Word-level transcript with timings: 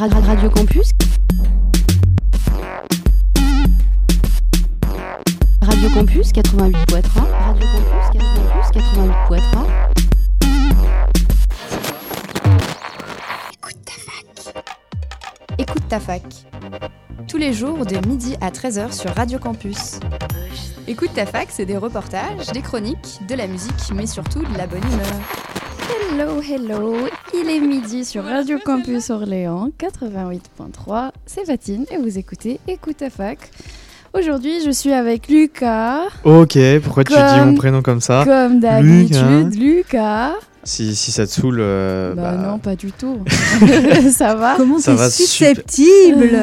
Radio 0.00 0.48
Campus. 0.48 0.92
Radio 5.60 5.90
Campus 5.90 6.30
88.3. 6.30 7.02
Radio 7.18 7.66
Campus 7.66 8.80
88.3. 8.80 9.40
Écoute 13.52 13.76
ta 13.84 13.92
fac. 13.98 14.54
Écoute 15.58 15.88
ta 15.88 15.98
fac. 15.98 16.22
Tous 17.26 17.38
les 17.38 17.52
jours 17.52 17.84
de 17.84 17.96
midi 18.06 18.36
à 18.40 18.52
13h 18.52 18.92
sur 18.92 19.12
Radio 19.16 19.40
Campus. 19.40 19.98
Écoute 20.86 21.10
ta 21.12 21.26
fac, 21.26 21.48
c'est 21.50 21.66
des 21.66 21.76
reportages, 21.76 22.46
des 22.52 22.62
chroniques, 22.62 23.18
de 23.28 23.34
la 23.34 23.48
musique, 23.48 23.90
mais 23.92 24.06
surtout 24.06 24.44
de 24.44 24.56
la 24.56 24.68
bonne 24.68 24.84
humeur. 24.92 25.47
Hello, 26.10 26.40
hello, 26.42 26.96
il 27.34 27.48
est 27.50 27.60
midi 27.60 28.04
sur 28.04 28.24
Radio 28.24 28.58
Campus 28.64 29.10
Orléans 29.10 29.70
88.3, 29.78 31.10
c'est 31.26 31.44
Fatine 31.44 31.84
et 31.90 31.96
vous 31.96 32.18
écoutez 32.18 32.60
Écoute 32.68 32.98
ta 32.98 33.10
fac. 33.10 33.38
Aujourd'hui, 34.14 34.54
je 34.64 34.70
suis 34.70 34.92
avec 34.92 35.28
Lucas. 35.28 36.04
Ok, 36.24 36.58
pourquoi 36.82 37.04
tu 37.04 37.12
dis 37.12 37.40
mon 37.44 37.54
prénom 37.54 37.82
comme 37.82 38.00
ça? 38.00 38.22
Comme 38.24 38.60
d'habitude, 38.60 39.54
Lucas. 39.54 40.32
si, 40.64 40.94
si 40.96 41.12
ça 41.12 41.26
te 41.26 41.30
saoule, 41.32 41.58
euh, 41.60 42.14
bah, 42.14 42.32
bah, 42.32 42.48
non, 42.48 42.58
pas 42.58 42.74
du 42.74 42.90
tout. 42.92 43.18
ça 44.10 44.34
va? 44.34 44.54
Comment 44.56 44.78
Ça 44.78 44.92
t'es 44.92 44.98
va 44.98 45.10
super. 45.10 45.26
susceptible? 45.56 46.30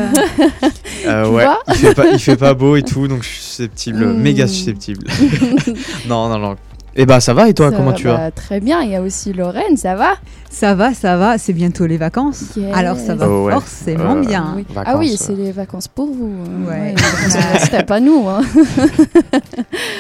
Euh, 1.08 1.26
tu 1.26 1.30
ouais, 1.36 1.44
vois 1.44 1.59
il 1.68 1.76
fait, 1.76 1.94
pas, 1.94 2.08
il 2.08 2.18
fait 2.20 2.36
pas 2.36 2.56
beau 2.56 2.76
et 2.78 2.82
tout, 2.82 3.08
donc 3.08 3.22
je 3.22 3.28
suis 3.28 3.40
susceptible, 3.44 4.08
méga 4.14 4.48
susceptible. 4.48 5.06
non, 6.08 6.30
non, 6.30 6.40
non. 6.40 6.56
Et 6.98 7.05
bah 7.05 7.20
ça 7.20 7.34
va 7.34 7.49
et 7.49 7.54
toi, 7.54 7.72
Ça 7.72 7.76
comment 7.76 7.91
va, 7.91 7.95
tu 7.98 8.05
vas 8.05 8.17
bah, 8.17 8.31
Très 8.31 8.59
bien, 8.62 8.81
il 8.81 8.90
y 8.91 8.95
a 8.95 9.02
aussi 9.02 9.34
Lorraine, 9.34 9.76
ça 9.76 9.95
va 9.95 10.13
Ça 10.49 10.76
va, 10.76 10.94
ça 10.94 11.17
va, 11.17 11.38
c'est 11.38 11.52
bientôt 11.52 11.86
les 11.86 11.98
vacances. 11.98 12.55
Yes. 12.55 12.73
Alors 12.73 12.98
ça 12.98 13.16
va 13.16 13.27
Oh 13.30 13.45
ouais. 13.48 13.53
forcément 13.53 14.16
Euh, 14.16 14.22
bien. 14.22 14.53
Oui. 14.55 14.66
Vacances, 14.73 14.94
Ah 14.95 14.98
oui, 14.98 15.12
euh. 15.13 15.17
c'est 15.20 15.36
les 15.36 15.52
vacances 15.52 15.88
pour 15.89 16.08
vous. 16.08 16.31
hein. 16.45 16.70
Ouais. 16.70 16.95
universitaires, 17.26 17.86
pas 17.86 18.00
nous. 18.00 18.28
Hein. 18.30 18.42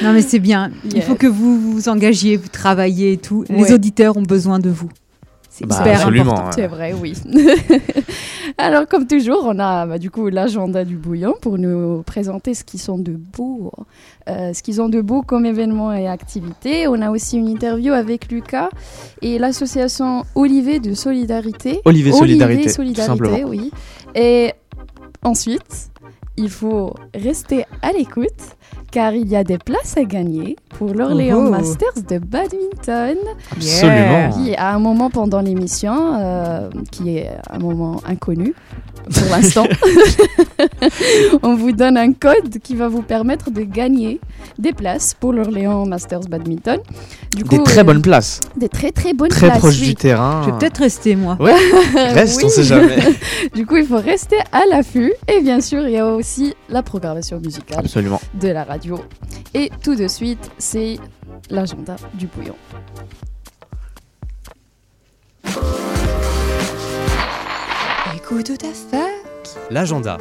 Non 0.03 0.13
mais 0.13 0.21
c'est 0.21 0.39
bien. 0.39 0.71
Il 0.85 0.95
Yes. 0.95 1.05
faut 1.05 1.15
que 1.15 1.27
vous 1.27 1.59
vous 1.59 1.89
engagiez, 1.89 2.37
vous 2.37 2.47
travaillez 2.47 3.13
et 3.13 3.17
tout. 3.17 3.43
Ouais. 3.49 3.57
Les 3.57 3.73
auditeurs 3.73 4.15
ont 4.15 4.21
besoin 4.23 4.59
de 4.59 4.69
vous. 4.69 4.89
C'est 5.57 5.65
Bah, 5.65 5.77
hyper 5.79 6.07
important. 6.07 6.45
ouais. 6.47 6.51
C'est 6.53 6.67
vrai, 6.67 6.93
oui. 6.93 7.13
Alors, 8.57 8.87
comme 8.87 9.07
toujours, 9.07 9.43
on 9.45 9.57
a 9.59 9.85
bah, 9.85 9.97
du 9.97 10.11
coup 10.11 10.27
l'agenda 10.27 10.83
du 10.83 10.97
bouillon 10.97 11.33
pour 11.41 11.57
nous 11.57 12.03
présenter 12.03 12.53
ce 12.53 12.63
qu'ils 12.65 12.79
sont 12.81 12.97
de 12.97 13.13
beau, 13.13 13.71
euh, 14.29 14.51
ce 14.53 14.61
qu'ils 14.61 14.81
ont 14.81 14.89
de 14.89 14.99
beau 15.01 15.21
comme 15.21 15.45
événements 15.45 15.93
et 15.93 16.07
activités. 16.07 16.87
On 16.89 17.01
a 17.01 17.09
aussi 17.09 17.37
une 17.37 17.47
interview 17.47 17.93
avec 17.93 18.29
Lucas 18.31 18.69
et 19.21 19.39
l'association 19.39 20.23
Olivier 20.35 20.79
de 20.79 20.93
Solidarité. 20.93 21.79
Olivier 21.85 22.11
Solidarité, 22.11 22.53
Olivier 22.55 22.69
tout 22.71 22.75
Solidarité, 22.75 23.05
simplement. 23.25 23.49
oui. 23.49 23.71
Et 24.13 24.51
ensuite, 25.23 25.89
il 26.37 26.49
faut 26.49 26.93
rester 27.13 27.65
à 27.81 27.91
l'écoute 27.91 28.29
car 28.91 29.13
il 29.13 29.27
y 29.27 29.35
a 29.35 29.43
des 29.43 29.57
places 29.57 29.97
à 29.97 30.03
gagner 30.03 30.55
pour 30.69 30.93
l'Orléans 30.93 31.45
Oh. 31.45 31.49
Masters 31.49 32.01
de 32.07 32.17
badminton. 32.17 33.17
Absolument. 33.51 34.29
Qui, 34.31 34.55
à 34.55 34.73
un 34.73 34.79
moment 34.79 35.09
pendant 35.09 35.41
l'émission, 35.41 36.15
euh, 36.17 36.69
qui 36.91 37.17
est 37.17 37.29
un 37.49 37.59
moment 37.59 38.01
inconnu 38.05 38.53
pour 39.13 39.29
l'instant, 39.29 39.65
on 41.43 41.55
vous 41.55 41.71
donne 41.71 41.97
un 41.97 42.13
code 42.13 42.59
qui 42.63 42.75
va 42.75 42.87
vous 42.87 43.01
permettre 43.01 43.51
de 43.51 43.61
gagner 43.61 44.19
des 44.57 44.73
places 44.73 45.13
pour 45.13 45.33
l'Orléans 45.33 45.85
Masters 45.85 46.21
Badminton. 46.21 46.79
Du 47.35 47.43
Des 47.43 47.61
très 47.63 47.81
euh, 47.81 47.83
bonnes 47.83 48.01
places, 48.01 48.39
des 48.57 48.69
très 48.69 48.91
très 48.91 49.13
bonnes 49.13 49.29
très 49.29 49.47
places. 49.47 49.59
proches 49.59 49.79
oui. 49.81 49.87
du 49.87 49.95
terrain. 49.95 50.41
Je 50.45 50.51
vais 50.51 50.57
peut-être 50.57 50.77
rester 50.79 51.15
moi. 51.15 51.37
Reste, 51.95 52.39
on 52.41 52.45
Oui. 52.45 52.51
sait 52.51 52.63
jamais. 52.63 52.97
Du 53.53 53.65
coup, 53.65 53.77
il 53.77 53.85
faut 53.85 53.99
rester 53.99 54.37
à 54.51 54.65
l'affût. 54.69 55.13
Et 55.27 55.41
bien 55.41 55.61
sûr, 55.61 55.87
il 55.87 55.93
y 55.93 55.97
a 55.97 56.07
aussi 56.07 56.53
la 56.69 56.81
programmation 56.83 57.39
musicale 57.39 57.79
Absolument. 57.79 58.19
de 58.33 58.47
la 58.49 58.63
radio. 58.63 58.99
Et 59.53 59.69
tout 59.83 59.95
de 59.95 60.07
suite, 60.07 60.49
c'est 60.57 60.97
l'agenda 61.49 61.95
du 62.15 62.27
bouillon. 62.27 62.55
Ta 68.43 68.67
fac. 68.67 69.01
L'agenda. 69.71 70.17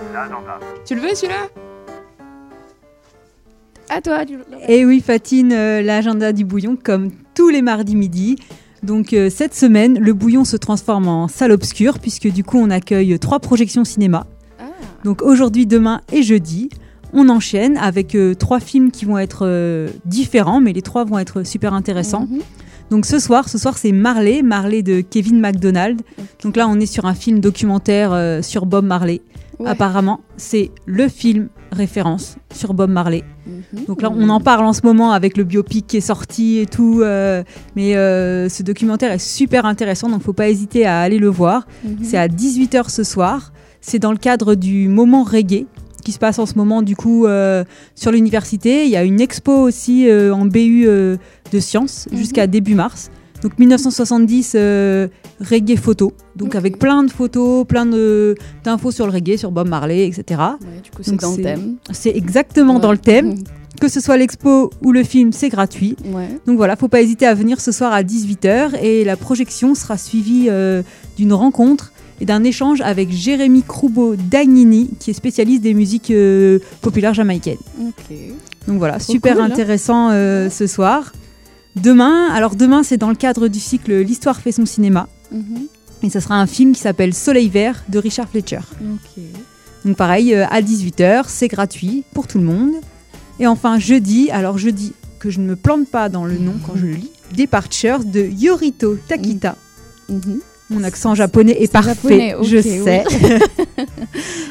Tu 0.87 0.95
le 0.95 1.01
veux 1.01 1.15
celui-là? 1.15 1.49
À 3.91 4.01
toi, 4.01 4.25
du- 4.25 4.39
Et 4.69 4.85
oui, 4.87 5.01
Fatine, 5.05 5.53
euh, 5.53 5.83
l'agenda 5.83 6.33
du 6.33 6.45
bouillon, 6.45 6.77
comme 6.83 7.11
tous 7.35 7.49
les 7.51 7.61
mardis 7.61 7.97
midi. 7.97 8.37
Donc 8.83 9.13
euh, 9.13 9.31
cette 9.31 9.55
semaine, 9.55 9.99
le 9.99 10.13
bouillon 10.15 10.45
se 10.45 10.57
transforme 10.57 11.09
en 11.09 11.29
salle 11.29 11.53
obscure, 11.53 11.99
puisque 11.99 12.29
du 12.29 12.45
coup 12.45 12.59
on 12.59 12.71
accueille 12.71 13.19
trois 13.19 13.41
projections 13.41 13.85
cinéma. 13.85 14.27
Ah. 14.59 14.65
Donc 15.05 15.21
aujourd'hui, 15.23 15.67
demain 15.67 16.01
et 16.13 16.23
jeudi, 16.23 16.71
on 17.13 17.29
enchaîne 17.29 17.77
avec 17.77 18.15
euh, 18.15 18.35
trois 18.35 18.61
films 18.61 18.91
qui 18.91 19.05
vont 19.05 19.19
être 19.19 19.41
euh, 19.47 19.89
différents, 20.05 20.61
mais 20.61 20.73
les 20.73 20.83
trois 20.83 21.05
vont 21.05 21.19
être 21.19 21.43
super 21.45 21.75
intéressants. 21.75 22.27
Mhm. 22.31 22.41
Donc 22.95 23.07
ce 23.07 23.19
soir, 23.19 23.49
ce 23.49 23.59
soir 23.59 23.77
c'est 23.77 23.91
Marley, 23.91 24.43
Marley 24.43 24.85
de 24.85 25.01
Kevin 25.01 25.41
MacDonald. 25.41 26.01
Donc 26.45 26.55
là, 26.55 26.69
on 26.69 26.79
est 26.79 26.87
sur 26.87 27.07
un 27.07 27.15
film 27.15 27.41
documentaire 27.41 28.13
euh, 28.13 28.41
sur 28.41 28.67
Bob 28.67 28.85
Marley. 28.85 29.21
Ouais. 29.59 29.69
Apparemment, 29.69 30.21
c'est 30.37 30.71
le 30.87 31.09
film 31.09 31.49
référence 31.73 32.37
sur 32.55 32.73
Bob 32.73 32.91
Marley. 32.91 33.25
Mhm. 33.49 33.87
Donc 33.87 34.01
là, 34.01 34.13
on 34.17 34.29
en 34.29 34.39
parle 34.39 34.65
en 34.65 34.73
ce 34.73 34.83
moment 34.85 35.11
avec 35.11 35.37
le 35.37 35.43
biopic 35.43 35.89
qui 35.89 35.97
est 35.97 36.01
sorti 36.01 36.59
et 36.59 36.67
tout. 36.67 37.01
euh, 37.03 37.43
mais 37.75 37.97
euh, 37.97 38.49
ce 38.49 38.63
documentaire 38.63 39.11
est 39.11 39.19
super 39.19 39.67
intéressant, 39.67 40.09
donc 40.09 40.23
faut 40.23 40.33
pas 40.33 40.49
hésiter 40.49 40.87
à 40.87 41.01
aller 41.01 41.19
le 41.19 41.27
voir. 41.29 41.67
Mhm. 41.83 41.97
C'est 42.05 42.17
à 42.17 42.29
18h 42.29 42.91
ce 42.91 43.03
soir. 43.03 43.53
C'est 43.81 43.99
dans 43.99 44.13
le 44.13 44.19
cadre 44.19 44.55
du 44.55 44.87
moment 44.87 45.25
reggae 45.25 45.67
qui 46.05 46.13
se 46.13 46.19
passe 46.19 46.39
en 46.39 46.47
ce 46.47 46.55
moment 46.55 46.83
du 46.83 46.95
coup 46.95 47.27
euh, 47.27 47.65
sur 47.97 48.13
l'université. 48.13 48.85
Il 48.85 48.91
y 48.91 48.97
a 48.97 49.03
une 49.05 49.21
expo 49.21 49.53
aussi 49.53 50.09
euh, 50.09 50.33
en 50.33 50.45
BU 50.47 50.85
euh, 50.87 51.17
de 51.53 51.59
sciences 51.59 52.07
Mhm. 52.13 52.19
jusqu'à 52.19 52.47
début 52.47 52.75
mars. 52.75 53.11
Donc 53.43 53.59
1970 53.59 54.53
euh, 54.55 55.09
reggae 55.41 55.77
photo. 55.77 56.13
Donc 56.37 56.55
avec 56.55 56.79
plein 56.79 57.03
de 57.03 57.11
photos, 57.11 57.67
plein 57.67 57.85
d'infos 58.65 58.91
sur 58.91 59.07
le 59.07 59.13
reggae, 59.13 59.37
sur 59.37 59.51
Bob 59.51 59.69
Marley, 59.69 60.07
etc. 60.07 60.41
Ouais, 60.63 60.81
du 60.83 60.91
coup, 60.91 61.03
c'est 61.03 61.11
Donc 61.11 61.21
dans 61.21 61.31
le 61.31 61.37
c'est- 61.37 61.43
thème. 61.43 61.75
C'est 61.93 62.17
exactement 62.17 62.79
dans 62.79 62.93
le 62.93 62.99
thème. 62.99 63.35
Que 63.81 63.89
ce 63.89 63.99
soit 63.99 64.17
l'expo 64.17 64.71
ou 64.85 64.93
le 64.93 65.03
film, 65.03 65.33
c'est 65.33 65.49
gratuit. 65.49 65.97
Ouais. 66.07 66.29
Donc 66.47 66.57
voilà, 66.57 66.77
faut 66.77 66.87
pas 66.87 67.03
hésiter 67.03 67.27
à 67.27 67.35
venir 67.35 67.61
ce 67.61 67.73
soir 67.73 67.93
à 67.93 68.05
18h 68.05 68.77
et 68.81 69.03
la 69.03 69.17
projection 69.17 69.75
sera 69.75 69.99
suivie 69.99 70.49
d'une 71.17 71.33
rencontre 71.33 71.93
et 72.21 72.25
d'un 72.27 72.45
échange 72.45 72.81
avec 72.81 73.11
Jérémy 73.11 73.63
Croubo 73.63 74.15
Dagnini, 74.17 74.91
qui 75.01 75.11
est 75.11 75.15
spécialiste 75.15 75.63
des 75.63 75.75
musiques 75.75 76.11
euh, 76.11 76.59
populaires 76.81 77.15
jamaïcaines. 77.15 77.59
Donc 78.67 78.79
voilà, 78.79 78.99
Trop 78.99 79.13
super 79.13 79.35
cool, 79.35 79.43
hein. 79.43 79.47
intéressant 79.47 80.11
euh, 80.11 80.49
ce 80.51 80.67
soir. 80.67 81.13
Demain, 81.77 82.29
alors 82.33 82.55
demain 82.55 82.83
c'est 82.83 82.97
dans 82.97 83.11
le 83.11 83.17
cadre 83.17 83.49
du 83.49 83.59
cycle 83.59 84.01
L'histoire 84.01 84.41
fait 84.41 84.53
son 84.53 84.65
cinéma 84.67 85.09
Mhm. 85.33 85.67
et 86.05 86.11
ça 86.11 86.21
sera 86.21 86.37
un 86.41 86.47
film 86.47 86.73
qui 86.73 86.81
s'appelle 86.81 87.13
Soleil 87.15 87.49
vert 87.49 87.83
de 87.89 87.99
Richard 87.99 88.29
Fletcher. 88.29 88.61
Donc 89.85 89.97
pareil, 89.97 90.35
euh, 90.35 90.47
à 90.51 90.63
18h, 90.63 91.25
c'est 91.29 91.49
gratuit 91.49 92.05
pour 92.15 92.27
tout 92.29 92.39
le 92.39 92.45
monde. 92.45 92.71
Et 93.41 93.47
enfin 93.49 93.79
jeudi, 93.81 94.31
alors 94.31 94.57
jeudi, 94.59 94.93
que 95.19 95.29
je 95.31 95.41
ne 95.41 95.47
me 95.47 95.57
plante 95.57 95.89
pas 95.89 96.09
dans 96.09 96.25
le 96.25 96.39
nom 96.39 96.55
quand 96.65 96.77
je 96.77 96.87
le 96.87 96.93
lis, 96.93 97.11
Departures 97.37 98.05
de 98.05 98.21
Yorito 98.23 98.97
Takita. 99.09 99.57
Mhm. 100.09 100.39
Mon 100.71 100.83
accent 100.83 101.15
japonais 101.15 101.57
est 101.61 101.71
parfait, 101.71 101.93
japonais, 101.95 102.35
je 102.43 102.57
oui. 102.57 102.63
sais. 102.85 103.05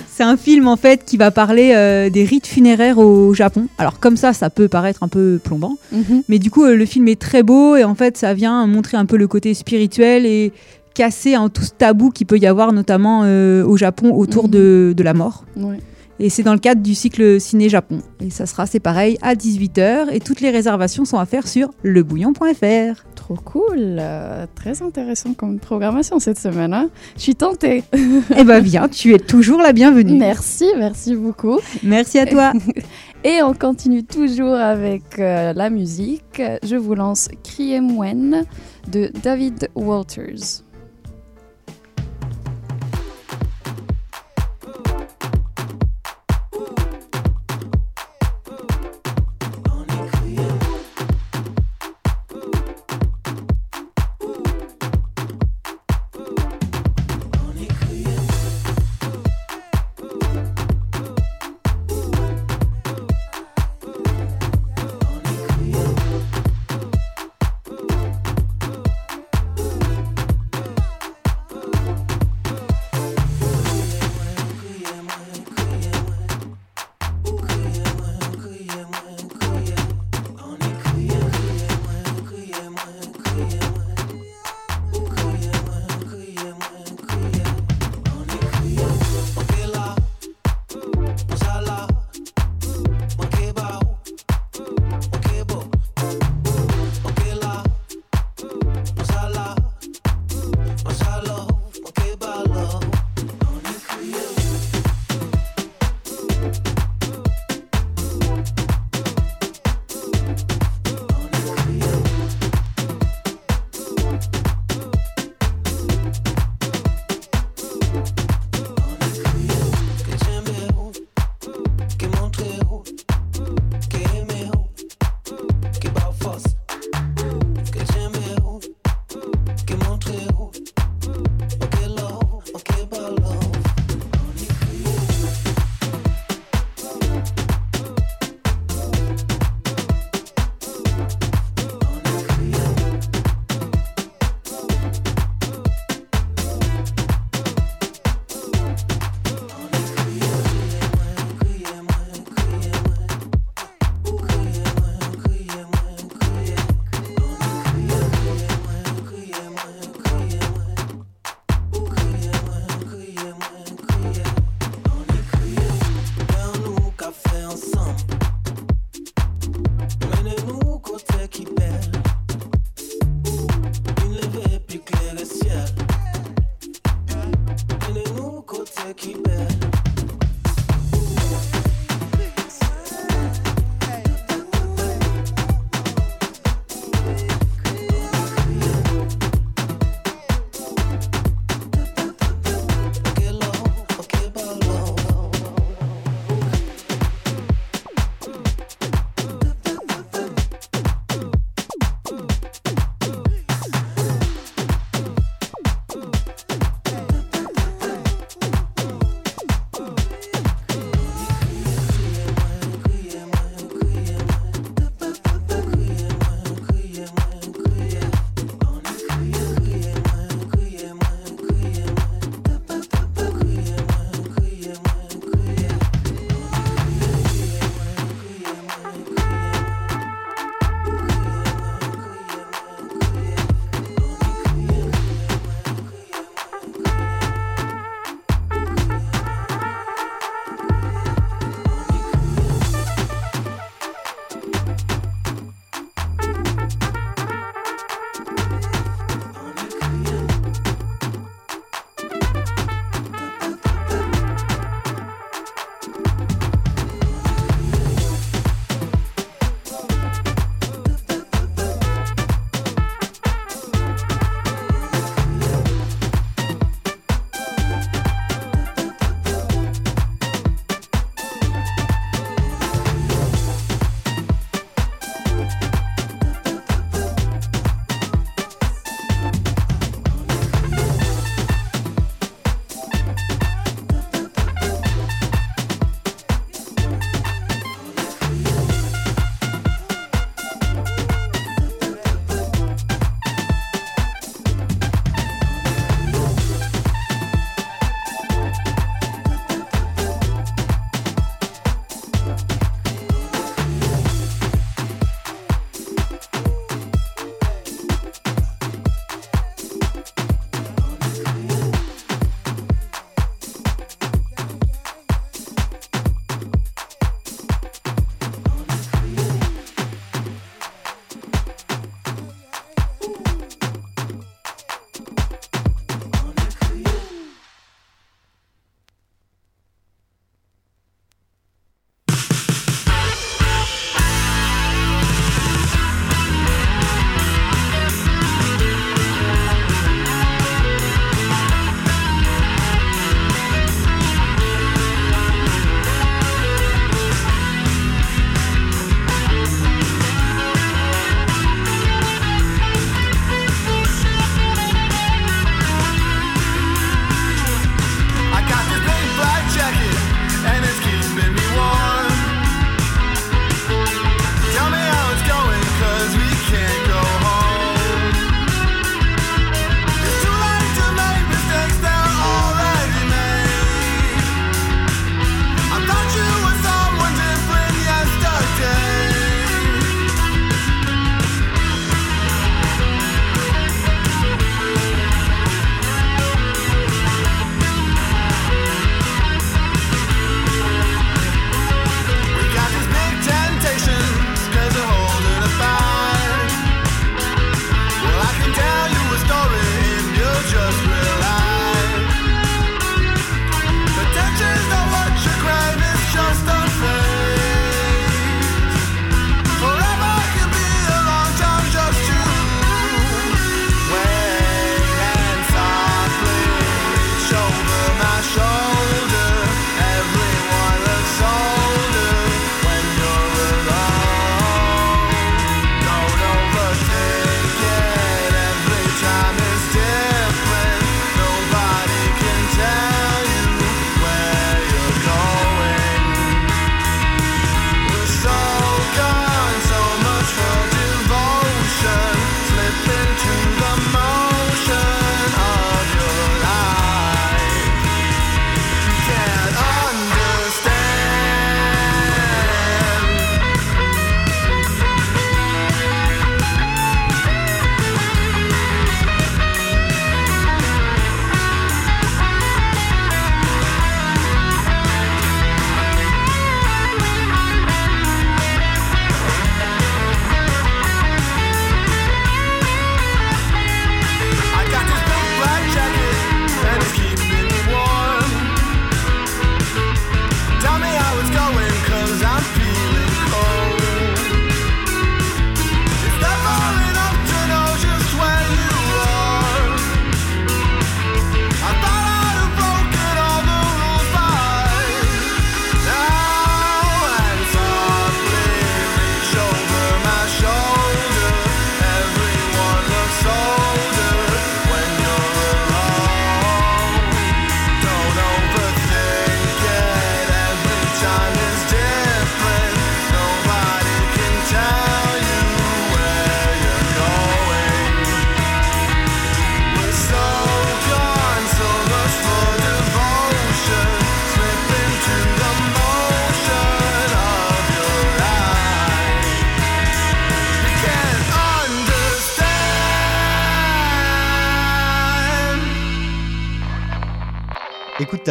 c'est 0.10 0.24
un 0.24 0.38
film 0.38 0.68
en 0.68 0.76
fait 0.78 1.04
qui 1.06 1.18
va 1.18 1.32
parler 1.32 1.74
euh, 1.76 2.10
des 2.10 2.24
rites 2.24 2.48
funéraires 2.48 3.00
au 3.00 3.34
Japon. 3.34 3.68
Alors 3.78 4.00
comme 4.00 4.16
ça, 4.18 4.32
ça 4.34 4.50
peut 4.50 4.68
paraître 4.68 5.04
un 5.04 5.08
peu 5.08 5.40
plombant, 5.44 5.78
Mhm. 5.92 6.24
mais 6.30 6.40
du 6.40 6.52
coup 6.52 6.66
euh, 6.66 6.76
le 6.76 6.86
film 6.86 7.08
est 7.08 7.20
très 7.20 7.42
beau 7.44 7.76
et 7.76 7.84
en 7.84 7.96
fait 7.96 8.18
ça 8.18 8.34
vient 8.34 8.66
montrer 8.68 8.98
un 8.98 9.06
peu 9.06 9.18
le 9.18 9.28
côté 9.28 9.54
spirituel 9.54 10.26
et 10.26 10.52
casser 10.94 11.34
un 11.34 11.50
tout 11.50 11.64
ce 11.64 11.72
tabou 11.72 12.12
qui 12.12 12.26
peut 12.26 12.38
y 12.38 12.46
avoir 12.46 12.72
notamment 12.74 13.22
euh, 13.24 13.66
au 13.66 13.76
Japon 13.78 14.14
autour 14.14 14.44
Mhm. 14.46 14.52
de, 14.52 14.94
de 14.96 15.04
la 15.04 15.14
mort. 15.16 15.46
Ouais. 15.58 15.80
Et 16.20 16.30
c'est 16.30 16.44
dans 16.44 16.54
le 16.54 16.60
cadre 16.60 16.82
du 16.82 16.94
cycle 16.96 17.40
Ciné 17.42 17.70
Japon. 17.70 18.00
Et 18.22 18.30
ça 18.30 18.46
sera, 18.46 18.66
c'est 18.68 18.80
pareil, 18.80 19.18
à 19.22 19.34
18h. 19.36 20.10
Et 20.12 20.20
toutes 20.20 20.42
les 20.42 20.52
réservations 20.52 21.06
sont 21.06 21.18
à 21.18 21.26
faire 21.26 21.48
sur 21.48 21.70
lebouillon.fr. 21.84 23.04
Trop 23.16 23.36
cool. 23.36 23.98
euh, 24.00 24.46
très 24.54 24.82
intéressant 24.82 25.34
comme 25.34 25.60
programmation 25.60 26.20
cette 26.20 26.40
semaine. 26.40 26.74
hein. 26.74 26.90
Je 27.18 27.22
suis 27.22 27.36
tentée. 27.36 27.84
Eh 28.38 28.44
ben 28.44 28.60
viens, 28.62 28.88
tu 28.88 29.14
es 29.14 29.20
toujours 29.20 29.60
la 29.62 29.74
bienvenue. 29.74 30.18
Merci, 30.18 30.66
merci 30.78 31.16
beaucoup. 31.16 31.60
Merci 31.84 32.20
à 32.20 32.26
toi. 32.26 32.54
Et 33.24 33.42
on 33.42 33.54
continue 33.54 34.04
toujours 34.04 34.56
avec 34.56 35.18
euh, 35.20 35.54
la 35.54 35.70
musique. 35.70 36.42
Je 36.64 36.76
vous 36.76 36.94
lance 36.96 37.30
Criem 37.44 37.98
Wen 37.98 38.44
de 38.92 39.12
David 39.24 39.70
Walters. 39.76 40.64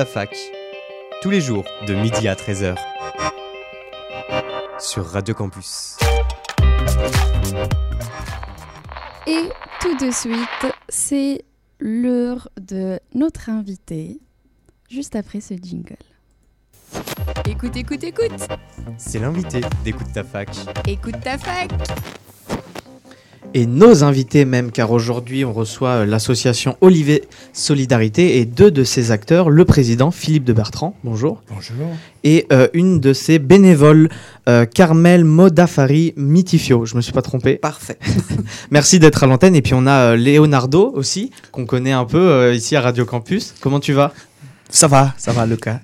Ta 0.03 0.07
fac, 0.07 0.37
tous 1.21 1.31
les 1.31 1.41
jours 1.41 1.65
de 1.87 1.95
midi 1.95 2.27
à 2.27 2.35
13h 2.35 2.77
sur 4.81 5.07
Radio 5.07 5.33
Campus. 5.33 5.97
Et 9.29 9.49
tout 9.81 9.97
de 10.05 10.11
suite, 10.11 10.75
c'est 10.89 11.45
l'heure 11.79 12.49
de 12.61 12.99
notre 13.15 13.49
invité, 13.49 14.19
juste 14.91 15.15
après 15.15 15.41
ce 15.41 15.55
jingle. 15.55 15.95
Écoute, 17.47 17.77
écoute, 17.77 18.03
écoute 18.03 18.33
C'est 18.97 19.21
l'invité 19.21 19.61
d'Écoute 19.85 20.13
ta 20.13 20.25
fac. 20.25 20.49
Écoute 20.89 21.21
ta 21.23 21.39
fac 21.39 21.71
Et 23.55 23.67
nos 23.67 24.03
invités 24.03 24.47
même, 24.47 24.71
car 24.71 24.91
aujourd'hui 24.93 25.45
on 25.45 25.53
reçoit 25.53 25.89
euh, 25.91 26.07
l'association 26.07 26.77
Olivier 26.81 27.25
Solidarité 27.53 28.39
et 28.39 28.47
deux 28.47 28.71
de 28.71 28.83
ses 28.83 29.11
acteurs, 29.11 29.51
le 29.51 29.65
président 29.67 30.11
Philippe 30.11 30.45
de 30.45 30.55
Bertrand, 30.55 30.97
bonjour, 31.05 31.43
Bonjour. 31.53 31.75
et 32.25 32.47
euh, 32.51 32.69
une 32.73 32.99
de 32.99 33.13
ses 33.13 33.39
bénévoles, 33.39 34.09
euh, 34.49 34.65
Carmel 34.65 35.25
Modafari 35.25 36.15
Mitifio, 36.17 36.87
je 36.87 36.97
me 36.97 37.03
suis 37.03 37.13
pas 37.13 37.21
trompé. 37.21 37.57
Parfait. 37.57 37.99
Merci 38.71 38.99
d'être 38.99 39.23
à 39.23 39.27
l'antenne, 39.27 39.55
et 39.55 39.61
puis 39.61 39.75
on 39.75 39.87
a 39.87 40.13
euh, 40.13 40.17
Leonardo 40.17 40.91
aussi, 40.95 41.31
qu'on 41.51 41.67
connaît 41.67 41.93
un 41.93 42.07
peu 42.07 42.19
euh, 42.19 42.55
ici 42.55 42.75
à 42.75 42.81
Radio 42.81 43.05
Campus. 43.05 43.55
Comment 43.61 43.81
tu 43.81 43.93
vas? 43.93 44.15
Ça 44.71 44.87
va, 44.87 45.13
ça 45.19 45.33
va, 45.33 45.45
Lucas. 45.45 45.81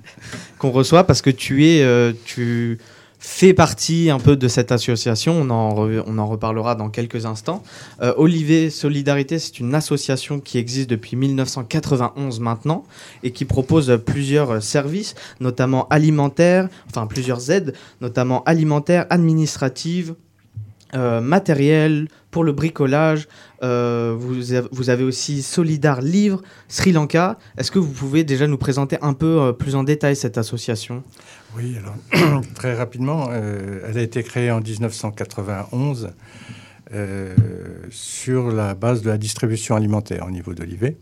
Qu'on 0.57 0.71
reçoit 0.71 1.03
parce 1.03 1.21
que 1.21 1.29
tu 1.29 1.67
es, 1.67 1.83
euh, 1.83 2.13
tu 2.25 2.79
fais 3.19 3.53
partie 3.53 4.09
un 4.09 4.19
peu 4.19 4.35
de 4.35 4.47
cette 4.47 4.71
association. 4.71 5.33
On 5.41 5.49
en, 5.49 6.27
reparlera 6.27 6.75
dans 6.75 6.89
quelques 6.89 7.25
instants. 7.25 7.63
Euh, 8.01 8.13
Olivier 8.17 8.69
Solidarité, 8.69 9.39
c'est 9.39 9.59
une 9.59 9.75
association 9.75 10.39
qui 10.39 10.57
existe 10.57 10.89
depuis 10.89 11.15
1991 11.15 12.39
maintenant 12.39 12.85
et 13.23 13.31
qui 13.31 13.45
propose 13.45 13.99
plusieurs 14.05 14.63
services, 14.63 15.15
notamment 15.39 15.87
alimentaires, 15.89 16.69
enfin 16.87 17.07
plusieurs 17.07 17.51
aides, 17.51 17.73
notamment 18.01 18.43
alimentaires, 18.45 19.05
administratives, 19.09 20.15
euh, 20.93 21.21
matériel, 21.21 22.07
pour 22.31 22.43
le 22.43 22.51
bricolage. 22.51 23.27
Euh, 23.63 24.15
vous, 24.17 24.89
avez, 24.89 25.03
aussi 25.03 25.41
Solidar 25.41 26.01
Livre, 26.01 26.41
Sri 26.67 26.91
Lanka. 26.91 27.37
Est-ce 27.57 27.71
que 27.71 27.79
vous 27.79 27.91
pouvez 27.91 28.23
déjà 28.23 28.47
nous 28.47 28.57
présenter 28.57 28.97
un 29.01 29.13
peu 29.13 29.41
euh, 29.41 29.51
plus 29.51 29.75
en 29.75 29.83
détail 29.83 30.15
cette 30.15 30.37
association? 30.37 31.03
Oui, 31.57 31.75
très 32.55 32.75
rapidement, 32.75 33.29
elle 33.31 33.97
a 33.97 34.01
été 34.01 34.23
créée 34.23 34.51
en 34.51 34.61
1991 34.61 36.09
euh, 36.91 37.35
sur 37.91 38.49
la 38.49 38.73
base 38.73 39.03
de 39.03 39.11
la 39.11 39.19
distribution 39.19 39.75
alimentaire 39.75 40.25
au 40.25 40.31
niveau 40.31 40.55
d'Olivet. 40.55 40.97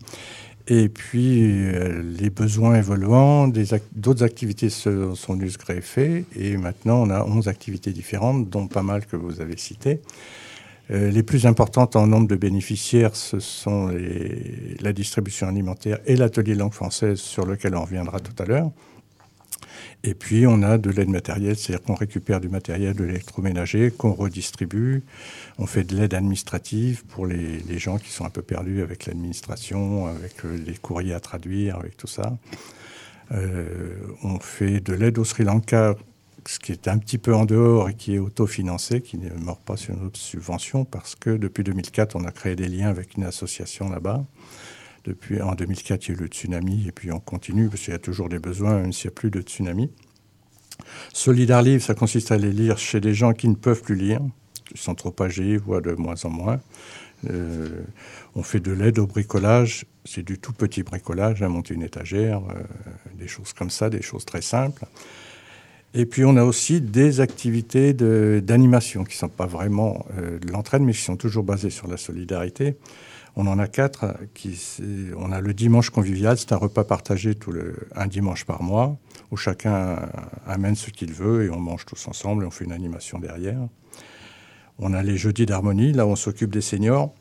Et 0.69 0.89
puis, 0.89 1.41
euh, 1.43 2.03
les 2.19 2.29
besoins 2.29 2.75
évoluant, 2.75 3.47
d'autres 3.93 4.24
activités 4.24 4.69
se 4.69 5.13
sont 5.15 5.33
venues 5.33 5.50
se. 5.50 6.25
Et 6.36 6.57
maintenant, 6.57 7.03
on 7.03 7.09
a 7.09 7.24
11 7.24 7.47
activités 7.47 7.91
différentes, 7.91 8.50
dont 8.50 8.67
pas 8.67 8.83
mal 8.83 9.05
que 9.05 9.15
vous 9.15 9.39
avez 9.39 9.55
citées. 9.55 10.01
Euh, 10.91 11.09
les 11.09 11.24
plus 11.24 11.45
importantes 11.45 11.95
en 11.95 12.07
nombre 12.07 12.27
de 12.27 12.36
bénéficiaires, 12.36 13.15
ce 13.15 13.39
sont 13.39 13.93
la 14.81 14.93
distribution 14.93 15.47
alimentaire 15.47 16.00
et 16.05 16.15
l'atelier 16.15 16.55
langue 16.55 16.74
française 16.74 17.19
sur 17.19 17.45
lequel 17.45 17.75
on 17.75 17.81
reviendra 17.83 18.19
tout 18.19 18.41
à 18.41 18.45
l'heure. 18.45 18.71
Et 20.03 20.13
puis, 20.13 20.45
on 20.47 20.61
a 20.61 20.77
de 20.77 20.89
l'aide 20.89 21.09
matérielle, 21.09 21.57
c'est-à-dire 21.57 21.85
qu'on 21.85 21.95
récupère 21.95 22.39
du 22.39 22.49
matériel 22.49 22.95
de 22.95 23.03
l'électroménager, 23.03 23.91
qu'on 23.91 24.13
redistribue. 24.13 25.03
On 25.57 25.65
fait 25.65 25.83
de 25.83 25.95
l'aide 25.95 26.13
administrative 26.13 27.03
pour 27.05 27.25
les, 27.25 27.79
gens 27.79 27.97
qui 27.97 28.11
sont 28.11 28.25
un 28.25 28.29
peu 28.29 28.41
perdus 28.41 28.81
avec 28.81 29.05
l'administration, 29.05 30.07
avec 30.07 30.45
euh, 30.45 30.57
les 30.65 30.75
courriers 30.75 31.13
à 31.13 31.19
traduire, 31.19 31.77
avec 31.77 31.97
tout 31.97 32.07
ça. 32.07 32.37
Euh, 33.31 33.95
on 34.23 34.39
fait 34.39 34.79
de 34.79 34.93
l'aide 34.93 35.17
au 35.17 35.25
Sri 35.25 35.43
Lanka, 35.43 35.95
ce 36.45 36.59
qui 36.59 36.71
est 36.71 36.87
un 36.87 36.97
petit 36.97 37.17
peu 37.17 37.35
en 37.35 37.45
dehors 37.45 37.89
et 37.89 37.93
qui 37.93 38.15
est 38.15 38.19
autofinancé, 38.19 39.01
qui 39.01 39.17
ne 39.17 39.29
mord 39.31 39.59
pas 39.59 39.77
sur 39.77 39.95
notre 39.95 40.19
subvention, 40.19 40.85
parce 40.85 41.15
que 41.15 41.31
depuis 41.31 41.63
2004, 41.63 42.15
on 42.15 42.23
a 42.23 42.31
créé 42.31 42.55
des 42.55 42.69
liens 42.69 42.89
avec 42.89 43.17
une 43.17 43.25
association 43.25 43.89
là-bas. 43.89 44.23
Depuis, 45.07 45.41
en 45.41 45.55
2004, 45.55 46.05
il 46.05 46.11
y 46.11 46.11
a 46.11 46.17
eu 46.17 46.21
le 46.23 46.27
tsunami, 46.27 46.85
et 46.85 46.91
puis 46.91 47.13
on 47.13 47.19
continue, 47.19 47.69
parce 47.69 47.81
qu'il 47.81 47.93
y 47.93 47.95
a 47.95 47.99
toujours 47.99 48.27
des 48.27 48.39
besoins, 48.39 48.81
même 48.81 48.91
s'il 48.91 49.07
n'y 49.07 49.13
a 49.13 49.15
plus 49.15 49.31
de 49.31 49.39
tsunami. 49.39 49.89
Solidar 51.13 51.61
Livre, 51.61 51.81
ça 51.81 51.95
consiste 51.95 52.31
à 52.33 52.35
aller 52.35 52.51
lire 52.51 52.77
chez 52.77 52.99
des 52.99 53.13
gens 53.13 53.31
qui 53.31 53.47
ne 53.47 53.55
peuvent 53.55 53.81
plus 53.81 53.95
lire, 53.95 54.19
qui 54.65 54.77
sont 54.77 54.95
trop 54.95 55.15
âgés, 55.21 55.55
voire 55.55 55.81
de 55.81 55.93
moins 55.93 56.25
en 56.25 56.29
moins. 56.29 56.59
Euh, 57.29 57.83
on 58.35 58.43
fait 58.43 58.59
de 58.59 58.73
l'aide 58.73 58.99
au 58.99 59.07
bricolage, 59.07 59.85
c'est 60.03 60.23
du 60.23 60.39
tout 60.39 60.51
petit 60.51 60.83
bricolage, 60.83 61.41
à 61.41 61.47
monter 61.47 61.73
une 61.73 61.83
étagère, 61.83 62.41
euh, 62.49 62.61
des 63.17 63.27
choses 63.27 63.53
comme 63.53 63.69
ça, 63.69 63.89
des 63.89 64.01
choses 64.01 64.25
très 64.25 64.41
simples. 64.41 64.85
Et 65.93 66.05
puis 66.05 66.25
on 66.25 66.35
a 66.35 66.43
aussi 66.43 66.81
des 66.81 67.21
activités 67.21 67.93
d'animation 67.93 69.05
qui 69.05 69.15
ne 69.15 69.19
sont 69.19 69.29
pas 69.29 69.47
vraiment 69.47 70.05
euh, 70.17 70.37
de 70.37 70.51
l'entraide, 70.51 70.81
mais 70.81 70.91
qui 70.91 71.01
sont 71.01 71.15
toujours 71.15 71.43
basées 71.43 71.69
sur 71.69 71.87
la 71.87 71.97
solidarité. 71.97 72.75
On 73.39 73.46
en 73.46 73.60
a 73.60 73.67
quatre. 73.67 74.15
On 75.15 75.32
a 75.32 75.41
le 75.41 75.53
dimanche 75.53 75.91
convivial, 75.91 76.39
c'est 76.39 76.53
un 76.53 76.58
repas 76.58 76.84
partagé 76.84 77.36
tout 77.36 77.53
un 77.96 78.08
dimanche 78.08 78.46
par 78.46 78.63
mois, 78.63 78.98
où 79.29 79.38
chacun 79.38 80.10
amène 80.48 80.75
ce 80.75 80.89
qu'il 80.89 81.13
veut 81.13 81.46
et 81.46 81.51
on 81.51 81.60
mange 81.60 81.86
tous 81.86 82.08
ensemble 82.08 82.44
et 82.44 82.48
on 82.48 82.51
fait 82.51 82.65
une 82.65 82.72
animation 82.72 83.20
derrière. 83.20 83.60
On 84.79 84.91
a 84.91 85.03
les 85.03 85.17
jeudis 85.17 85.46
d'harmonie, 85.46 85.94
là 85.94 86.08
où 86.08 86.10
on 86.10 86.15
s'occupe 86.15 86.51
des 86.51 86.62
seniors. 86.62 87.13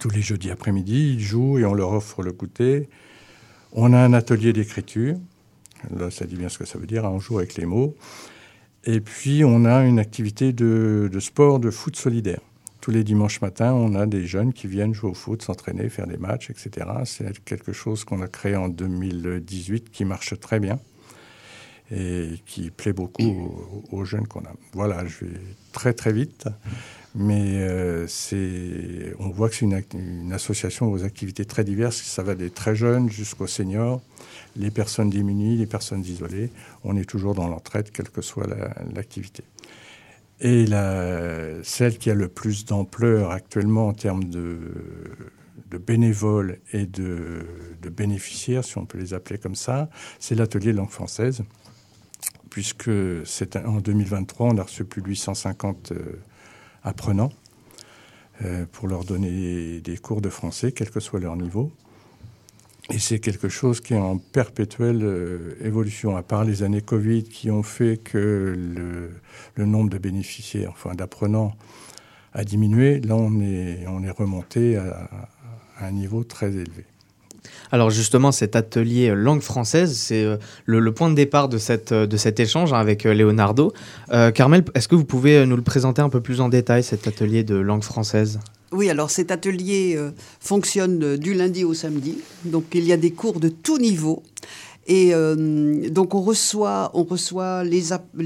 Tous 0.00 0.08
les 0.08 0.22
jeudis 0.22 0.50
après-midi, 0.50 1.12
ils 1.12 1.20
jouent 1.20 1.58
et 1.58 1.66
on 1.66 1.74
leur 1.74 1.92
offre 1.92 2.22
le 2.22 2.32
goûter. 2.32 2.88
On 3.72 3.92
a 3.92 3.98
un 3.98 4.14
atelier 4.14 4.54
d'écriture. 4.54 5.16
Là, 5.94 6.10
ça 6.10 6.24
dit 6.24 6.36
bien 6.36 6.48
ce 6.48 6.56
que 6.56 6.64
ça 6.64 6.78
veut 6.78 6.86
dire, 6.86 7.04
hein, 7.04 7.10
on 7.10 7.20
joue 7.20 7.36
avec 7.36 7.54
les 7.56 7.66
mots. 7.66 7.96
Et 8.84 9.02
puis, 9.02 9.44
on 9.44 9.66
a 9.66 9.84
une 9.84 9.98
activité 9.98 10.54
de 10.54 11.18
sport, 11.20 11.60
de 11.60 11.70
foot 11.70 11.96
solidaire. 11.96 12.40
Tous 12.88 12.94
les 12.94 13.04
dimanches 13.04 13.42
matins, 13.42 13.74
on 13.74 13.94
a 13.94 14.06
des 14.06 14.26
jeunes 14.26 14.54
qui 14.54 14.66
viennent 14.66 14.94
jouer 14.94 15.10
au 15.10 15.14
foot, 15.14 15.42
s'entraîner, 15.42 15.90
faire 15.90 16.06
des 16.06 16.16
matchs, 16.16 16.48
etc. 16.48 16.86
C'est 17.04 17.38
quelque 17.44 17.74
chose 17.74 18.02
qu'on 18.04 18.22
a 18.22 18.28
créé 18.28 18.56
en 18.56 18.70
2018 18.70 19.90
qui 19.90 20.06
marche 20.06 20.40
très 20.40 20.58
bien 20.58 20.80
et 21.94 22.30
qui 22.46 22.70
plaît 22.70 22.94
beaucoup 22.94 23.52
aux, 23.92 24.04
jeunes 24.06 24.26
qu'on 24.26 24.40
a. 24.40 24.54
Voilà, 24.72 25.04
je 25.06 25.26
vais 25.26 25.32
très 25.72 25.92
très 25.92 26.14
vite, 26.14 26.46
mais 27.14 27.58
euh, 27.58 28.06
c'est, 28.06 29.14
on 29.18 29.28
voit 29.28 29.50
que 29.50 29.56
c'est 29.56 29.66
une, 29.92 30.32
association 30.32 30.90
aux 30.90 31.04
activités 31.04 31.44
très 31.44 31.64
diverses. 31.64 31.98
Ça 31.98 32.22
va 32.22 32.34
des 32.34 32.48
très 32.48 32.74
jeunes 32.74 33.10
jusqu'aux 33.10 33.46
seniors, 33.46 34.00
les 34.56 34.70
personnes 34.70 35.10
démunies, 35.10 35.58
les 35.58 35.66
personnes 35.66 36.06
isolées. 36.06 36.48
On 36.84 36.96
est 36.96 37.04
toujours 37.04 37.34
dans 37.34 37.48
l'entraide, 37.48 37.90
quelle 37.92 38.08
que 38.08 38.22
soit 38.22 38.46
la- 38.46 38.74
l'activité. 38.94 39.44
Et 40.40 40.66
celle 41.64 41.98
qui 41.98 42.10
a 42.10 42.14
le 42.14 42.28
plus 42.28 42.64
d'ampleur 42.64 43.32
actuellement 43.32 43.88
en 43.88 43.92
termes 43.92 44.24
de, 44.24 44.58
bénévoles 45.78 46.58
et 46.72 46.86
de, 46.86 47.44
bénéficiaires, 47.90 48.64
si 48.64 48.78
on 48.78 48.86
peut 48.86 48.98
les 48.98 49.14
appeler 49.14 49.38
comme 49.38 49.56
ça, 49.56 49.88
c'est 50.20 50.36
l'atelier 50.36 50.72
langue 50.72 50.90
française, 50.90 51.42
puisque 52.50 52.90
en 53.64 53.80
2023, 53.80 54.46
on 54.54 54.58
a 54.58 54.62
reçu 54.62 54.84
plus 54.84 55.02
de 55.02 55.08
850 55.08 55.92
euh, 55.92 56.20
apprenants 56.84 57.32
euh, 58.44 58.64
pour 58.70 58.86
leur 58.86 59.04
donner 59.04 59.80
des 59.80 59.96
cours 59.96 60.20
de 60.20 60.28
français, 60.28 60.70
quel 60.70 60.90
que 60.90 61.00
soit 61.00 61.18
leur 61.18 61.36
niveau. 61.36 61.72
Et 62.90 62.98
c'est 62.98 63.18
quelque 63.18 63.48
chose 63.48 63.80
qui 63.80 63.92
est 63.92 63.98
en 63.98 64.16
perpétuelle 64.16 65.02
euh, 65.02 65.56
évolution, 65.62 66.16
à 66.16 66.22
part 66.22 66.44
les 66.44 66.62
années 66.62 66.80
Covid 66.80 67.24
qui 67.24 67.50
ont 67.50 67.62
fait 67.62 67.98
que 67.98 68.56
le, 69.56 69.64
nombre 69.66 69.90
de 69.90 69.98
bénéficiaires, 69.98 70.70
enfin 70.72 70.94
d'apprenants, 70.94 71.52
a 72.32 72.44
diminué. 72.44 73.00
Là, 73.00 73.14
on 73.14 73.40
est, 73.40 73.84
on 73.88 74.02
est 74.02 74.10
remonté 74.10 74.76
à, 74.76 75.10
un 75.80 75.90
niveau 75.90 76.24
très 76.24 76.48
élevé. 76.48 76.86
Alors 77.70 77.90
justement, 77.90 78.32
cet 78.32 78.56
atelier 78.56 79.14
langue 79.14 79.42
française, 79.42 79.94
c'est 79.94 80.24
euh, 80.24 80.38
le, 80.64 80.92
point 80.92 81.10
de 81.10 81.14
départ 81.14 81.50
de, 81.50 81.58
euh, 81.92 82.16
cet 82.16 82.40
échange 82.40 82.72
hein, 82.72 82.78
avec 82.78 83.04
Leonardo. 83.04 83.72
Carmel, 84.34 84.64
est-ce 84.74 84.88
que 84.88 84.94
vous 84.94 85.04
pouvez 85.04 85.44
nous 85.44 85.56
le 85.56 85.62
présenter 85.62 86.00
un 86.00 86.08
peu 86.08 86.22
plus 86.22 86.40
en 86.40 86.48
détail, 86.48 86.82
cet 86.82 87.06
atelier 87.06 87.44
de 87.44 87.56
langue 87.56 87.84
française? 87.84 88.40
Oui, 88.70 88.90
alors 88.90 89.10
cet 89.10 89.30
atelier 89.30 89.94
euh, 89.96 90.10
fonctionne 90.40 91.02
euh, 91.02 91.16
du 91.16 91.32
lundi 91.32 91.64
au 91.64 91.72
samedi. 91.72 92.18
Donc 92.44 92.64
il 92.74 92.84
y 92.84 92.92
a 92.92 92.98
des 92.98 93.12
cours 93.12 93.40
de 93.40 93.48
tout 93.48 93.78
niveau. 93.78 94.22
Et 94.86 95.14
euh, 95.14 95.88
donc 95.90 96.14
on 96.14 96.22
reçoit, 96.22 96.90
on 96.94 97.04
reçoit 97.04 97.62
les, 97.62 97.82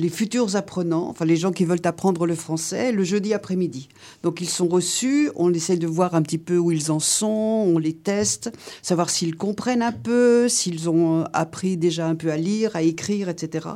futurs 0.09 0.55
apprenants, 0.55 1.09
enfin 1.09 1.25
les 1.25 1.37
gens 1.37 1.51
qui 1.51 1.65
veulent 1.65 1.81
apprendre 1.83 2.25
le 2.25 2.37
français, 2.37 2.93
le 2.93 3.03
jeudi 3.03 3.35
après-midi. 3.35 3.89
Donc 4.23 4.41
ils 4.41 4.49
sont 4.49 4.69
reçus, 4.69 5.31
on 5.35 5.53
essaie 5.53 5.77
de 5.77 5.89
voir 5.89 6.15
un 6.15 6.23
petit 6.23 6.39
peu 6.39 6.59
où 6.59 6.71
ils 6.71 6.93
en 6.93 7.01
sont, 7.01 7.27
on 7.27 7.79
les 7.79 7.95
teste, 7.95 8.53
savoir 8.81 9.11
s'ils 9.11 9.35
comprennent 9.35 9.83
un 9.83 9.91
peu, 9.91 10.49
s'ils 10.49 10.89
ont 10.89 11.25
appris 11.33 11.77
déjà 11.77 12.07
un 12.07 12.15
peu 12.15 12.31
à 12.31 12.37
lire, 12.37 12.77
à 12.77 12.83
écrire, 12.83 13.29
etc. 13.29 13.67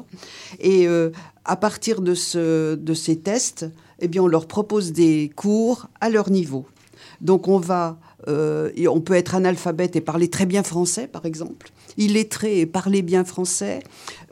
Et 0.61 0.87
à 1.44 1.57
partir 1.57 2.00
de 2.02 2.14
ces 2.14 3.16
tests, 3.16 3.66
eh 4.01 4.09
bien, 4.09 4.23
on 4.23 4.27
leur 4.27 4.47
propose 4.47 4.93
des 4.93 5.31
cours 5.35 5.87
à 6.01 6.11
leur 6.11 6.31
niveau. 6.31 6.67
Donc 7.21 7.49
on 7.49 7.59
va, 7.59 7.99
euh, 8.29 8.71
on 8.89 9.01
peut 9.01 9.15
être 9.15 9.35
analphabète 9.35 9.97
et 9.97 10.01
parler 10.01 10.29
très 10.29 10.47
bien 10.47 10.63
français, 10.63 11.07
par 11.07 11.27
exemple. 11.27 11.71
Illettré 11.97 12.61
et 12.61 12.67
parler 12.67 13.03
bien 13.03 13.25
français, 13.25 13.81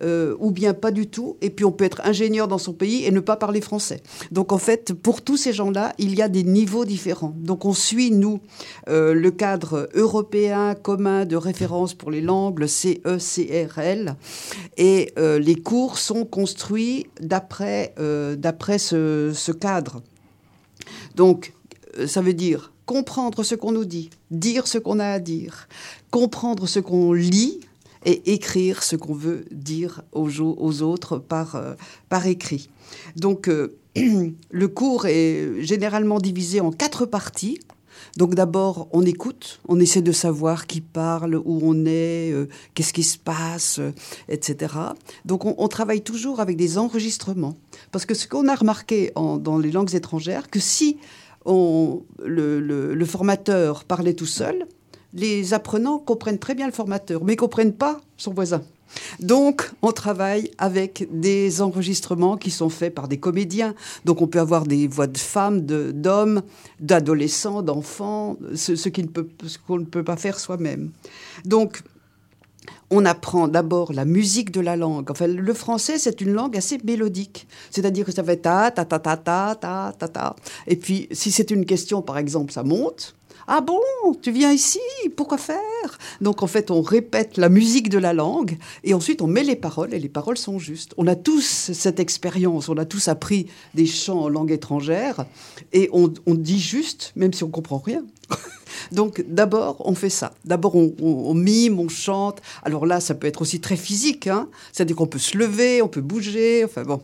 euh, 0.03 0.37
ou 0.39 0.51
bien 0.51 0.75
pas 0.75 0.91
du 0.91 1.07
tout. 1.07 1.37
Et 1.41 1.51
puis 1.51 1.65
on 1.65 1.73
peut 1.73 1.85
être 1.85 2.01
ingénieur 2.05 2.49
dans 2.49 2.59
son 2.59 2.73
pays 2.73 3.05
et 3.05 3.11
ne 3.11 3.21
pas 3.21 3.37
parler 3.37 3.61
français. 3.61 4.03
Donc 4.31 4.53
en 4.53 4.59
fait, 4.59 4.93
pour 4.93 5.23
tous 5.23 5.37
ces 5.37 5.53
gens-là, 5.53 5.93
il 5.99 6.15
y 6.15 6.23
a 6.23 6.29
des 6.29 6.45
niveaux 6.45 6.85
différents. 6.85 7.35
Donc 7.37 7.65
on 7.65 7.73
suit, 7.73 8.11
nous, 8.11 8.41
euh, 8.89 9.15
le 9.15 9.31
cadre 9.31 9.89
européen 9.95 10.75
commun 10.75 11.25
de 11.25 11.37
référence 11.37 11.95
pour 11.95 12.11
les 12.11 12.21
langues, 12.21 12.59
le 12.59 12.67
CECRL, 12.67 14.17
et 14.77 15.13
euh, 15.19 15.39
les 15.39 15.57
cours 15.57 15.99
sont 15.99 16.25
construits 16.25 17.07
d'après 17.21 17.95
ce, 17.97 19.53
cadre. 19.53 20.03
Donc, 21.15 21.53
ça 22.07 22.21
veut 22.21 22.35
dire 22.35 22.73
comprendre 22.87 23.43
ce 23.43 23.55
qu'on 23.55 23.73
nous 23.73 23.85
dit, 23.85 24.11
dire 24.31 24.67
ce 24.67 24.79
qu'on 24.79 24.99
a 24.99 25.07
à 25.07 25.19
dire, 25.19 25.69
comprendre 26.15 26.69
ce 26.69 26.79
qu'on 26.79 27.13
lit 27.13 27.59
et 28.05 28.35
écrire 28.35 28.85
ce 28.85 28.95
qu'on 28.95 29.15
veut 29.15 29.47
dire 29.51 30.03
aux, 30.13 30.83
autres 30.83 31.19
par, 31.19 31.57
euh, 31.57 31.75
par 32.09 32.29
écrit. 32.29 32.71
Donc, 33.17 33.49
euh, 33.49 33.77
le 33.97 34.69
cours 34.69 35.07
est 35.07 35.61
généralement 35.63 36.21
divisé 36.21 36.61
en 36.61 36.71
quatre 36.71 37.05
parties. 37.05 37.59
Donc 38.17 38.37
d'abord, 38.37 38.87
on 38.93 39.03
écoute, 39.05 39.61
on 39.67 39.81
essaie 39.81 40.03
de 40.03 40.13
savoir 40.13 40.69
qui 40.69 40.81
parle, 40.81 41.35
où 41.35 41.59
on 41.65 41.85
est, 41.85 42.31
euh, 42.33 42.47
qu'est-ce 42.75 42.93
qui 42.93 43.03
se 43.03 43.19
passe, 43.19 43.81
etc. 44.29 44.73
Donc 45.25 45.45
on, 45.45 45.67
travaille 45.67 46.03
toujours 46.03 46.39
avec 46.39 46.57
des 46.57 46.79
enregistrements. 46.79 47.57
Parce 47.91 48.07
que 48.07 48.15
ce 48.15 48.29
qu'on 48.29 48.47
a 48.47 48.55
remarqué 48.55 49.11
dans 49.17 49.59
les 49.59 49.73
langues 49.73 49.97
étrangères, 49.97 50.49
que 50.49 50.61
si 50.61 50.97
le 51.45 53.05
formateur 53.05 53.83
parlait 53.83 54.15
tout 54.15 54.27
seul, 54.27 54.69
les 55.15 55.55
apprenants 55.55 55.99
comprennent 55.99 56.39
très 56.39 56.55
bien 56.55 56.67
le 56.67 56.73
formateur, 56.73 57.25
mais 57.25 57.33
ne 57.33 57.39
comprennent 57.39 57.73
pas 57.73 58.01
son 58.17 58.33
voisin. 58.33 58.63
Donc, 59.19 59.71
on 59.83 59.91
travaille 59.91 60.51
avec 60.59 61.09
des 61.11 61.61
enregistrements 61.63 62.37
qui 62.37 62.51
sont 62.53 62.69
faits 62.69 62.95
par 62.95 63.09
des 63.09 63.19
comédiens. 63.19 63.75
Donc, 64.05 64.23
on 64.23 64.29
peut 64.29 64.39
avoir 64.39 64.65
des 64.67 64.87
voix 64.87 65.07
de 65.09 65.19
femmes, 65.19 65.65
de- 65.67 65.91
d'hommes, 65.93 66.43
d'adolescents, 66.81 67.63
d'enfants, 67.63 68.37
ce, 68.55 68.89
qui 68.89 69.03
ne 69.03 69.09
peut- 69.09 69.29
qu'on 69.67 69.79
ne 69.79 69.85
peut 69.85 70.05
pas 70.05 70.17
faire 70.17 70.39
soi-même. 70.39 70.91
Donc, 71.45 71.83
on 72.91 73.05
apprend 73.05 73.49
d'abord 73.49 73.93
la 73.93 74.05
musique 74.05 74.53
de 74.53 74.61
la 74.61 74.77
langue. 74.77 75.11
Enfin, 75.11 75.27
le 75.27 75.55
français, 75.55 75.99
c'est 75.99 76.21
une 76.21 76.33
langue 76.33 76.57
assez 76.57 76.79
mélodique. 76.85 77.49
C'est-à-dire 77.71 78.05
que 78.05 78.13
ça 78.13 78.23
fait 78.23 78.37
ta, 78.37 78.71
ta, 78.71 78.85
ta, 78.85 78.99
ta, 79.01 79.17
ta, 79.17 79.57
ta, 79.61 79.93
ta, 79.99 80.09
ta. 80.09 80.37
Et 80.69 80.77
puis, 80.77 81.09
si 81.11 81.33
c'est 81.33 81.51
une 81.51 81.67
question, 81.67 82.03
par 82.03 82.19
exemple, 82.19 82.53
ça 82.53 82.63
monte. 82.63 83.17
Ah 83.47 83.61
bon, 83.61 83.79
tu 84.23 84.31
viens 84.31 84.53
ici, 84.53 84.81
pourquoi 85.17 85.37
faire? 85.37 85.99
Donc 86.23 86.43
en 86.43 86.47
fait, 86.47 86.71
on 86.71 86.81
répète 86.81 87.37
la 87.37 87.51
musique 87.51 87.91
de 87.91 87.99
la 87.99 88.15
langue 88.15 88.57
et 88.85 88.95
ensuite 88.95 89.21
on 89.21 89.27
met 89.27 89.43
les 89.43 89.57
paroles 89.57 89.93
et 89.93 89.99
les 89.99 90.09
paroles 90.09 90.39
sont 90.39 90.59
justes. 90.59 90.95
On 90.97 91.07
a 91.07 91.15
tous 91.15 91.71
cette 91.73 92.01
expérience, 92.01 92.71
on 92.71 92.77
a 92.79 92.87
tous 92.87 93.09
appris 93.09 93.47
des 93.75 93.85
chants 93.87 94.23
en 94.23 94.29
langue 94.29 94.51
étrangère 94.51 95.27
et 95.75 95.91
on, 95.93 96.09
dit 96.27 96.59
juste, 96.59 97.13
même 97.17 97.35
si 97.35 97.45
on 97.45 97.51
comprend 97.51 97.79
rien. 97.79 98.05
Donc 98.93 99.23
d'abord, 99.29 99.83
on 99.85 99.95
fait 99.95 100.11
ça. 100.11 100.33
D'abord, 100.47 100.75
on 100.77 101.35
mime, 101.35 101.79
on 101.81 101.89
chante. 101.89 102.41
Alors 102.63 102.87
là, 102.87 103.01
ça 103.01 103.15
peut 103.15 103.27
être 103.27 103.43
aussi 103.43 103.61
très 103.61 103.77
physique. 103.77 104.27
Hein 104.27 104.49
C'est-à-dire 104.73 104.97
qu'on 104.97 105.07
peut 105.07 105.19
se 105.19 105.37
lever, 105.37 105.83
on 105.83 105.89
peut 105.89 106.01
bouger. 106.01 106.65
Enfin 106.65 106.83
bon. 106.83 107.03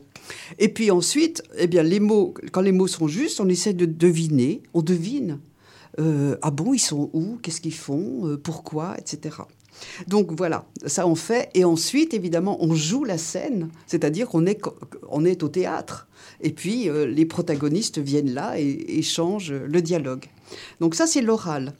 Et 0.58 0.68
puis 0.68 0.90
ensuite, 0.90 1.42
eh 1.58 1.66
bien, 1.66 1.82
les 1.82 2.00
mots, 2.00 2.34
quand 2.52 2.60
les 2.60 2.72
mots 2.72 2.86
sont 2.86 3.08
justes, 3.08 3.40
on 3.40 3.48
essaie 3.48 3.72
de 3.72 3.86
deviner. 3.86 4.62
On 4.74 4.82
devine. 4.82 5.38
Euh, 5.98 6.36
ah 6.42 6.50
bon, 6.50 6.72
ils 6.72 6.78
sont 6.78 7.10
où? 7.12 7.38
Qu'est-ce 7.42 7.60
qu'ils 7.60 7.74
font? 7.74 8.26
Euh, 8.26 8.36
Pourquoi? 8.36 8.96
Etc. 8.98 9.36
Donc 10.08 10.32
voilà, 10.32 10.66
ça 10.86 11.06
on 11.06 11.14
fait. 11.14 11.50
Et 11.54 11.64
ensuite, 11.64 12.14
évidemment, 12.14 12.62
on 12.62 12.74
joue 12.74 13.04
la 13.04 13.18
scène, 13.18 13.70
c'est-à-dire 13.86 14.28
qu'on 14.28 14.46
est, 14.46 14.60
on 15.08 15.24
est 15.24 15.42
au 15.42 15.48
théâtre. 15.48 16.08
Et 16.40 16.50
puis, 16.50 16.88
euh, 16.88 17.06
les 17.06 17.24
protagonistes 17.24 17.98
viennent 17.98 18.34
là 18.34 18.58
et 18.58 18.98
échangent 18.98 19.52
le 19.52 19.82
dialogue. 19.82 20.26
Donc 20.80 20.94
ça, 20.94 21.06
c'est 21.06 21.22
l'oral. 21.22 21.74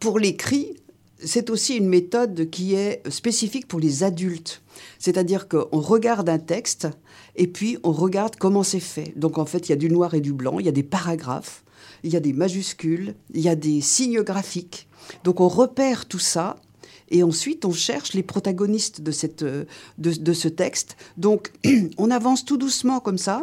Pour 0.00 0.18
l'écrit, 0.18 0.76
c'est 1.24 1.50
aussi 1.50 1.76
une 1.76 1.88
méthode 1.88 2.50
qui 2.50 2.74
est 2.74 3.08
spécifique 3.08 3.68
pour 3.68 3.80
les 3.80 4.02
adultes. 4.02 4.62
C'est-à-dire 4.98 5.48
qu'on 5.48 5.80
regarde 5.80 6.28
un 6.28 6.38
texte 6.38 6.88
et 7.36 7.46
puis 7.46 7.78
on 7.84 7.92
regarde 7.92 8.36
comment 8.36 8.62
c'est 8.62 8.80
fait. 8.80 9.12
Donc 9.16 9.38
en 9.38 9.44
fait, 9.44 9.68
il 9.68 9.70
y 9.70 9.72
a 9.72 9.76
du 9.76 9.90
noir 9.90 10.14
et 10.14 10.20
du 10.20 10.32
blanc, 10.32 10.58
il 10.58 10.66
y 10.66 10.68
a 10.68 10.72
des 10.72 10.82
paragraphes, 10.82 11.64
il 12.04 12.12
y 12.12 12.16
a 12.16 12.20
des 12.20 12.32
majuscules, 12.32 13.14
il 13.34 13.40
y 13.40 13.48
a 13.48 13.54
des 13.56 13.80
signes 13.80 14.22
graphiques. 14.22 14.88
Donc 15.24 15.40
on 15.40 15.48
repère 15.48 16.06
tout 16.06 16.18
ça 16.18 16.56
et 17.10 17.22
ensuite 17.22 17.64
on 17.64 17.72
cherche 17.72 18.14
les 18.14 18.22
protagonistes 18.22 19.00
de, 19.00 19.10
cette, 19.10 19.42
euh, 19.42 19.64
de, 19.98 20.32
ce 20.32 20.48
texte. 20.48 20.96
Donc 21.16 21.52
on 21.98 22.10
avance 22.10 22.44
tout 22.44 22.56
doucement 22.56 23.00
comme 23.00 23.18
ça. 23.18 23.42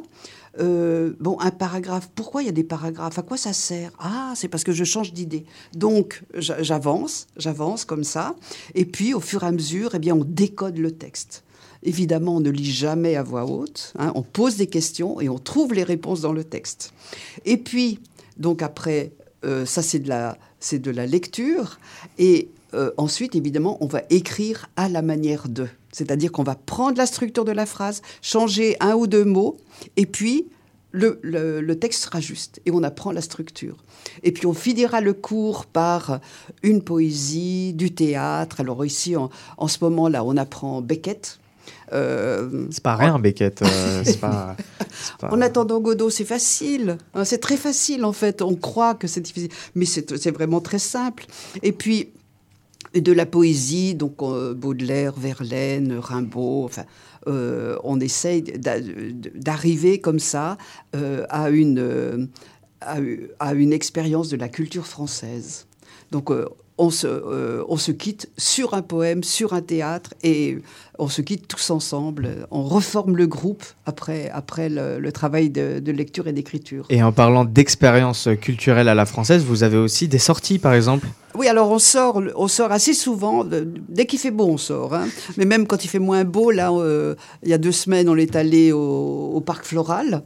Euh, 0.60 1.14
bon, 1.20 1.40
un 1.40 1.52
paragraphe, 1.52 2.10
pourquoi 2.16 2.42
il 2.42 2.48
y 2.48 2.50
a 2.50 2.54
des 2.54 2.64
paragraphes? 2.64 3.18
À 3.20 3.22
quoi 3.22 3.38
ça 3.38 3.54
sert? 3.54 3.92
Ah, 4.00 4.34
c'est 4.36 4.48
parce 4.48 4.64
que 4.64 4.74
je 4.74 4.84
change 4.84 5.14
d'idée. 5.14 5.46
Donc, 5.74 6.24
j'a- 6.34 6.62
j'avance, 6.64 7.28
j'avance 7.38 7.86
comme 7.86 8.04
ça. 8.04 8.36
Et 8.76 8.84
puis, 8.86 9.14
au 9.14 9.20
fur 9.22 9.44
et 9.44 9.46
à 9.46 9.52
mesure, 9.52 9.92
eh 9.94 10.00
bien, 10.00 10.16
on 10.16 10.26
décode 10.26 10.78
le 10.80 10.92
texte. 10.92 11.44
Évidemment, 11.84 12.38
on 12.38 12.40
ne 12.42 12.50
lit 12.50 12.70
jamais 12.72 13.16
à 13.16 13.24
voix 13.24 13.46
haute. 13.46 13.94
hein. 14.00 14.12
on 14.16 14.22
pose 14.24 14.58
des 14.58 14.68
questions 14.68 15.22
et 15.22 15.30
on 15.30 15.38
trouve 15.38 15.74
les 15.74 15.84
réponses 15.84 16.20
dans 16.22 16.34
le 16.34 16.44
texte. 16.44 16.94
Et 17.46 17.56
puis, 17.58 18.00
donc 18.40 18.62
après, 18.62 19.12
euh, 19.46 19.66
ça 19.66 19.82
c'est 19.82 20.00
de 20.00 20.10
la, 20.10 20.38
c'est 20.60 20.80
de 20.80 20.92
la 20.92 21.06
lecture. 21.06 21.80
Et 22.18 22.50
euh, 22.74 22.92
ensuite, 22.98 23.36
évidemment, 23.36 23.78
on 23.82 23.88
va 23.88 24.02
écrire 24.10 24.68
à 24.76 24.90
la 24.90 25.02
manière 25.02 25.48
de. 25.50 25.68
C'est-à-dire 25.92 26.32
qu'on 26.32 26.44
va 26.44 26.56
prendre 26.56 26.98
la 26.98 27.06
structure 27.06 27.46
de 27.46 27.52
la 27.52 27.66
phrase, 27.66 28.02
changer 28.22 28.78
un 28.80 28.94
ou 28.94 29.08
deux 29.08 29.26
mots, 29.26 29.58
et 29.98 30.06
puis 30.06 30.48
le, 30.92 31.20
le- 31.24 31.80
texte 31.80 32.04
sera 32.04 32.20
juste. 32.20 32.62
Et 32.66 32.72
on 32.72 32.84
apprend 32.84 33.12
la 33.12 33.22
structure. 33.22 33.78
Et 34.24 34.32
puis 34.32 34.46
on 34.46 34.54
finira 34.54 35.02
le 35.02 35.14
cours 35.14 35.66
par 35.66 36.20
une 36.62 36.82
poésie, 36.84 37.74
du 37.74 37.92
théâtre. 37.92 38.62
Alors 38.62 38.86
ici, 38.86 39.16
en, 39.16 39.30
en 39.58 39.68
ce 39.68 39.78
moment-là, 39.82 40.24
on 40.24 40.38
apprend 40.38 40.82
Beckett. 40.82 41.39
Euh, 41.94 42.68
C'est 42.72 42.84
pas 42.84 42.96
rien, 42.96 43.20
Beckett. 43.20 43.62
euh, 43.62 44.04
pas, 44.22 44.56
pas- 45.20 45.30
en 45.32 45.42
attendant 45.42 45.80
Godot, 45.80 46.10
c'est 46.10 46.26
facile. 46.26 46.98
hein, 47.14 47.26
c'est 47.26 47.40
très 47.40 47.58
facile 47.58 48.06
en 48.06 48.14
fait. 48.14 48.42
On 48.42 48.56
croit 48.56 48.94
que 48.96 49.08
c'est 49.08 49.22
difficile, 49.22 49.50
mais 49.76 49.86
c'est 49.86 50.32
vraiment 50.32 50.62
très 50.62 50.80
simple. 50.80 51.26
Et 51.64 51.72
puis 51.72 52.10
de 52.96 53.12
la 53.12 53.26
poésie, 53.26 53.94
donc 53.96 54.16
euh, 54.22 54.54
Baudelaire, 54.54 55.14
Verlaine, 55.18 55.98
Rimbaud. 56.00 56.66
Enfin, 56.66 56.84
on 57.84 58.00
essaye 58.00 58.42
d'a- 58.42 58.80
d'arriver 59.36 60.00
comme 60.00 60.20
ça 60.20 60.58
à 61.30 61.50
une 61.50 62.30
à, 62.82 62.98
à 63.40 63.54
une 63.54 63.74
expérience 63.74 64.30
de 64.30 64.38
la 64.38 64.48
culture 64.50 64.88
française. 64.88 65.68
Donc 66.12 66.32
on 66.78 66.90
se, 66.90 67.06
euh, 67.08 67.64
on 67.68 67.76
se 67.78 67.92
quitte 67.92 68.30
sur 68.38 68.74
un 68.74 68.82
poème, 68.82 69.22
sur 69.24 69.54
un 69.54 69.62
théâtre, 69.62 70.14
et 70.24 70.58
on 71.00 71.08
se 71.10 71.22
quitte 71.22 71.48
tous 71.48 71.70
ensemble. 71.72 72.48
On 72.52 72.64
reforme 72.64 73.16
le 73.16 73.26
groupe 73.26 73.64
après, 73.86 74.30
après 74.34 74.70
le, 74.70 75.00
le 75.00 75.12
travail 75.12 75.50
de, 75.50 75.80
de 75.80 75.92
lecture 75.92 76.28
et 76.28 76.34
d'écriture. 76.34 76.86
Et 76.90 77.02
en 77.02 77.12
parlant 77.12 77.46
d'expérience 77.46 78.28
culturelle 78.42 78.88
à 78.90 78.96
la 78.96 79.06
française, 79.06 79.44
vous 79.44 79.64
avez 79.64 79.78
aussi 79.78 80.08
des 80.08 80.20
sorties, 80.20 80.60
par 80.60 80.74
exemple? 80.74 81.08
Oui, 81.36 81.48
alors 81.48 81.72
on 81.72 81.80
sort, 81.80 82.22
on 82.36 82.48
sort 82.48 82.72
assez 82.72 82.94
souvent. 82.94 83.46
dès 83.46 84.06
qu'il 84.06 84.20
fait 84.20 84.32
beau, 84.32 84.48
on 84.48 84.58
sort. 84.58 84.94
hein. 84.94 85.08
Mais 85.38 85.46
même 85.46 85.66
quand 85.68 85.84
il 85.86 85.88
fait 85.88 86.00
moins 86.00 86.24
beau, 86.26 86.52
là, 86.52 86.72
euh, 86.72 87.16
il 87.44 87.50
y 87.50 87.54
a 87.54 87.58
deux 87.58 87.72
semaines, 87.72 88.10
on 88.10 88.16
est 88.18 88.36
allé 88.36 88.72
au, 88.72 89.32
au 89.34 89.42
parc 89.42 89.66
floral. 89.66 90.24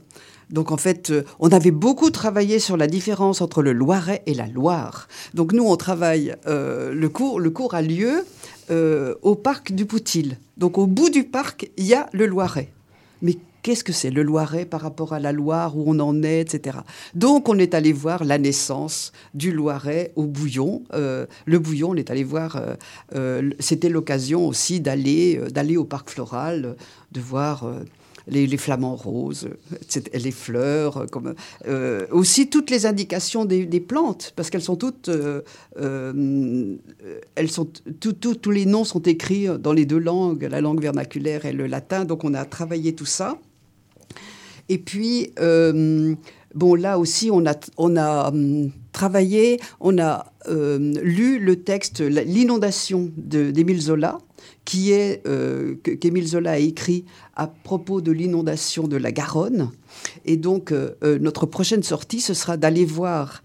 Donc 0.50 0.72
en 0.72 0.78
fait, 0.78 1.10
euh, 1.10 1.24
on 1.40 1.50
avait 1.50 1.72
beaucoup 1.72 2.12
travaillé 2.12 2.60
sur 2.60 2.78
la 2.78 2.86
différence 2.88 3.42
entre 3.42 3.64
le 3.64 3.74
Loiret 3.74 4.22
et 4.28 4.34
la 4.34 4.46
Loire. 4.46 5.08
Donc 5.34 5.52
nous, 5.52 5.64
on 5.66 5.76
travaille. 5.78 6.36
euh, 6.48 6.94
le 6.94 7.10
cours, 7.10 7.40
le 7.40 7.50
cours 7.50 7.74
a 7.74 7.82
lieu 7.82 8.24
euh, 8.70 9.16
au 9.22 9.36
parc 9.36 9.72
du 9.72 9.86
Poutil. 9.86 10.36
Donc 10.58 10.78
au 10.78 10.88
bout 10.88 11.10
du 11.10 11.24
parc, 11.24 11.70
il 11.78 11.86
y 11.86 11.94
a 11.94 12.10
le 12.14 12.26
Loiret. 12.26 12.70
Mais 13.22 13.38
qu'est-ce 13.62 13.84
que 13.84 13.94
c'est 13.94 14.10
le 14.10 14.24
Loiret 14.24 14.66
par 14.66 14.82
rapport 14.82 15.14
à 15.14 15.20
la 15.20 15.32
Loire, 15.32 15.78
où 15.78 15.84
on 15.88 16.00
en 16.00 16.24
est, 16.24 16.42
etc. 16.42 16.80
Donc 17.16 17.50
on 17.50 17.58
est 17.58 17.74
allé 17.74 17.94
voir 17.94 18.24
la 18.24 18.38
naissance 18.38 19.12
du 19.34 19.52
Loiret 19.52 20.12
au 20.16 20.26
Bouillon. 20.26 20.84
Euh, 20.94 21.26
le 21.46 21.60
Bouillon, 21.60 21.92
on 21.92 21.96
est 21.96 22.12
allé 22.12 22.24
voir, 22.24 22.62
euh, 23.16 23.50
c'était 23.60 23.90
l'occasion 23.90 24.48
aussi 24.48 24.80
d'aller 24.80 25.40
d'aller 25.52 25.78
au 25.78 25.86
parc 25.86 26.10
floral, 26.10 26.76
de 27.12 27.20
voir... 27.20 27.70
les, 28.28 28.58
flamants 28.58 28.96
roses, 28.96 29.50
les 30.14 30.32
fleurs, 30.32 30.98
euh, 30.98 31.06
comme, 31.06 31.34
euh, 31.68 32.06
aussi 32.12 32.50
toutes 32.50 32.70
les 32.70 32.86
indications 32.86 33.46
des, 33.46 33.80
plantes, 33.80 34.34
parce 34.36 34.50
qu'elles 34.50 34.62
sont 34.62 34.76
toutes, 34.76 35.10
euh, 35.10 35.42
elles 37.36 37.52
sont, 37.52 37.68
tous 38.00 38.52
les 38.52 38.66
noms 38.66 38.84
sont 38.84 39.02
écrits 39.02 39.48
dans 39.60 39.74
les 39.74 39.86
deux 39.86 40.00
langues, 40.00 40.48
la 40.50 40.62
langue 40.62 40.82
vernaculaire 40.82 41.46
et 41.46 41.54
le 41.54 41.68
latin, 41.68 42.06
donc 42.06 42.24
on 42.24 42.34
a 42.34 42.46
travaillé 42.46 42.94
tout 42.94 43.06
ça. 43.06 43.38
Et 44.70 44.78
puis, 44.78 45.34
bon, 46.56 46.76
là 46.76 46.98
aussi, 46.98 47.30
on 47.32 47.46
a, 47.46 47.56
on 47.78 47.98
a 47.98 48.32
travaillé, 48.94 49.60
on 49.82 49.98
a 50.00 50.32
lu 50.48 51.40
le 51.40 51.58
texte 51.58 52.00
L'inondation 52.00 53.12
d'Émile 53.18 53.82
Zola, 53.82 54.20
qui 54.66 54.92
est 54.92 55.22
euh, 55.28 55.76
qu'Émile 55.76 56.28
Zola 56.28 56.54
a 56.54 56.58
écrit 56.58 57.06
à 57.36 57.48
propos 57.48 58.02
de 58.02 58.12
l'inondation 58.12 58.88
de 58.88 58.98
la 58.98 59.12
Garonne. 59.12 59.72
Et 60.26 60.38
donc, 60.38 60.72
euh, 60.72 60.92
euh, 61.04 61.20
notre 61.20 61.46
prochaine 61.46 61.84
sortie, 61.84 62.22
ce 62.22 62.34
sera 62.34 62.58
d'aller 62.58 62.86
voir 62.86 63.44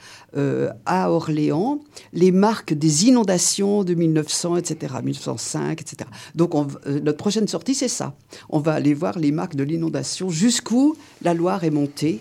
à 0.85 1.11
Orléans 1.11 1.81
les 2.13 2.33
marques 2.33 2.75
des 2.75 3.07
inondations 3.07 3.83
de 3.83 3.95
1900, 3.95 4.59
etc., 4.59 4.95
1905, 5.03 5.81
etc. 5.81 6.09
Donc, 6.35 6.53
notre 6.87 7.17
prochaine 7.17 7.49
sortie, 7.49 7.75
c'est 7.75 7.89
ça. 7.89 8.15
On 8.51 8.61
va 8.61 8.75
aller 8.75 8.93
voir 8.93 9.19
les 9.19 9.33
marques 9.33 9.57
de 9.57 9.65
l'inondation 9.65 10.29
jusqu'où 10.29 10.95
la 11.23 11.33
Loire 11.33 11.65
est 11.65 11.71
montée 11.71 12.21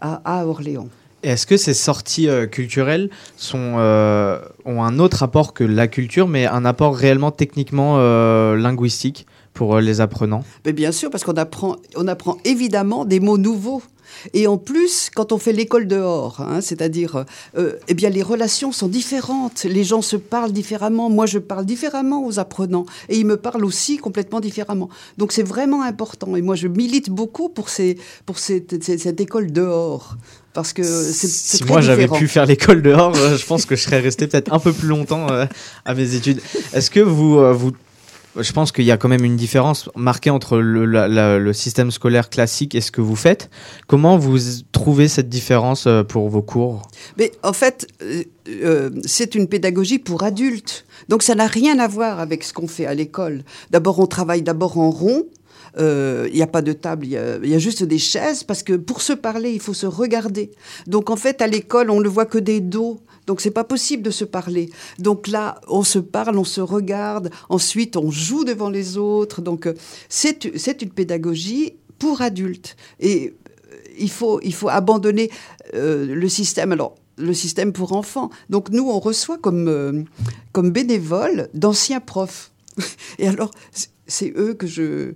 à 0.00 0.46
Orléans. 0.46 0.90
Est-ce 1.22 1.46
que 1.46 1.58
ces 1.58 1.74
sorties 1.74 2.28
euh, 2.28 2.46
culturelles 2.46 3.10
euh, 3.54 4.38
ont 4.64 4.82
un 4.82 4.98
autre 4.98 5.22
apport 5.22 5.52
que 5.52 5.64
la 5.64 5.86
culture, 5.86 6.28
mais 6.28 6.46
un 6.46 6.64
apport 6.64 6.96
réellement 6.96 7.30
techniquement 7.30 7.96
euh, 7.98 8.56
linguistique 8.56 9.26
pour 9.52 9.80
les 9.80 10.00
apprenants? 10.00 10.44
Bien 10.64 10.92
sûr, 10.92 11.10
parce 11.10 11.24
qu'on 11.24 11.34
apprend, 11.34 11.76
on 11.94 12.08
apprend 12.08 12.38
évidemment 12.44 13.04
des 13.04 13.20
mots 13.20 13.36
nouveaux. 13.36 13.82
Et 14.34 14.46
en 14.46 14.56
plus, 14.56 15.08
quand 15.14 15.30
on 15.30 15.38
fait 15.38 15.52
l'école 15.52 15.86
dehors, 15.86 16.40
hein, 16.40 16.60
c'est-à-dire, 16.60 17.24
eh 17.56 17.94
bien, 17.94 18.10
les 18.10 18.22
relations 18.22 18.72
sont 18.72 18.88
différentes. 18.88 19.62
Les 19.64 19.84
gens 19.84 20.02
se 20.02 20.16
parlent 20.16 20.52
différemment. 20.52 21.10
Moi, 21.10 21.26
je 21.26 21.38
parle 21.38 21.64
différemment 21.64 22.26
aux 22.26 22.40
apprenants, 22.40 22.86
et 23.08 23.18
ils 23.18 23.26
me 23.26 23.36
parlent 23.36 23.64
aussi 23.64 23.98
complètement 23.98 24.40
différemment. 24.40 24.88
Donc, 25.16 25.30
c'est 25.30 25.44
vraiment 25.44 25.82
important. 25.82 26.34
Et 26.34 26.42
moi, 26.42 26.56
je 26.56 26.66
milite 26.66 27.08
beaucoup 27.08 27.48
pour 27.48 27.68
cette 27.68 29.20
école 29.20 29.52
dehors, 29.52 30.16
parce 30.52 30.72
que 30.72 30.82
c'est 30.82 31.28
Si 31.28 31.58
très 31.60 31.68
moi 31.68 31.80
j'avais 31.80 32.08
pu 32.08 32.26
faire 32.28 32.46
l'école 32.46 32.82
dehors, 32.82 33.14
euh, 33.16 33.36
je 33.36 33.46
pense 33.46 33.66
que 33.66 33.76
je 33.76 33.82
serais 33.82 34.00
resté 34.00 34.26
peut-être 34.26 34.52
un 34.52 34.58
peu 34.58 34.72
plus 34.72 34.88
longtemps 34.88 35.30
euh, 35.30 35.46
à 35.84 35.94
mes 35.94 36.14
études. 36.14 36.40
Est-ce 36.72 36.90
que 36.90 37.00
vous, 37.00 37.38
euh, 37.38 37.52
vous, 37.52 37.72
je 38.38 38.52
pense 38.52 38.70
qu'il 38.72 38.84
y 38.84 38.90
a 38.92 38.96
quand 38.96 39.08
même 39.08 39.24
une 39.24 39.36
différence 39.36 39.88
marquée 39.96 40.30
entre 40.30 40.58
le, 40.58 40.84
la- 40.86 41.08
la- 41.08 41.38
le 41.38 41.52
système 41.52 41.90
scolaire 41.90 42.30
classique 42.30 42.74
et 42.76 42.80
ce 42.80 42.90
que 42.92 43.00
vous 43.00 43.16
faites. 43.16 43.50
Comment 43.88 44.18
vous 44.18 44.38
trouvez 44.72 45.08
cette 45.08 45.28
différence 45.28 45.88
pour 46.08 46.28
vos 46.28 46.42
cours? 46.42 46.82
Mais 47.18 47.32
en 47.42 47.52
fait, 47.52 47.88
euh, 48.48 48.90
c'est 49.04 49.34
une 49.34 49.48
pédagogie 49.48 49.98
pour 49.98 50.22
adultes. 50.22 50.84
Donc 51.08 51.22
ça 51.24 51.34
n'a 51.34 51.46
rien 51.48 51.78
à 51.80 51.88
voir 51.88 52.20
avec 52.20 52.44
ce 52.44 52.52
qu'on 52.52 52.68
fait 52.68 52.86
à 52.86 52.94
l'école. 52.94 53.42
D'abord, 53.70 53.98
on 53.98 54.06
travaille 54.06 54.42
d'abord 54.42 54.78
en 54.78 54.90
rond. 54.90 55.24
Euh, 55.78 56.26
Il 56.30 56.34
n'y 56.34 56.42
a 56.42 56.46
pas 56.46 56.62
de 56.62 56.72
table, 56.72 57.06
il 57.06 57.12
y 57.12 57.16
a, 57.54 57.58
juste 57.58 57.82
des 57.82 57.98
chaises 57.98 58.42
parce 58.44 58.62
que 58.62 58.72
pour 58.74 59.02
se 59.02 59.12
parler, 59.12 59.52
il 59.52 59.60
faut 59.60 59.74
se 59.74 59.86
regarder. 59.86 60.50
Donc 60.86 61.10
en 61.10 61.16
fait, 61.16 61.42
à 61.42 61.46
l'école, 61.46 61.90
on 61.90 62.00
ne 62.00 62.08
voit 62.08 62.26
que 62.26 62.38
des 62.38 62.60
dos. 62.60 63.00
Donc 63.26 63.40
c'est 63.40 63.50
pas 63.50 63.64
possible 63.64 64.02
de 64.02 64.10
se 64.10 64.24
parler. 64.24 64.70
Donc 64.98 65.28
là, 65.28 65.60
on 65.68 65.82
se 65.82 65.98
parle, 65.98 66.36
on 66.38 66.44
se 66.44 66.60
regarde. 66.60 67.30
Ensuite, 67.48 67.96
on 67.96 68.10
joue 68.10 68.44
devant 68.44 68.70
les 68.70 68.96
autres. 68.96 69.40
Donc 69.40 69.66
euh, 69.66 69.74
c'est 70.08 70.82
une 70.82 70.90
pédagogie 70.90 71.74
pour 72.00 72.22
adultes. 72.22 72.76
Et 72.98 73.34
euh, 73.72 73.76
il 73.98 74.10
faut, 74.10 74.40
il 74.42 74.54
faut 74.54 74.68
abandonner 74.68 75.30
euh, 75.74 76.12
le 76.12 76.28
système. 76.28 76.72
Alors, 76.72 76.96
le 77.20 77.34
système 77.34 77.72
pour 77.72 77.92
enfants. 77.92 78.30
Donc, 78.48 78.70
nous, 78.70 78.88
on 78.88 78.98
reçoit 78.98 79.38
comme, 79.38 79.68
euh, 79.68 80.02
comme 80.52 80.70
bénévoles 80.70 81.48
d'anciens 81.54 82.00
profs. 82.00 82.50
Et 83.18 83.28
alors, 83.28 83.52
c'est 84.06 84.32
eux 84.36 84.54
que 84.54 84.66
je, 84.66 85.12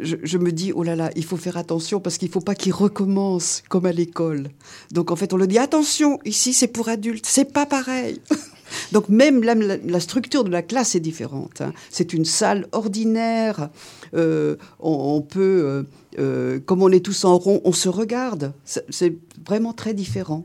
je, 0.00 0.38
me 0.38 0.50
dis, 0.50 0.72
oh 0.74 0.82
là 0.82 0.96
là, 0.96 1.10
il 1.16 1.24
faut 1.24 1.36
faire 1.36 1.56
attention 1.56 2.00
parce 2.00 2.18
qu'il 2.18 2.28
ne 2.28 2.32
faut 2.32 2.40
pas 2.40 2.54
qu'ils 2.54 2.72
recommencent 2.72 3.62
comme 3.68 3.86
à 3.86 3.92
l'école. 3.92 4.48
Donc, 4.90 5.10
en 5.10 5.16
fait, 5.16 5.32
on 5.32 5.36
leur 5.36 5.46
dit, 5.46 5.58
attention, 5.58 6.18
ici, 6.24 6.52
c'est 6.52 6.68
pour 6.68 6.88
adultes, 6.88 7.26
c'est 7.26 7.52
pas 7.52 7.66
pareil. 7.66 8.20
Donc 8.92 9.08
même 9.08 9.42
la, 9.42 10.00
structure 10.00 10.44
de 10.44 10.50
la 10.50 10.62
classe 10.62 10.94
est 10.94 11.00
différente. 11.00 11.60
hein. 11.60 11.72
C'est 11.90 12.12
une 12.12 12.24
salle 12.24 12.66
ordinaire. 12.72 13.68
Euh, 14.14 14.56
on, 14.80 15.20
peut, 15.20 15.62
euh, 15.64 15.82
euh, 16.18 16.60
comme 16.64 16.82
on 16.82 16.90
est 16.90 17.04
tous 17.04 17.24
en 17.24 17.36
rond, 17.38 17.60
on 17.64 17.72
se 17.72 17.88
regarde. 17.88 18.52
C'est 18.64 19.16
vraiment 19.46 19.72
très 19.72 19.94
différent. 19.94 20.44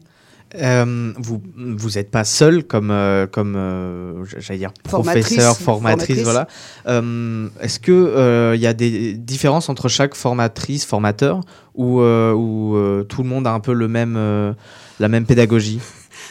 Euh, 0.56 1.14
vous 1.18 1.42
vous 1.56 1.90
n'êtes 1.92 2.10
pas 2.10 2.24
seul 2.24 2.64
comme 2.64 2.90
euh, 2.90 3.28
comme 3.28 3.56
euh, 3.56 4.26
j'allais 4.40 4.58
dire 4.58 4.74
professeur 4.84 5.56
formatrice, 5.56 6.24
formatrice. 6.24 6.24
voilà 6.24 6.48
est-ce 7.62 7.80
que 7.80 8.54
il 8.56 8.60
y 8.62 8.66
a 8.66 8.74
des 8.74 9.14
différences 9.14 9.70
entre 9.70 9.88
chaque 9.90 10.16
formatrice 10.16 10.86
formateur 10.86 11.42
ou 11.76 12.02
ou 12.02 13.04
tout 13.08 13.22
le 13.24 13.30
monde 13.30 13.46
a 13.46 13.54
un 13.54 13.60
peu 13.60 13.74
le 13.74 13.88
même 13.88 14.56
la 15.00 15.08
même 15.08 15.26
pédagogie? 15.26 15.80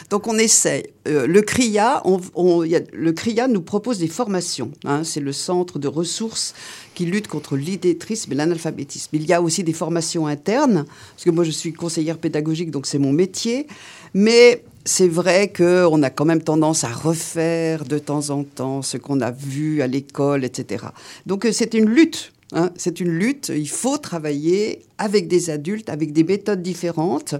Donc 0.09 0.27
on 0.27 0.37
essaie. 0.37 0.93
Euh, 1.07 1.27
le 1.27 1.41
CRIA, 1.41 2.01
on, 2.05 2.19
on- 2.35 2.63
il 2.63 2.71
y 2.71 2.75
a- 2.75 2.81
le 2.93 3.11
CRIA 3.11 3.47
nous 3.47 3.61
propose 3.61 3.99
des 3.99 4.07
formations. 4.07 4.71
hein. 4.85 5.03
c'est 5.03 5.19
le 5.19 5.33
centre 5.33 5.77
de 5.79 5.87
ressources 5.87 6.53
qui 6.95 7.05
lutte 7.05 7.27
contre 7.27 7.55
l'illettrisme 7.57 8.31
et 8.31 8.35
l'analphabétisme. 8.35 9.09
Il 9.13 9.25
y 9.25 9.33
a 9.33 9.41
aussi 9.41 9.63
des 9.63 9.73
formations 9.73 10.25
internes, 10.27 10.85
parce 11.15 11.25
que 11.25 11.29
moi 11.31 11.43
je 11.43 11.51
suis 11.51 11.73
conseillère 11.73 12.17
pédagogique, 12.17 12.71
donc 12.71 12.85
c'est 12.85 12.99
mon 12.99 13.11
métier. 13.11 13.67
Mais 14.13 14.63
c'est 14.85 15.07
vrai 15.07 15.51
qu'on 15.55 16.01
a 16.03 16.09
quand 16.09 16.25
même 16.25 16.41
tendance 16.41 16.83
à 16.83 16.89
refaire 16.89 17.85
de 17.85 17.99
temps 17.99 18.29
en 18.31 18.43
temps 18.43 18.81
ce 18.81 18.97
qu'on 18.97 19.21
a 19.21 19.31
vu 19.31 19.81
à 19.81 19.87
l'école, 19.87 20.43
etc. 20.43 20.85
Donc 21.25 21.45
euh, 21.45 21.51
c'est 21.51 21.73
une 21.73 21.89
lutte. 21.89 22.33
hein. 22.53 22.71
c'est 22.75 22.99
une 22.99 23.11
lutte. 23.11 23.51
Il 23.55 23.69
faut 23.69 23.97
travailler 23.97 24.81
avec 24.97 25.27
des 25.27 25.49
adultes, 25.49 25.89
avec 25.89 26.11
des 26.13 26.23
méthodes 26.23 26.61
différentes. 26.61 27.35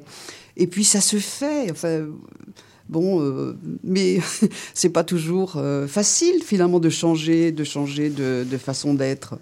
Et 0.57 0.67
puis 0.67 0.83
ça 0.83 1.01
se 1.01 1.17
fait. 1.17 1.71
Enfin, 1.71 2.07
bon, 2.87 3.21
euh, 3.21 3.57
mais 3.83 4.19
c'est 4.73 4.89
pas 4.89 5.03
toujours 5.03 5.53
euh, 5.57 5.87
facile 5.87 6.43
finalement 6.43 6.79
de 6.79 6.89
changer, 6.89 7.51
de 7.51 7.63
changer 7.63 8.09
de, 8.09 8.45
de 8.49 8.57
façon 8.57 8.93
d'être. 8.93 9.35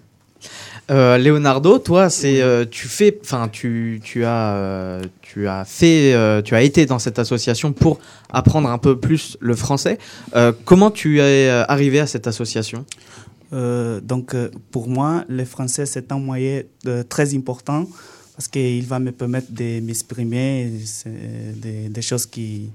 Euh, 0.90 1.18
Leonardo, 1.18 1.78
toi, 1.78 2.08
c'est 2.08 2.40
euh, 2.40 2.64
tu 2.68 2.88
fais, 2.88 3.18
enfin 3.22 3.48
tu 3.48 4.00
tu 4.02 4.24
as 4.24 4.54
euh, 4.54 5.02
tu 5.20 5.46
as 5.46 5.64
fait, 5.64 6.42
tu 6.42 6.54
as 6.54 6.62
été 6.62 6.86
dans 6.86 6.98
cette 6.98 7.18
association 7.18 7.72
pour 7.72 7.98
apprendre 8.30 8.68
un 8.70 8.78
peu 8.78 8.98
plus 8.98 9.36
le 9.40 9.54
français. 9.54 9.98
Comment 10.64 10.90
tu 10.90 11.20
es 11.20 11.48
arrivé 11.48 12.00
à 12.00 12.06
cette 12.06 12.26
association? 12.26 12.84
Donc, 13.52 14.34
pour 14.70 14.88
moi, 14.88 15.24
le 15.28 15.44
français, 15.44 15.86
c'est 15.86 16.10
un 16.12 16.18
moyen 16.18 16.62
très 17.08 17.34
important 17.34 17.86
parce 18.34 18.48
qu'il 18.48 18.86
va 18.86 18.98
me 18.98 19.12
permettre 19.12 19.52
de 19.52 19.80
m'exprimer. 19.80 20.72
Des 21.04 22.02
choses 22.02 22.24
qui, 22.24 22.70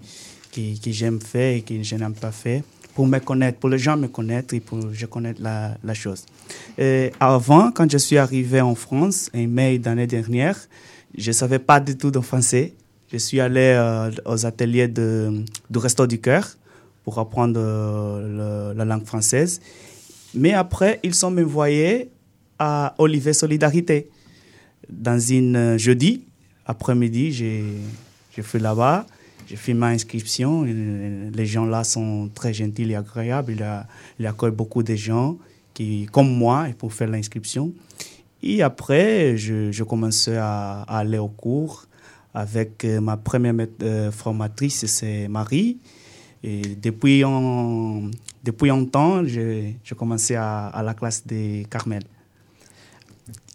qui, 0.52 0.80
que 0.80 0.92
j'aime 0.92 1.20
faire 1.20 1.56
et 1.56 1.62
que 1.62 1.82
je 1.82 1.96
n'aime 1.96 2.14
pas 2.14 2.32
faire 2.32 2.62
pour 2.94 3.08
me 3.08 3.20
connaître, 3.20 3.60
pour 3.60 3.70
les 3.70 3.80
gens 3.80 3.98
me 3.98 4.08
connaître 4.08 4.54
et 4.54 4.60
pour 4.60 4.94
je 4.94 5.06
connaisse 5.06 5.40
la, 5.40 5.78
la 5.84 5.94
chose. 5.94 6.26
Avant, 7.20 7.72
quand 7.72 7.90
je 7.92 7.98
suis 7.98 8.18
arrivé 8.18 8.62
en 8.62 8.76
France, 8.76 9.30
en 9.36 9.48
mai 9.48 9.80
d'année 9.80 10.08
dernière, 10.08 10.58
je 11.18 11.30
ne 11.30 11.34
savais 11.34 11.60
pas 11.60 11.80
du 11.80 11.98
tout 11.98 12.12
de 12.12 12.20
français. 12.20 12.74
Je 13.12 13.18
suis 13.18 13.40
allé 13.40 13.76
euh, 13.76 14.10
aux 14.26 14.46
ateliers 14.46 14.88
de, 14.88 15.44
du 15.70 15.78
Resto 15.78 16.08
du 16.08 16.20
Cœur 16.20 16.48
pour 17.04 17.20
apprendre 17.20 17.60
euh, 17.60 18.74
la 18.74 18.86
langue 18.86 19.06
française. 19.06 19.62
Mais 20.34 20.54
après, 20.54 21.00
ils 21.04 21.14
sont 21.14 21.30
m'envoyés 21.30 22.10
à 22.58 22.96
Olivier 22.98 23.34
Solidarité. 23.34 24.10
Dans 24.90 25.20
une 25.20 25.56
euh, 25.56 25.78
jeudi 25.78 26.26
après-midi, 26.66 27.32
j'ai 27.32 28.42
fait 28.42 28.58
là-bas, 28.58 29.06
j'ai 29.48 29.56
fait 29.56 29.74
ma 29.74 29.88
inscription. 29.88 30.66
Et 30.66 30.74
Les 31.34 31.46
gens 31.46 31.66
là 31.66 31.84
sont 31.84 32.30
très 32.34 32.54
gentils 32.54 32.90
et 32.90 32.96
agréables. 32.96 33.54
Il, 33.54 33.64
a, 33.64 33.88
il 34.20 34.26
accueille 34.28 34.52
beaucoup 34.52 34.84
de 34.84 34.96
gens 34.96 35.38
qui, 35.74 36.08
comme 36.12 36.32
moi 36.36 36.68
pour 36.78 36.94
faire 36.94 37.10
l'inscription. 37.10 37.74
Et 38.42 38.62
après, 38.62 39.38
je, 39.38 39.72
je 39.72 39.84
commençais 39.84 40.38
à, 40.38 40.82
aller 40.84 41.18
au 41.18 41.30
cours 41.30 41.86
avec 42.34 42.84
euh, 42.84 43.00
ma 43.00 43.16
première 43.16 43.54
euh, 43.82 44.12
formatrice, 44.12 44.86
c'est 44.88 45.28
Marie. 45.28 45.78
Et 46.44 46.62
depuis 46.82 47.24
un, 47.24 48.12
depuis 48.44 48.70
un 48.70 48.84
temps, 48.86 49.24
j'ai 49.24 49.78
commencé 49.96 50.36
à, 50.36 50.68
à 50.68 50.84
la 50.84 50.94
classe 50.94 51.26
de 51.26 51.64
Carmel. 51.64 52.04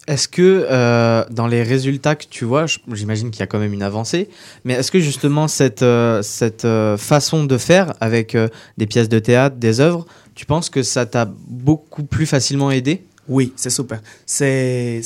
Est-ce 0.09 0.27
que 0.27 0.67
euh, 0.71 1.25
dans 1.31 1.47
les 1.47 1.63
résultats 1.63 2.17
que 2.17 2.25
tu 2.29 2.45
vois, 2.45 2.65
j'imagine 2.93 3.31
qu'il 3.31 3.41
y 3.41 3.43
a 3.43 3.47
quand 3.47 3.59
même 3.59 3.75
une 3.75 3.83
avancée, 3.83 4.29
mais 4.65 4.73
est-ce 4.73 4.91
que 4.91 4.99
justement 5.01 5.49
cette, 5.49 5.83
euh, 5.83 6.23
cette 6.23 6.65
euh, 6.65 6.97
façon 6.97 7.45
de 7.45 7.59
faire 7.59 7.93
avec 8.01 8.37
des 8.79 8.87
pièces 8.87 9.11
de 9.11 9.19
théâtre, 9.19 9.57
des 9.57 9.81
œuvres, 9.81 10.07
tu 10.35 10.47
penses 10.47 10.71
que 10.71 10.83
ça 10.83 11.05
t'a 11.05 11.31
beaucoup 11.47 12.05
plus 12.05 12.25
facilement 12.27 12.71
aidé? 12.71 13.05
Oui, 13.29 13.53
c'est 13.55 13.69
super. 13.71 14.01
C'est 14.25 15.03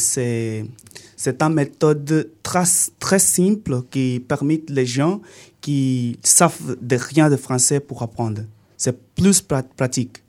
une 1.41 1.55
méthode 1.55 2.31
très 2.45 2.63
très 3.01 3.19
simple 3.19 3.83
qui 3.91 4.23
permet 4.27 4.63
les 4.69 4.87
gens 4.87 5.21
qui 5.61 6.19
savent 6.23 6.77
de 6.81 6.97
rien 6.97 7.29
de 7.29 7.37
français 7.37 7.81
pour 7.81 8.03
apprendre. 8.03 8.43
C'est 8.77 8.97
plus 9.15 9.43
pra- 9.43 9.65
pratique. 9.77 10.23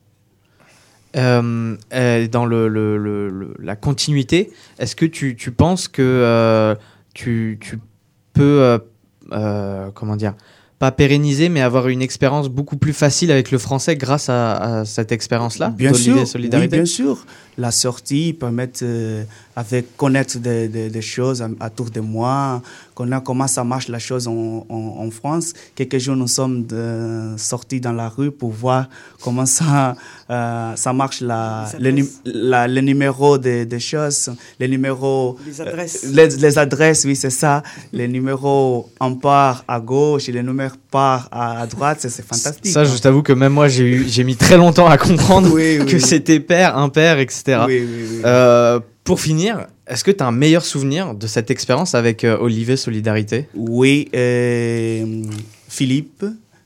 Euh, 1.15 1.75
euh, 1.93 2.27
dans 2.27 2.45
le, 2.45 2.67
le- 2.67 2.97
le- 2.97 3.29
le- 3.29 3.53
la 3.61 3.75
continuité, 3.75 4.51
est-ce 4.79 4.95
que 4.95 5.05
tu, 5.05 5.35
tu 5.35 5.51
penses 5.51 5.87
que 5.87 6.01
euh, 6.01 6.73
tu, 7.13 7.59
tu 7.61 7.77
peux, 8.33 8.79
euh, 9.31 9.89
comment 9.93 10.15
dire, 10.15 10.33
pas 10.79 10.91
pérenniser, 10.91 11.47
mais 11.49 11.61
avoir 11.61 11.87
une 11.87 12.01
expérience 12.01 12.49
beaucoup 12.49 12.75
plus 12.77 12.91
facile 12.93 13.31
avec 13.31 13.51
le 13.51 13.57
français 13.59 13.95
grâce 13.95 14.27
à, 14.27 14.79
à 14.79 14.85
cette 14.85 15.11
expérience-là 15.11 15.69
Bien 15.69 15.93
sûr, 15.93 16.27
Solidarité? 16.27 16.77
oui, 16.77 16.81
bien 16.81 16.85
sûr. 16.85 17.25
La 17.59 17.69
sortie 17.71 18.33
permet 18.33 18.69
avec 19.55 19.95
connaître 19.95 20.39
des, 20.39 20.67
des- 20.67 20.89
des 20.89 21.01
choses 21.01 21.41
à- 21.41 21.49
autour 21.67 21.89
de 21.91 21.99
moi, 22.01 22.61
connaître 22.93 23.23
comment 23.23 23.47
ça 23.47 23.63
marche 23.63 23.87
la 23.87 23.99
chose 23.99 24.27
en, 24.27 24.65
en- 24.69 24.95
en 25.05 25.11
France. 25.11 25.53
Quelques 25.75 25.97
jours, 25.99 26.15
nous 26.15 26.27
sommes 26.27 26.65
de- 26.65 27.33
sortis 27.37 27.79
dans 27.79 27.91
la 27.93 28.09
rue 28.09 28.31
pour 28.31 28.51
voir 28.51 28.87
comment 29.21 29.45
ça, 29.45 29.95
euh, 30.29 30.75
ça 30.75 30.93
marche, 30.93 31.21
la, 31.21 31.65
Les 31.79 31.93
la- 32.25 32.67
numéros 32.67 33.37
des 33.37 33.65
des 33.65 33.79
choses, 33.79 34.31
les 34.59 34.67
numéros 34.67 35.37
Les 35.45 35.61
adresses. 35.61 36.03
euh, 36.05 36.09
les, 36.13 36.27
les 36.37 36.57
adresses, 36.57 37.05
oui, 37.05 37.15
c'est 37.15 37.29
ça. 37.29 37.63
les 37.93 38.07
numéros 38.07 38.89
en 38.99 39.13
part 39.15 39.63
à 39.67 39.79
gauche 39.79 40.29
et 40.29 40.31
les 40.31 40.43
numéros 40.43 40.75
par 40.91 41.29
à, 41.31 41.61
à 41.61 41.67
droite, 41.67 41.97
c'est 42.01 42.09
c'est 42.09 42.25
fantastique. 42.25 42.71
Ça, 42.71 42.81
hein. 42.81 42.85
je 42.85 42.97
t'avoue 43.01 43.23
que 43.23 43.33
même 43.33 43.53
moi, 43.53 43.67
j'ai 43.67 43.83
eu- 43.85 44.05
j'ai 44.07 44.23
mis 44.23 44.35
très 44.35 44.57
longtemps 44.57 44.87
à 44.87 44.97
comprendre 44.97 45.49
Oui, 45.53 45.77
oui, 45.79 45.85
que 45.89 45.95
oui. 45.95 46.01
c'était 46.01 46.39
pair, 46.39 46.77
impair, 46.77 47.19
etc. 47.19 47.41
Oui, 47.67 47.79
oui, 47.81 48.05
oui. 48.11 48.21
Euh, 48.25 48.79
pour 49.03 49.19
finir, 49.19 49.67
est-ce 49.87 50.03
que 50.03 50.11
tu 50.11 50.23
as 50.23 50.27
un 50.27 50.31
meilleur 50.31 50.63
souvenir 50.63 51.13
de 51.13 51.27
cette 51.27 51.51
expérience 51.51 51.93
avec 51.93 52.23
euh, 52.23 52.37
Olivier 52.39 52.77
Solidarité? 52.77 53.47
Oui, 53.53 54.07
euh, 54.15 55.23
Philippe 55.67 56.25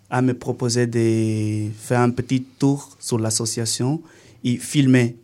a 0.09 0.21
me 0.21 0.33
proposé 0.33 0.87
de 0.87 1.69
faire 1.77 2.01
un 2.01 2.11
petit 2.11 2.43
tour 2.43 2.95
sur 2.99 3.17
l'association 3.17 4.01
et 4.43 4.57
filmer. 4.57 5.15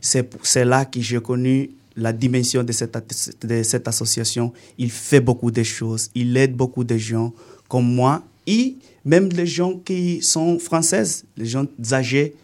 C'est 0.00 0.64
là 0.64 0.84
que 0.84 1.00
j'ai 1.00 1.20
connu 1.20 1.70
la 1.96 2.12
dimension 2.12 2.62
de 2.62 2.72
cette, 2.72 3.88
association. 3.88 4.52
Il 4.78 4.90
fait 4.90 5.20
beaucoup 5.20 5.50
de 5.50 5.62
choses, 5.62 6.10
il 6.14 6.36
aide 6.36 6.54
beaucoup 6.54 6.84
de 6.84 6.96
gens 6.96 7.34
comme 7.68 7.92
moi 7.92 8.22
et 8.46 8.76
même 9.04 9.28
les 9.28 9.46
gens 9.46 9.74
qui 9.74 10.22
sont 10.22 10.58
françaises, 10.58 11.24
les 11.36 11.46
gens 11.46 11.66
âgés. 11.92 12.34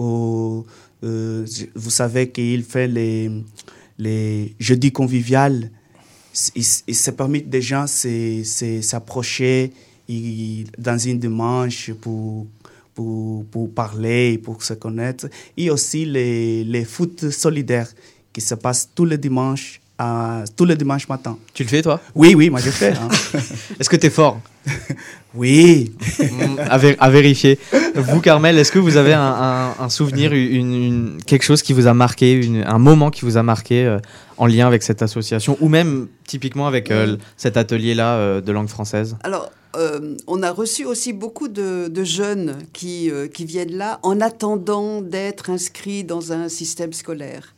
Euh, 0.00 1.44
vous 1.74 1.90
savez 1.90 2.30
qu'il 2.30 2.64
fait 2.64 2.88
les, 2.88 3.30
les 3.98 4.54
jeudis 4.58 4.92
conviviales 4.92 5.70
il 6.54 6.64
se 6.64 7.10
permet 7.10 7.40
des 7.40 7.62
gens 7.62 7.86
s'approcher 7.86 9.72
dans 10.78 10.98
une 10.98 11.18
dimanche 11.18 11.92
pour, 11.92 12.46
pour, 12.94 13.44
pour 13.46 13.70
parler, 13.72 14.38
pour 14.38 14.62
se 14.62 14.74
connaître. 14.74 15.28
Et 15.56 15.70
aussi 15.70 16.04
les, 16.04 16.64
les 16.64 16.84
foot 16.84 17.30
solidaires 17.30 17.90
qui 18.32 18.40
se 18.40 18.54
passent 18.54 18.90
tous 18.94 19.04
les 19.04 19.18
dimanches, 19.18 19.80
tous 20.56 20.64
les 20.64 20.76
dimanches 20.76 21.08
matin. 21.08 21.38
Tu 21.54 21.62
le 21.62 21.68
fais, 21.68 21.82
toi? 21.82 22.00
Oui, 22.14 22.34
oui, 22.34 22.50
moi 22.50 22.60
je 22.60 22.70
fais. 22.70 22.92
hein. 22.92 23.08
Est-ce 23.80 23.88
que 23.88 23.96
tu 23.96 24.06
es 24.06 24.10
fort? 24.10 24.40
Oui. 25.34 25.92
Mm, 26.18 26.58
à, 26.70 26.78
vé- 26.78 26.96
à 26.98 27.10
vérifier. 27.10 27.58
Vous, 27.94 28.20
Carmel, 28.22 28.56
est-ce 28.58 28.72
que 28.72 28.78
vous 28.78 28.96
avez 28.96 29.12
un, 29.12 29.20
un- 29.20 29.74
un 29.78 29.88
souvenir, 29.90 30.32
une, 30.32 30.72
une- 30.72 31.18
quelque 31.26 31.42
chose 31.42 31.60
qui 31.60 31.74
vous 31.74 31.86
a 31.86 31.92
marqué, 31.92 32.32
une- 32.32 32.64
un 32.66 32.78
moment 32.78 33.10
qui 33.10 33.26
vous 33.26 33.36
a 33.36 33.42
marqué 33.42 33.84
euh, 33.84 33.98
en 34.38 34.46
lien 34.46 34.66
avec 34.66 34.82
cette 34.82 35.02
association, 35.02 35.58
ou 35.60 35.68
même 35.68 36.08
typiquement 36.26 36.66
avec 36.66 36.90
euh, 36.90 37.18
cet 37.36 37.58
atelier-là 37.58 38.14
euh, 38.16 38.40
de 38.40 38.50
langue 38.50 38.68
française? 38.68 39.16
Alors, 39.24 39.50
euh, 39.76 40.16
on 40.26 40.42
a 40.42 40.50
reçu 40.50 40.86
aussi 40.86 41.12
beaucoup 41.12 41.48
de, 41.48 41.88
de 41.88 42.04
jeunes 42.04 42.56
qui, 42.72 43.10
euh, 43.10 43.28
qui 43.28 43.44
viennent 43.44 43.76
là 43.76 43.98
en 44.02 44.22
attendant 44.22 45.02
d'être 45.02 45.50
inscrits 45.50 46.02
dans 46.04 46.32
un 46.32 46.48
système 46.48 46.94
scolaire. 46.94 47.54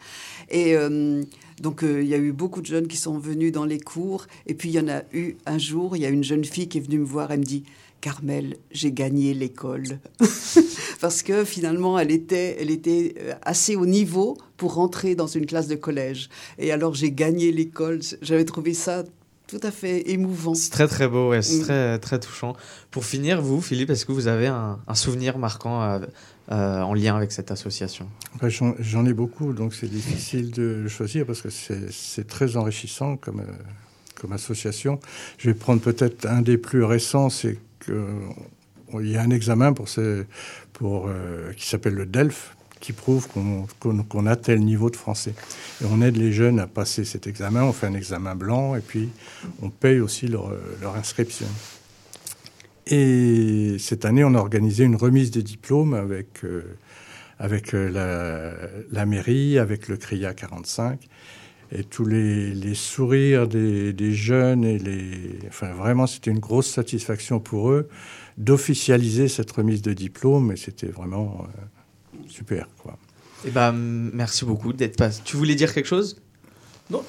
Et 0.51 0.75
euh, 0.75 1.23
donc, 1.61 1.83
euh, 1.83 2.03
il 2.03 2.09
y 2.09 2.15
a 2.15 2.19
eu 2.19 2.33
beaucoup 2.33 2.61
de 2.61 2.67
jeunes 2.67 2.87
qui 2.87 2.97
sont 2.97 3.19
venus 3.19 3.53
dans 3.53 3.65
les 3.65 3.81
cours. 3.81 4.27
Et 4.47 4.55
puis, 4.55 4.69
il 4.69 4.73
y 4.73 4.81
en 4.81 4.89
a 4.89 5.03
eu 5.13 5.37
un 5.47 5.59
jour, 5.59 5.97
il 5.97 6.03
y 6.03 6.07
a 6.07 6.09
une 6.09 6.25
jeune 6.25 6.45
fille 6.45 6.69
qui 6.69 6.79
est 6.79 6.81
venue 6.81 6.99
me 6.99 7.05
voir, 7.05 7.31
elle 7.31 7.41
me 7.41 7.45
dit 7.45 7.65
Carmel, 8.01 8.57
j'ai 8.71 8.93
gagné 8.93 9.35
l'école. 9.35 9.99
Parce 11.01 11.23
que 11.23 11.45
finalement, 11.45 11.99
elle 11.99 12.13
était, 12.13 12.57
elle 12.61 12.71
était 12.71 13.15
euh, 13.19 13.35
assez 13.43 13.75
haut 13.75 13.87
niveau 13.87 14.37
pour 14.57 14.75
rentrer 14.75 15.15
dans 15.15 15.27
une 15.27 15.47
classe 15.47 15.67
de 15.69 15.75
collège. 15.75 16.29
Et 16.59 16.71
alors, 16.71 16.95
j'ai 16.95 17.11
gagné 17.11 17.51
l'école. 17.51 18.01
J'avais 18.23 18.45
trouvé 18.45 18.75
ça 18.75 19.05
tout 19.49 19.59
à 19.63 19.71
fait 19.71 20.11
émouvant. 20.11 20.55
C'est 20.55 20.71
très 20.71 20.87
très 20.87 21.09
beau, 21.09 21.31
ouais, 21.31 21.43
c'est 21.43 21.59
Mm. 21.59 21.63
très, 21.63 21.99
très 21.99 22.21
touchant. 22.21 22.55
Pour 22.91 23.05
finir, 23.05 23.41
vous, 23.43 23.61
Philippe, 23.61 23.91
est-ce 23.91 24.05
que 24.07 24.13
vous 24.13 24.29
avez 24.29 24.47
un, 24.47 24.79
un 24.87 24.95
souvenir 24.95 25.39
marquant 25.39 25.83
euh, 25.83 25.99
euh, 26.53 26.81
en 26.83 26.95
lien 26.95 27.17
avec 27.17 27.33
cette 27.33 27.51
association? 27.51 28.09
Après, 28.35 28.51
J'en 28.51 28.75
j'en 28.79 29.05
ai 29.07 29.13
beaucoup, 29.15 29.53
donc 29.55 29.75
c'est 29.75 29.89
difficile 29.91 30.51
de 30.53 30.87
choisir 30.87 31.25
parce 31.27 31.41
que 31.43 31.51
c'est 31.51 31.91
c'est 31.91 32.27
très 32.29 32.57
enrichissant 32.57 33.17
comme, 33.17 33.41
euh, 33.41 33.53
comme 34.21 34.33
association. 34.33 35.01
Je 35.39 35.49
vais 35.51 35.55
prendre 35.55 35.81
peut-être 35.81 36.27
un 36.27 36.43
des 36.43 36.59
plus 36.59 36.85
récents, 36.85 37.31
c'est 37.31 37.59
qu'il 37.85 39.07
y 39.11 39.17
a 39.17 39.23
un 39.23 39.31
examen 39.31 39.73
pour 39.73 39.89
ce, 39.89 40.25
pour, 40.75 41.07
euh, 41.09 41.53
qui 41.55 41.67
s'appelle 41.67 41.95
le 41.95 42.05
DELF, 42.07 42.55
qui 42.81 42.93
prouve 42.93 43.29
qu'on 43.29 44.27
a 44.27 44.37
tel 44.37 44.61
niveau 44.61 44.91
de 44.91 44.97
français. 44.97 45.35
Et 45.83 45.85
on 45.91 46.01
aide 46.03 46.17
les 46.17 46.33
jeunes 46.33 46.61
à 46.61 46.67
passer 46.67 47.05
cet 47.05 47.27
examen, 47.27 47.63
on 47.65 47.73
fait 47.73 47.87
un 47.87 47.95
examen 47.95 48.35
blanc 48.35 48.75
et 48.75 48.81
puis 48.81 49.09
on 49.63 49.71
paye 49.71 50.01
aussi 50.01 50.29
leur, 50.29 50.53
inscription. 50.97 51.47
Et 52.87 53.77
cette 53.79 54.05
année, 54.05 54.25
on 54.25 54.35
a 54.35 54.39
organisé 54.39 54.85
une 54.85 54.97
remise 54.97 55.31
des 55.31 55.43
diplômes 55.43 55.93
avec, 55.93 56.45
euh, 56.45 56.63
avec 57.39 57.75
euh, 57.75 58.87
la, 58.91 59.07
mairie, 59.07 59.59
avec 59.59 59.89
le 59.89 59.97
CRIA 59.97 60.33
45. 60.33 61.07
Et 61.71 61.85
tous 61.85 62.07
les, 62.07 62.75
sourires 62.75 63.47
des, 63.47 63.93
des 63.93 64.13
jeunes, 64.15 64.65
et 64.65 64.79
les, 64.79 65.39
enfin 65.49 65.73
vraiment, 65.73 66.07
c'était 66.07 66.31
une 66.31 66.39
grosse 66.39 66.71
satisfaction 66.71 67.41
pour 67.41 67.71
eux 67.71 67.91
d'officialiser 68.39 69.29
cette 69.29 69.51
remise 69.51 69.83
de 69.83 69.93
diplôme. 69.93 70.53
Et 70.53 70.57
c'était 70.57 70.87
vraiment 70.87 71.43
euh, 71.43 71.61
super. 72.39 72.69
Quoi. 72.83 72.97
Eh 73.47 73.51
ben, 73.51 73.73
merci 73.73 74.45
beaucoup 74.45 74.73
d'être 74.73 74.97
passé. 74.97 75.21
Tu 75.25 75.37
voulais 75.37 75.55
dire 75.55 75.73
quelque 75.75 75.87
chose? 75.87 76.17
Non. 76.91 77.03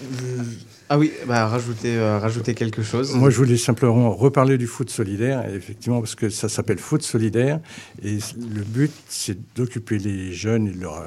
Ah 0.90 0.98
oui, 0.98 1.12
bah, 1.28 1.48
rajouter, 1.48 1.96
euh, 1.96 2.20
rajouter 2.20 2.54
quelque 2.54 2.84
chose. 2.84 3.16
Moi, 3.16 3.30
je 3.30 3.38
voulais 3.38 3.58
simplement 3.58 4.14
reparler 4.14 4.58
du 4.58 4.68
foot 4.68 4.90
solidaire, 4.90 5.48
effectivement, 5.54 6.00
parce 6.02 6.16
que 6.16 6.30
ça 6.30 6.50
s'appelle 6.50 6.80
foot 6.80 7.02
solidaire, 7.02 7.60
et 8.04 8.18
le 8.38 8.64
but, 8.64 8.92
c'est 9.08 9.38
d'occuper 9.56 10.00
les 10.00 10.34
jeunes, 10.34 10.68
et 10.68 10.72
de 10.72 10.82
leur, 10.82 10.98
euh, 10.98 11.06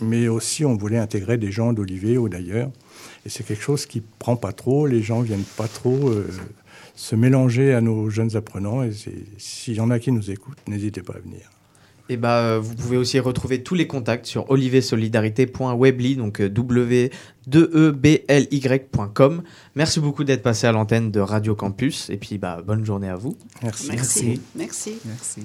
mais 0.00 0.28
aussi 0.28 0.64
on 0.64 0.76
voulait 0.76 0.98
intégrer 0.98 1.38
des 1.38 1.50
gens 1.50 1.72
d'Olivier 1.72 2.18
ou 2.18 2.28
d'ailleurs, 2.28 2.70
et 3.26 3.30
c'est 3.30 3.44
quelque 3.44 3.64
chose 3.64 3.84
qui 3.86 4.02
prend 4.20 4.36
pas 4.36 4.52
trop, 4.52 4.86
les 4.86 5.02
gens 5.02 5.22
viennent 5.22 5.50
pas 5.56 5.68
trop 5.68 6.10
euh, 6.10 6.28
se 6.94 7.16
mélanger 7.16 7.74
à 7.74 7.80
nos 7.80 8.10
jeunes 8.10 8.36
apprenants, 8.36 8.84
et 8.84 8.92
s'il 9.38 9.74
y 9.74 9.80
en 9.80 9.90
a 9.90 9.98
qui 9.98 10.12
nous 10.12 10.30
écoutent, 10.30 10.62
n'hésitez 10.68 11.02
pas 11.02 11.14
à 11.14 11.20
venir. 11.20 11.50
Et 12.08 12.16
bah, 12.16 12.38
euh, 12.38 12.58
vous 12.58 12.74
pouvez 12.74 12.96
aussi 12.96 13.18
retrouver 13.20 13.62
tous 13.62 13.74
les 13.74 13.86
contacts 13.86 14.26
sur 14.26 14.50
oliviersolidarité.webly, 14.50 16.16
donc 16.16 16.40
euh, 16.40 16.48
w 16.48 17.10
2 17.46 17.70
e 17.74 17.90
b 17.92 18.06
l 18.28 18.48
y.com. 18.50 19.42
Merci 19.74 20.00
beaucoup 20.00 20.24
d'être 20.24 20.42
passé 20.42 20.66
à 20.66 20.72
l'antenne 20.72 21.10
de 21.10 21.20
Radio 21.20 21.54
Campus, 21.54 22.08
et 22.10 22.16
puis 22.16 22.38
bah, 22.38 22.62
bonne 22.66 22.84
journée 22.84 23.08
à 23.08 23.16
vous. 23.16 23.36
Merci. 23.62 23.88
Merci. 23.90 24.40
Merci. 24.54 24.98
Merci. 25.04 25.42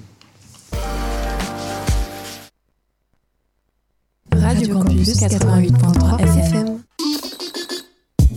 Radio 4.32 4.74
Campus 4.74 5.10
88.3 5.16 6.20
FM. 6.20 6.83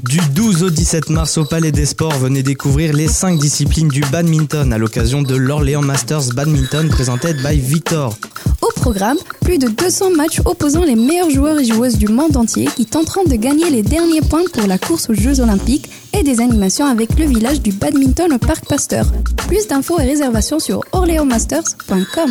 Du 0.09 0.21
12 0.35 0.62
au 0.62 0.71
17 0.71 1.11
mars 1.11 1.37
au 1.37 1.45
Palais 1.45 1.73
des 1.73 1.87
Sports, 1.87 2.16
venez 2.19 2.42
découvrir 2.42 2.92
les 2.92 3.09
5 3.09 3.38
disciplines 3.38 3.88
du 3.88 4.03
badminton 4.12 4.73
à 4.73 4.79
l'occasion 4.79 5.23
de 5.23 5.35
l'Orléans 5.35 5.83
Masters 5.83 6.33
Badminton 6.35 6.88
presented 6.88 7.37
by 7.42 7.59
Victor. 7.59 8.14
Au 8.62 8.69
programme, 8.81 9.16
plus 9.40 9.59
de 9.59 9.69
200 9.69 10.11
matchs 10.11 10.40
opposant 10.45 10.85
les 10.85 10.95
meilleurs 10.95 11.31
joueurs 11.31 11.59
et 11.59 11.64
joueuses 11.64 11.97
du 11.99 12.07
monde 12.09 12.37
entier 12.37 12.66
qui 12.77 12.87
tenteront 12.87 13.25
de 13.25 13.35
gagner 13.35 13.69
les 13.71 13.83
derniers 13.83 14.21
points 14.21 14.45
pour 14.53 14.66
la 14.66 14.79
course 14.79 15.11
aux 15.11 15.14
Jeux 15.14 15.40
Olympiques 15.40 15.90
et 16.12 16.23
des 16.23 16.40
animations 16.40 16.87
avec 16.87 17.19
le 17.19 17.25
village 17.25 17.61
du 17.61 17.73
badminton 17.73 18.33
au 18.33 18.38
Parc 18.38 18.66
Pasteur. 18.69 19.07
Plus 19.49 19.66
d'infos 19.66 19.99
et 19.99 20.05
réservations 20.05 20.61
sur 20.61 20.83
orléansmasters.com. 20.92 22.31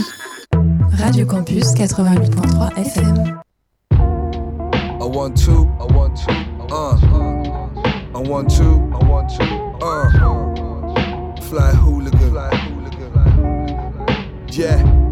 Radio 0.98 1.26
Campus 1.26 1.66
88.3 1.74 2.78
FM. 2.78 3.42
I 5.06 5.08
want 5.08 5.36
to, 5.46 5.68
I 5.80 5.86
want 5.94 6.16
to, 6.26 6.32
uh, 6.74 7.15
I 8.16 8.20
want 8.20 8.50
to, 8.52 8.64
I 8.64 9.10
want 9.10 9.30
to, 9.32 9.44
uh, 9.84 10.10
fly 11.42 11.72
hooligan, 11.72 12.32
fly 12.32 12.50
hooligan, 12.56 13.12
yeah. 14.48 15.05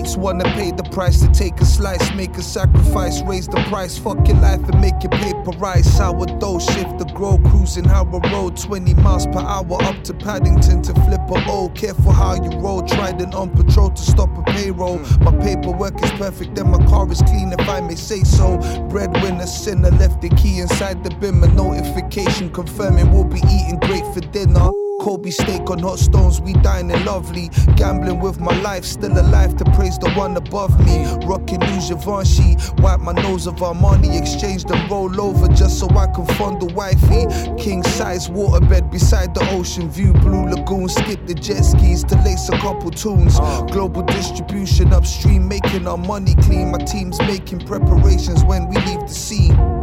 Wanna 0.00 0.44
pay 0.54 0.70
the 0.70 0.82
price 0.82 1.20
to 1.20 1.28
take 1.28 1.60
a 1.60 1.64
slice, 1.64 2.12
make 2.14 2.36
a 2.36 2.42
sacrifice, 2.42 3.22
raise 3.22 3.46
the 3.46 3.62
price, 3.68 3.98
fuck 3.98 4.26
your 4.26 4.36
life 4.38 4.60
and 4.68 4.80
make 4.80 5.02
your 5.02 5.10
paper 5.10 5.50
rise. 5.58 5.86
Sourdough 5.96 6.58
shift 6.58 6.98
the 6.98 7.04
grow, 7.14 7.38
cruising 7.38 7.84
Howard 7.84 8.24
Road, 8.32 8.56
20 8.56 8.94
miles 8.94 9.26
per 9.26 9.40
hour 9.40 9.82
up 9.82 10.02
to 10.04 10.14
Paddington 10.14 10.82
to 10.82 10.94
flip 10.94 11.20
a 11.30 11.44
O. 11.50 11.68
Careful 11.74 12.12
how 12.12 12.34
you 12.34 12.50
roll, 12.58 12.82
trident 12.82 13.34
on 13.34 13.50
patrol 13.50 13.90
to 13.90 14.02
stop 14.02 14.30
a 14.38 14.42
payroll. 14.52 14.98
My 15.20 15.36
paperwork 15.36 16.02
is 16.02 16.10
perfect, 16.12 16.54
then 16.54 16.70
my 16.70 16.84
car 16.86 17.10
is 17.12 17.20
clean 17.22 17.52
if 17.52 17.68
I 17.68 17.80
may 17.80 17.94
say 17.94 18.22
so. 18.24 18.56
Breadwinner, 18.88 19.46
sinner, 19.46 19.90
left 19.90 20.22
the 20.22 20.30
key 20.30 20.60
inside 20.60 21.04
the 21.04 21.10
bin. 21.16 21.40
My 21.40 21.48
notification 21.48 22.50
confirming 22.50 23.12
we'll 23.12 23.24
be 23.24 23.40
eating 23.40 23.78
great 23.80 24.04
for 24.14 24.20
dinner. 24.20 24.70
Kobe 25.00 25.30
steak 25.30 25.70
on 25.70 25.78
hot 25.78 25.98
stones, 25.98 26.42
we 26.42 26.52
dining 26.52 27.02
lovely. 27.06 27.48
Gambling 27.74 28.20
with 28.20 28.38
my 28.38 28.54
life, 28.60 28.84
still 28.84 29.18
alive 29.18 29.56
to 29.56 29.64
praise 29.72 29.98
the 29.98 30.10
one 30.10 30.36
above 30.36 30.78
me. 30.84 31.06
Rocking 31.24 31.60
new 31.60 31.80
Givenchy, 31.80 32.56
wipe 32.82 33.00
my 33.00 33.12
nose 33.12 33.46
of 33.46 33.54
Armani, 33.56 34.20
exchange 34.20 34.64
and 34.70 34.90
roll 34.90 35.18
over 35.18 35.48
just 35.48 35.80
so 35.80 35.88
I 35.88 36.06
can 36.08 36.26
fondle 36.36 36.68
wifey. 36.74 37.24
King 37.56 37.82
size 37.82 38.28
waterbed 38.28 38.92
beside 38.92 39.34
the 39.34 39.48
ocean 39.52 39.90
view, 39.90 40.12
blue 40.12 40.44
lagoon. 40.44 40.88
Skip 40.90 41.26
the 41.26 41.34
jet 41.34 41.62
skis 41.62 42.04
to 42.04 42.16
lace 42.16 42.50
a 42.50 42.58
couple 42.58 42.90
tunes. 42.90 43.38
Ah. 43.40 43.62
Global 43.62 44.02
distribution 44.02 44.92
upstream, 44.92 45.48
making 45.48 45.88
our 45.88 45.96
money 45.96 46.34
clean. 46.42 46.72
My 46.72 46.78
team's 46.78 47.18
making 47.20 47.60
preparations 47.60 48.44
when 48.44 48.68
we 48.68 48.76
leave 48.76 49.00
the 49.00 49.14
scene. 49.14 49.79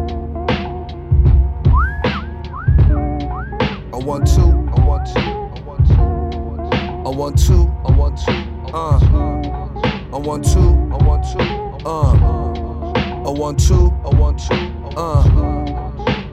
I 3.97 3.99
want 3.99 4.27
to, 4.27 4.41
I 4.41 4.85
want 4.85 5.07
to, 5.07 5.19
I 5.19 5.59
want 5.65 5.87
to, 5.87 5.93
I 7.03 7.09
want 7.09 7.37
to, 7.39 7.53
I 7.83 7.91
want 7.97 8.17
to, 8.19 8.31
uh, 8.71 8.99
I 10.13 10.17
want 10.19 10.43
to, 10.45 10.59
I 10.59 11.03
want 11.03 11.23
to, 11.31 11.39
uh, 11.83 12.13
I 13.25 13.31
want 13.31 13.59
to, 13.61 13.73
I 14.05 14.09
want 14.15 14.37
to, 14.37 14.53
uh. 14.95 15.76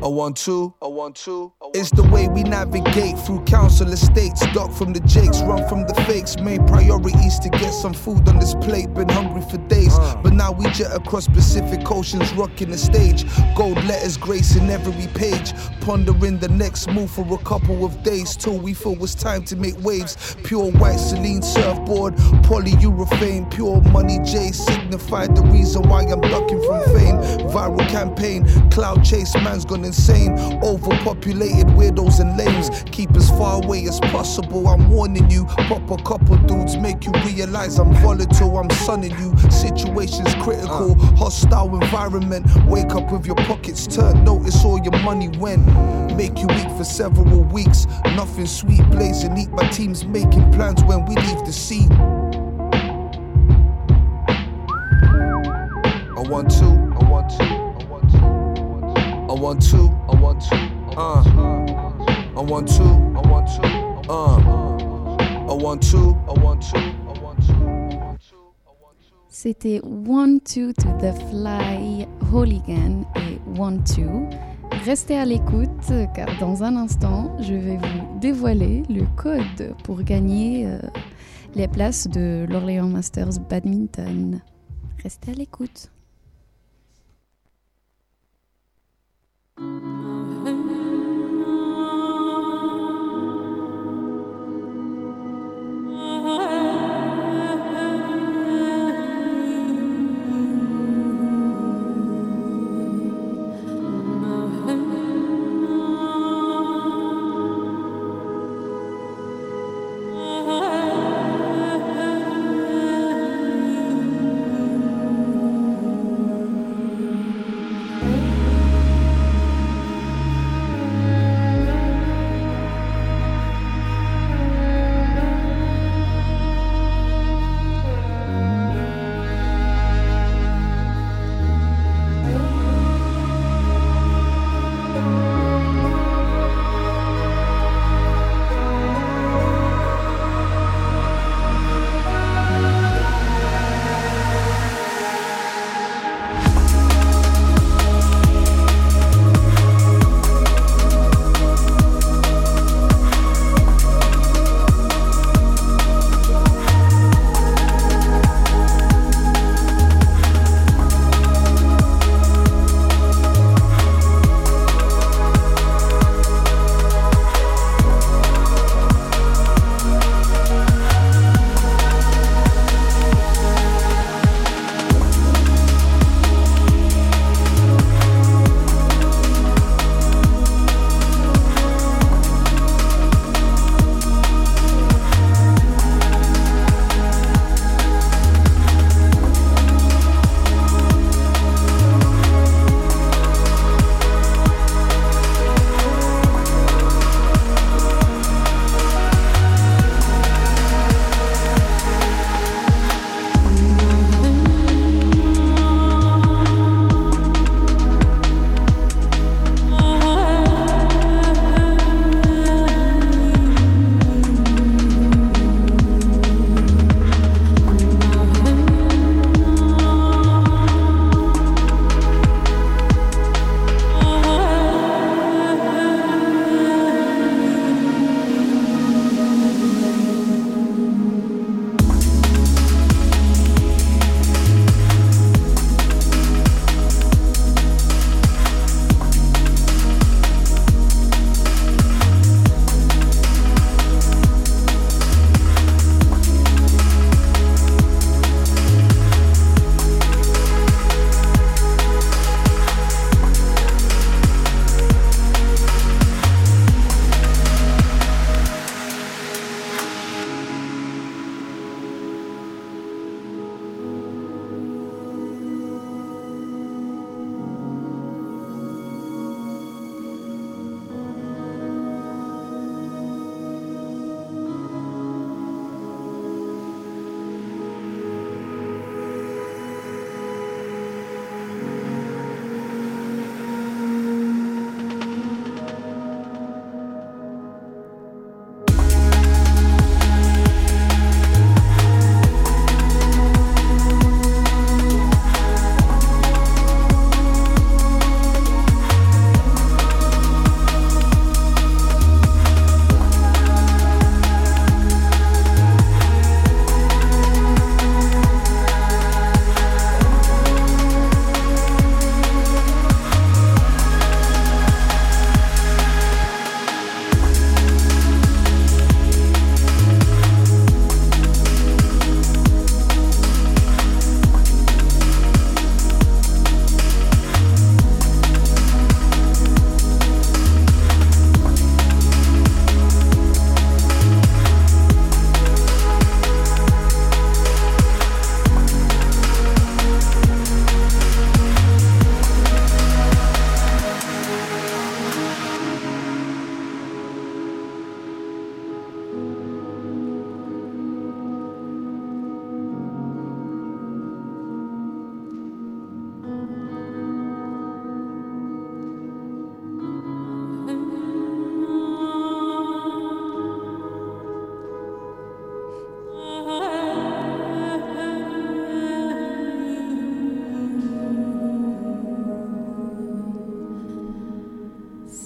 I 0.04 0.08
want 0.08 0.36
to, 0.44 0.74
I 0.82 0.86
want 0.86 1.16
to. 1.24 1.50
It's 1.72 1.90
the 1.90 2.02
way 2.02 2.28
we 2.28 2.42
navigate 2.42 3.18
through 3.20 3.42
council 3.44 3.88
estates. 3.88 4.42
Duck 4.52 4.70
from 4.70 4.92
the 4.92 5.00
jakes, 5.00 5.40
run 5.40 5.66
from 5.66 5.86
the 5.86 5.94
fakes. 6.06 6.36
Main 6.36 6.66
priorities 6.66 7.38
to 7.38 7.48
get 7.48 7.70
some 7.70 7.94
food 7.94 8.28
on 8.28 8.38
this 8.38 8.54
plate. 8.56 8.92
Been 8.92 9.08
hungry 9.08 9.40
for 9.50 9.56
days, 9.66 9.98
uh. 9.98 10.20
but 10.22 10.34
now 10.34 10.52
we 10.52 10.68
jet 10.72 10.94
across 10.94 11.26
Pacific 11.26 11.90
Oceans, 11.90 12.30
rocking 12.34 12.70
the 12.70 12.76
stage. 12.76 13.24
Gold 13.56 13.82
letters 13.84 14.18
gracing 14.18 14.68
every 14.68 15.06
page. 15.14 15.54
Pondering 15.80 16.38
the 16.38 16.48
next 16.48 16.86
move 16.90 17.10
for 17.10 17.24
a 17.32 17.38
couple 17.38 17.86
of 17.86 18.02
days 18.02 18.36
till 18.36 18.58
we 18.58 18.74
feel 18.74 19.02
it's 19.02 19.14
time 19.14 19.42
to 19.46 19.56
make 19.56 19.82
waves. 19.82 20.36
Pure 20.44 20.72
white 20.72 20.98
Celine 20.98 21.40
surfboard, 21.40 22.14
polyurethane, 22.44 23.50
pure 23.50 23.80
money 23.90 24.18
J 24.18 24.52
signified 24.52 25.34
the 25.34 25.42
reason 25.44 25.88
why 25.88 26.02
I'm 26.02 26.20
ducking 26.20 26.62
from 26.62 26.84
fame. 26.94 27.16
Viral 27.48 27.88
campaign, 27.88 28.44
cloud 28.68 29.02
chase, 29.02 29.34
man's 29.36 29.64
gone 29.64 29.82
insane. 29.82 29.93
Overpopulated 30.62 31.66
weirdos 31.68 32.20
and 32.20 32.36
lames. 32.36 32.70
Keep 32.90 33.16
as 33.16 33.30
far 33.30 33.62
away 33.62 33.86
as 33.86 34.00
possible. 34.00 34.66
I'm 34.68 34.90
warning 34.90 35.30
you. 35.30 35.44
Pop 35.68 35.90
a 35.90 35.96
couple 36.02 36.36
dudes, 36.46 36.76
make 36.76 37.04
you 37.04 37.12
realize 37.24 37.78
I'm 37.78 37.92
volatile. 37.94 38.58
I'm 38.58 38.70
sunning 38.70 39.16
you. 39.18 39.36
Situations 39.50 40.34
critical, 40.36 40.94
hostile 41.16 41.74
environment. 41.80 42.46
Wake 42.66 42.94
up 42.94 43.10
with 43.12 43.26
your 43.26 43.36
pockets 43.36 43.86
turned. 43.86 44.24
Notice 44.24 44.64
all 44.64 44.78
your 44.80 44.98
money 45.02 45.28
went. 45.38 45.66
Make 46.16 46.38
you 46.38 46.46
weak 46.48 46.70
for 46.76 46.84
several 46.84 47.42
weeks. 47.44 47.86
Nothing 48.16 48.46
sweet, 48.46 48.82
blazing 48.90 49.34
neat. 49.34 49.50
My 49.50 49.68
team's 49.68 50.04
making 50.04 50.52
plans 50.52 50.82
when 50.84 51.04
we 51.06 51.14
leave 51.16 51.44
the 51.44 51.52
scene. 51.52 51.92
I 56.16 56.26
want 56.26 56.50
to, 56.52 56.83
Uh, 59.34 59.50
uh. 60.96 61.24
C'était 69.28 69.80
One 69.82 70.40
Two 70.40 70.72
to 70.72 70.88
the 71.00 71.12
Fly, 71.28 72.06
Hooligan 72.32 73.04
et 73.16 73.40
One 73.58 73.82
Two. 73.82 74.28
Restez 74.84 75.18
à 75.18 75.24
l'écoute 75.24 75.68
car 76.14 76.28
dans 76.38 76.62
un 76.62 76.76
instant, 76.76 77.36
je 77.40 77.54
vais 77.54 77.76
vous 77.76 78.18
dévoiler 78.20 78.84
le 78.88 79.04
code 79.16 79.74
pour 79.82 80.02
gagner 80.02 80.66
euh, 80.66 80.78
les 81.56 81.66
places 81.66 82.06
de 82.06 82.46
l'Orléans 82.48 82.88
Masters 82.88 83.40
Badminton. 83.50 84.40
Restez 85.02 85.32
à 85.32 85.34
l'écoute. 85.34 85.90
Ah 89.56 90.03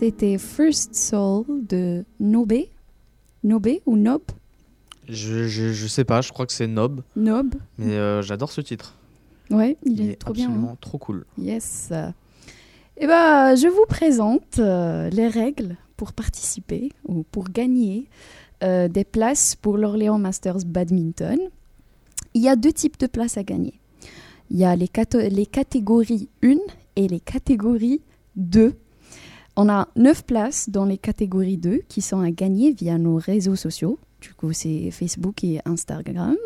C'était 0.08 0.38
First 0.38 0.94
Soul 0.94 1.44
de 1.68 2.02
Nobe. 2.18 2.54
Nobe 3.44 3.68
ou 3.84 3.98
Nob? 3.98 4.22
Je, 5.06 5.46
je, 5.46 5.74
je 5.74 5.86
sais 5.86 6.04
pas, 6.04 6.22
je 6.22 6.32
crois 6.32 6.46
que 6.46 6.52
c'est 6.54 6.66
Nob, 6.66 7.02
Nob. 7.14 7.54
mais 7.76 7.92
euh, 7.92 8.22
j'adore 8.22 8.50
ce 8.50 8.62
titre. 8.62 8.94
Ouais, 9.50 9.76
il, 9.84 10.08
est, 10.08 10.16
trop 10.16 10.32
bien. 10.32 10.46
hein. 10.46 10.48
absolument 10.48 10.76
trop 10.80 10.96
cool. 10.96 11.26
Yes. 11.36 11.92
Eh 12.96 13.06
ben, 13.06 13.54
je 13.54 13.68
vous 13.68 13.84
présente 13.86 14.58
euh, 14.60 15.10
les 15.10 15.28
règles 15.28 15.76
pour 15.98 16.14
participer 16.14 16.90
ou 17.06 17.22
pour 17.30 17.50
gagner 17.50 18.08
euh, 18.64 18.88
des 18.88 19.04
places 19.04 19.56
pour 19.56 19.76
l'Orléans 19.76 20.18
Masters 20.18 20.64
Badminton. 20.64 21.38
Il 22.32 22.40
y 22.40 22.48
a 22.48 22.56
deux 22.56 22.72
types 22.72 22.98
de 22.98 23.08
places 23.08 23.36
à 23.36 23.42
gagner. 23.42 23.74
Il 24.48 24.56
y 24.56 24.64
a 24.64 24.74
les, 24.74 24.88
les 25.28 25.44
catégories 25.46 26.30
1 26.42 26.54
et 26.96 27.08
les 27.08 27.20
catégories 27.20 28.00
2. 28.36 28.72
On 29.60 29.68
a 29.68 29.88
9 29.96 30.22
places 30.24 30.70
dans 30.70 30.84
les 30.84 30.98
catégories 30.98 31.56
2 31.56 31.80
qui 31.88 32.00
sont 32.00 32.20
à 32.20 32.30
gagner 32.30 32.70
via 32.72 32.96
nos 32.96 33.16
réseaux 33.16 33.56
sociaux. 33.56 33.98
Du 34.20 34.32
coup, 34.32 34.52
c'est 34.52 34.92
Facebook 34.92 35.42
et 35.42 35.58
Instagram. 35.64 36.36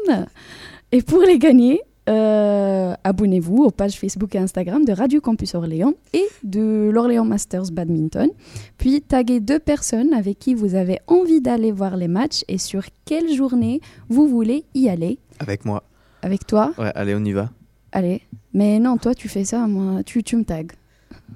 Et 0.92 1.02
pour 1.02 1.20
les 1.20 1.38
gagner, 1.38 1.82
euh, 2.08 2.94
abonnez-vous 3.04 3.64
aux 3.64 3.70
pages 3.70 3.98
Facebook 3.98 4.34
et 4.34 4.38
Instagram 4.38 4.86
de 4.86 4.92
Radio 4.92 5.20
Campus 5.20 5.54
Orléans 5.54 5.92
et 6.14 6.24
de 6.42 6.88
l'Orléans 6.90 7.26
Masters 7.26 7.70
Badminton. 7.70 8.30
Puis 8.78 9.02
taguez 9.02 9.40
deux 9.40 9.58
personnes 9.58 10.14
avec 10.14 10.38
qui 10.38 10.54
vous 10.54 10.74
avez 10.74 10.98
envie 11.06 11.42
d'aller 11.42 11.70
voir 11.70 11.98
les 11.98 12.08
matchs 12.08 12.44
et 12.48 12.56
sur 12.56 12.82
quelle 13.04 13.30
journée 13.34 13.82
vous 14.08 14.26
voulez 14.26 14.64
y 14.74 14.88
aller. 14.88 15.18
Avec 15.38 15.66
moi. 15.66 15.82
Avec 16.22 16.46
toi, 16.46 16.72
Ouais, 16.78 16.90
allez, 16.94 17.14
on 17.14 17.24
y 17.24 17.32
va. 17.32 17.50
allez. 17.92 18.22
Mais 18.54 18.78
non, 18.78 18.96
toi 18.96 19.14
tu 19.14 19.28
fais 19.28 19.44
ça, 19.44 19.66
moi 19.66 20.02
tu, 20.02 20.22
tu 20.22 20.36
me 20.36 20.44
tags. 20.44 20.62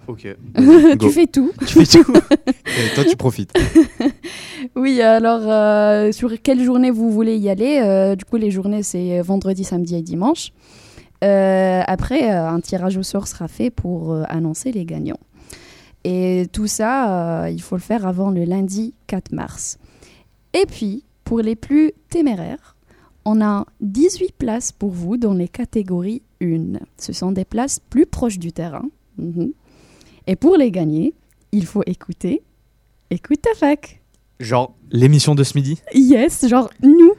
Ok. 0.08 0.26
tu 1.00 1.10
fais 1.10 1.26
tout. 1.26 1.52
Tu 1.66 1.84
fais 1.84 2.02
tout. 2.02 2.12
Et 2.66 2.94
toi, 2.94 3.04
tu 3.04 3.16
profites. 3.16 3.52
Oui, 4.74 5.00
alors 5.00 5.42
euh, 5.44 6.10
sur 6.12 6.32
quelle 6.42 6.62
journée 6.62 6.90
vous 6.90 7.10
voulez 7.10 7.36
y 7.36 7.48
aller 7.48 7.80
euh, 7.84 8.16
Du 8.16 8.24
coup, 8.24 8.36
les 8.36 8.50
journées, 8.50 8.82
c'est 8.82 9.20
vendredi, 9.20 9.64
samedi 9.64 9.94
et 9.96 10.02
dimanche. 10.02 10.52
Euh, 11.24 11.82
après, 11.86 12.30
euh, 12.30 12.48
un 12.48 12.60
tirage 12.60 12.96
au 12.96 13.02
sort 13.02 13.28
sera 13.28 13.48
fait 13.48 13.70
pour 13.70 14.12
euh, 14.12 14.24
annoncer 14.28 14.72
les 14.72 14.84
gagnants. 14.84 15.20
Et 16.04 16.46
tout 16.52 16.66
ça, 16.66 17.44
euh, 17.44 17.50
il 17.50 17.60
faut 17.60 17.76
le 17.76 17.82
faire 17.82 18.06
avant 18.06 18.30
le 18.30 18.44
lundi 18.44 18.94
4 19.06 19.32
mars. 19.32 19.78
Et 20.52 20.66
puis, 20.66 21.04
pour 21.24 21.40
les 21.40 21.56
plus 21.56 21.92
téméraires, 22.10 22.76
on 23.24 23.40
a 23.40 23.66
18 23.80 24.32
places 24.36 24.72
pour 24.72 24.90
vous 24.90 25.16
dans 25.16 25.34
les 25.34 25.48
catégories 25.48 26.22
1. 26.40 26.78
Ce 26.98 27.12
sont 27.12 27.32
des 27.32 27.44
places 27.44 27.80
plus 27.80 28.06
proches 28.06 28.38
du 28.38 28.52
terrain. 28.52 28.84
Mhm. 29.18 29.52
Et 30.26 30.36
pour 30.36 30.56
les 30.56 30.70
gagner, 30.70 31.14
il 31.52 31.66
faut 31.66 31.82
écouter 31.86 32.42
Écoute 33.10 33.42
ta 33.42 33.54
fac. 33.54 34.00
Genre, 34.40 34.74
l'émission 34.90 35.34
de 35.34 35.44
ce 35.44 35.56
midi 35.56 35.80
Yes, 35.94 36.48
genre 36.48 36.68
nous. 36.82 37.12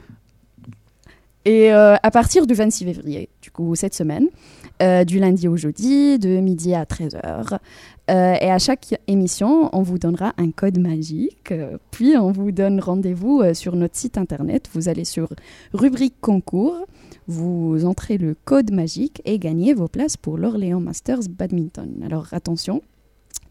Et 1.46 1.72
euh, 1.72 1.96
à 2.02 2.10
partir 2.10 2.46
du 2.46 2.52
26 2.52 2.84
février, 2.84 3.30
du 3.40 3.50
coup 3.50 3.74
cette 3.74 3.94
semaine, 3.94 4.26
euh, 4.82 5.04
du 5.04 5.18
lundi 5.18 5.48
au 5.48 5.56
jeudi, 5.56 6.18
de 6.18 6.40
midi 6.40 6.74
à 6.74 6.84
13h. 6.84 7.58
Euh, 8.10 8.34
et 8.40 8.50
à 8.50 8.58
chaque 8.58 8.94
émission, 9.06 9.70
on 9.72 9.82
vous 9.82 9.98
donnera 9.98 10.34
un 10.36 10.50
code 10.50 10.78
magique. 10.78 11.52
euh, 11.52 11.78
puis 11.90 12.16
on 12.18 12.32
vous 12.32 12.52
donne 12.52 12.80
rendez-vous 12.80 13.40
euh, 13.40 13.54
sur 13.54 13.76
notre 13.76 13.96
site 13.96 14.18
internet. 14.18 14.68
Vous 14.74 14.88
allez 14.90 15.04
sur 15.04 15.28
rubrique 15.72 16.16
concours, 16.20 16.76
vous 17.26 17.84
entrez 17.86 18.18
le 18.18 18.36
code 18.44 18.70
magique 18.72 19.22
et 19.24 19.38
gagnez 19.38 19.72
vos 19.72 19.88
places 19.88 20.18
pour 20.18 20.36
l'Orléans 20.36 20.80
Masters 20.80 21.28
Badminton. 21.30 22.02
Alors 22.04 22.28
attention, 22.32 22.82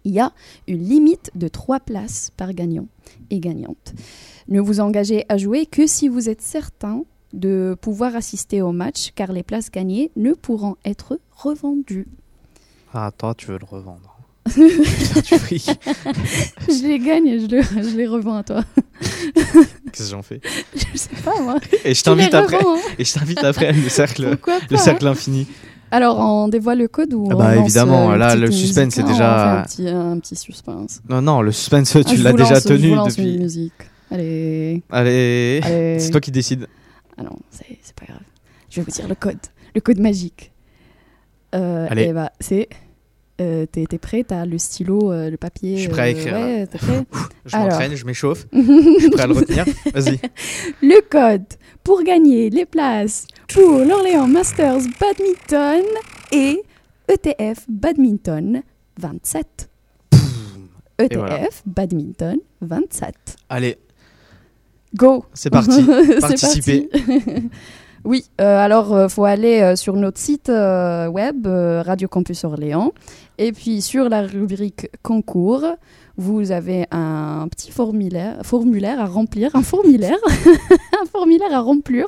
il 0.04 0.14
y 0.14 0.20
a 0.20 0.32
une 0.68 0.84
limite 0.84 1.32
de 1.36 1.48
3 1.48 1.80
places 1.82 2.32
par 2.38 2.54
gagnant 2.54 2.88
et 3.30 3.40
gagnante. 3.40 3.94
Ne 4.48 4.62
vous 4.62 4.80
engagez 4.80 5.26
à 5.30 5.38
jouer 5.38 5.66
que 5.66 5.86
si 5.88 6.08
vous 6.08 6.30
êtes 6.30 6.42
certain 6.42 7.04
de 7.34 7.76
pouvoir 7.82 8.16
assister 8.16 8.62
au 8.62 8.72
match, 8.72 9.12
car 9.16 9.32
les 9.34 9.44
places 9.44 9.70
gagnées 9.70 10.12
ne 10.16 10.32
pourront 10.34 10.78
être 10.86 11.20
revendues. 11.32 12.08
Ah, 12.94 13.12
toi, 13.18 13.34
tu 13.36 13.48
veux 13.48 13.60
le 13.60 13.66
revendre. 13.66 14.14
Je 14.56 14.62
les 16.88 17.00
gagne 17.00 17.28
et 17.28 17.40
je, 17.40 17.48
le- 17.48 17.62
je 17.62 17.98
les 17.98 18.08
revends 18.08 18.36
à 18.38 18.44
toi. 18.44 18.64
Qu'est-ce 19.34 20.04
que 20.04 20.10
j'en 20.10 20.24
fais? 20.24 20.40
Je 20.76 20.98
sais 20.98 21.10
pas 21.24 21.40
moi. 21.42 21.60
Et 21.84 21.94
je 21.94 22.04
t'invite 22.04 22.34
après. 22.34 22.58
revends, 22.58 22.76
hein. 22.78 22.82
Et 22.98 23.06
je 23.06 23.14
t'invite 23.14 23.44
après 23.44 23.72
le 23.74 23.90
cercle, 23.90 24.38
le 24.70 24.78
cercle 24.78 25.08
hein. 25.08 25.14
Alors 25.92 26.20
on 26.20 26.48
dévoile 26.50 26.80
le 26.80 26.88
code 26.88 27.14
ou 27.14 27.28
Ah 27.32 27.36
on 27.36 27.38
bah, 27.38 27.56
lance, 27.56 27.66
évidemment, 27.66 28.12
euh, 28.12 28.18
là, 28.18 28.36
le 28.36 28.52
suspense, 28.52 28.94
c'est 28.96 29.04
déjà- 29.04 29.14
on 29.14 29.38
fait 29.56 29.60
un 29.60 29.64
petit, 29.64 29.90
un 29.90 30.20
petit 30.20 30.36
suspense. 30.36 31.02
Non, 31.10 31.22
non, 31.22 31.42
le 31.42 31.52
suspense, 31.52 31.96
Ah, 31.96 32.04
tu 32.04 32.18
l'as 32.18 32.34
déjà 32.34 32.56
lance- 32.56 32.64
je 32.64 32.68
tenu 32.68 32.90
vous 32.90 32.96
lance 32.96 33.16
depuis. 33.16 33.36
une 33.36 33.44
musique. 33.44 33.74
Allez. 34.12 34.82
Allez, 34.90 35.60
Allez. 35.64 36.00
c'est 36.00 36.12
toi 36.12 36.22
qui 36.22 36.32
décides. 36.32 36.68
Ah 37.18 37.24
non, 37.24 37.38
c'est 37.52 37.78
c'est 37.82 37.96
pas 37.96 38.06
grave. 38.06 38.20
Je 38.70 38.82
vais 38.82 38.86
vous 38.86 38.92
dire 38.92 39.08
le 39.08 39.16
code. 39.16 39.38
Le 39.76 39.82
code 39.82 40.00
magique. 40.00 40.52
Euh, 41.56 41.88
Allez. 41.90 42.08
eh 42.10 42.14
bah, 42.14 42.32
c'est. 42.40 42.68
Euh, 43.42 43.66
T'es 43.66 43.86
prêt? 43.98 44.24
T'as 44.28 44.46
le 44.46 44.58
stylo, 44.58 45.12
euh, 45.12 45.30
le 45.30 45.38
papier 45.38 45.76
Je 45.78 45.82
suis 45.82 45.90
prêt 45.90 46.02
à 46.02 46.06
euh, 46.06 46.10
écrire, 46.10 46.34
Ouais, 46.34 46.66
prêt? 46.68 47.06
Je 47.46 47.56
Alors. 47.56 47.68
m'entraîne, 47.70 47.96
je 47.96 48.06
m'échauffe. 48.06 48.46
je 48.54 49.00
suis 49.00 49.10
prêt 49.10 49.24
à 49.24 49.28
le 49.28 49.34
retenir. 49.34 49.66
Vas-y. 49.94 50.20
Le 50.82 51.02
code 51.10 51.46
pour 51.84 52.04
gagner 52.04 52.50
les 52.50 52.66
places 52.66 53.28
pour 53.54 53.80
l'Orléans 53.80 54.28
Masters 54.28 54.82
Badminton 55.00 55.84
et 56.32 56.62
ETF 57.08 57.66
Badminton 57.70 58.62
27. 59.00 59.70
ETF 61.00 61.18
voilà. 61.18 61.48
Badminton 61.66 62.38
27. 62.62 63.14
Allez, 63.50 63.78
Go 64.96 65.26
C'est 65.34 65.50
parti. 65.50 65.84
Participez. 66.20 66.90
parti. 66.92 67.50
oui, 68.06 68.26
euh, 68.42 68.58
alors 68.58 69.04
il 69.04 69.10
faut 69.10 69.26
aller 69.26 69.62
euh, 69.62 69.76
sur 69.76 69.96
notre 69.96 70.20
site 70.20 70.50
euh, 70.50 71.08
web 71.08 71.46
euh, 71.46 71.84
Radio 71.86 72.08
Campus 72.08 72.44
Orléans 72.44 72.94
et 73.38 73.52
puis 73.52 73.82
sur 73.82 74.10
la 74.10 74.22
rubrique 74.24 74.90
concours, 75.04 75.66
vous 76.18 76.52
avez 76.52 76.86
un 76.92 77.48
petit 77.50 77.72
formulaire, 77.72 78.40
formulaire 78.44 79.00
à 79.00 79.06
remplir, 79.06 79.56
un 79.56 79.62
formulaire, 79.64 80.18
un 81.02 81.06
formulaire 81.06 81.54
à 81.54 81.60
remplir. 81.62 82.06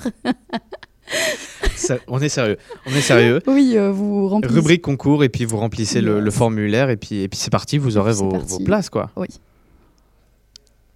Ça- 1.76 1.98
on 2.08 2.20
est 2.20 2.30
sérieux. 2.30 2.58
On 2.86 2.92
est 2.92 3.02
sérieux. 3.02 3.40
Oui, 3.48 3.74
euh, 3.76 3.92
vous 3.92 4.28
remplissez. 4.28 4.56
Rubrique 4.56 4.82
concours 4.82 5.24
et 5.24 5.30
puis 5.30 5.46
vous 5.46 5.58
remplissez 5.58 6.02
le, 6.02 6.20
le 6.20 6.32
formulaire 6.32 6.90
et 6.90 6.98
puis, 6.98 7.22
et 7.22 7.28
puis 7.28 7.40
c'est 7.40 7.50
parti, 7.52 7.78
vous 7.78 7.98
aurez 7.98 8.14
vos 8.14 8.30
places 8.64 8.90
quoi. 8.90 9.10
Oui. 9.16 9.28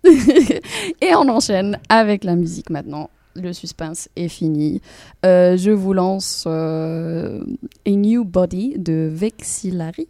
Et 1.02 1.16
on 1.16 1.30
enchaîne 1.30 1.80
avec 1.90 2.24
la 2.26 2.36
musique 2.36 2.70
maintenant. 2.70 3.10
Le 3.36 3.54
suspense 3.54 4.10
est 4.16 4.28
fini. 4.28 4.82
Euh, 5.26 5.56
je 5.58 5.72
vous 5.72 5.94
lance 5.94 6.44
euh, 6.46 7.42
A 7.88 7.90
New 7.90 8.26
Body 8.26 8.76
de 8.78 9.10
Vexillary. 9.12 10.08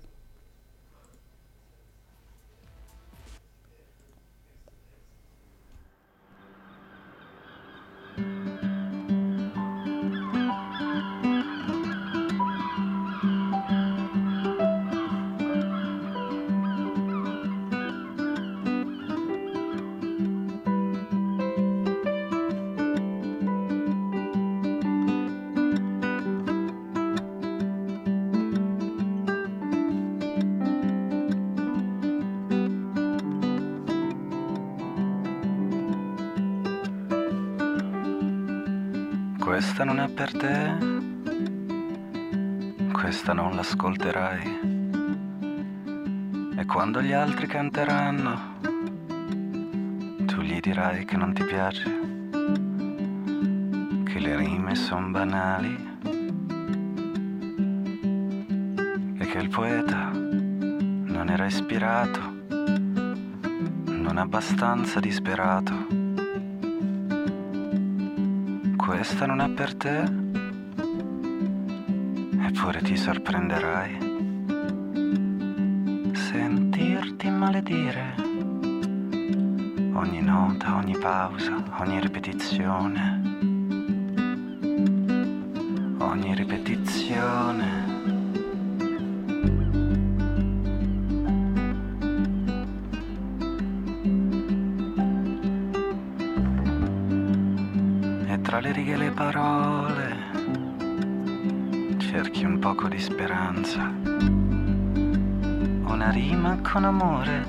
Questa 39.75 39.91
non 39.91 40.01
è 40.01 40.07
per 40.07 40.31
te, 40.37 40.71
questa 42.91 43.33
non 43.33 43.55
l'ascolterai. 43.55 44.59
E 46.57 46.65
quando 46.67 47.01
gli 47.01 47.11
altri 47.11 47.47
canteranno, 47.47 48.59
tu 50.27 50.41
gli 50.41 50.59
dirai 50.59 51.05
che 51.05 51.17
non 51.17 51.33
ti 51.33 51.43
piace, 51.43 51.91
che 54.03 54.19
le 54.19 54.35
rime 54.35 54.75
sono 54.75 55.09
banali 55.09 55.75
e 59.17 59.25
che 59.25 59.37
il 59.39 59.49
poeta 59.49 60.11
non 60.11 61.29
era 61.31 61.47
ispirato, 61.47 62.19
non 63.85 64.17
abbastanza 64.19 64.99
disperato. 64.99 66.02
Questa 69.05 69.25
non 69.25 69.41
è 69.41 69.49
per 69.49 69.75
te, 69.75 69.97
eppure 72.47 72.81
ti 72.81 72.95
sorprenderai. 72.95 73.97
Sentirti 76.13 77.29
maledire. 77.29 78.15
Ogni 79.91 80.21
nota, 80.21 80.75
ogni 80.77 80.97
pausa, 80.97 81.61
ogni 81.79 81.99
ripetizione. 81.99 83.21
Ogni 85.97 86.33
ripetizione. 86.33 87.52
Le 98.63 98.71
righe 98.71 98.93
e 98.93 98.97
le 98.97 99.11
parole 99.11 100.15
cerchi 101.97 102.45
un 102.45 102.59
poco 102.59 102.87
di 102.87 102.97
speranza. 102.97 103.91
Una 105.83 106.09
rima 106.11 106.57
con 106.61 106.85
amore, 106.85 107.45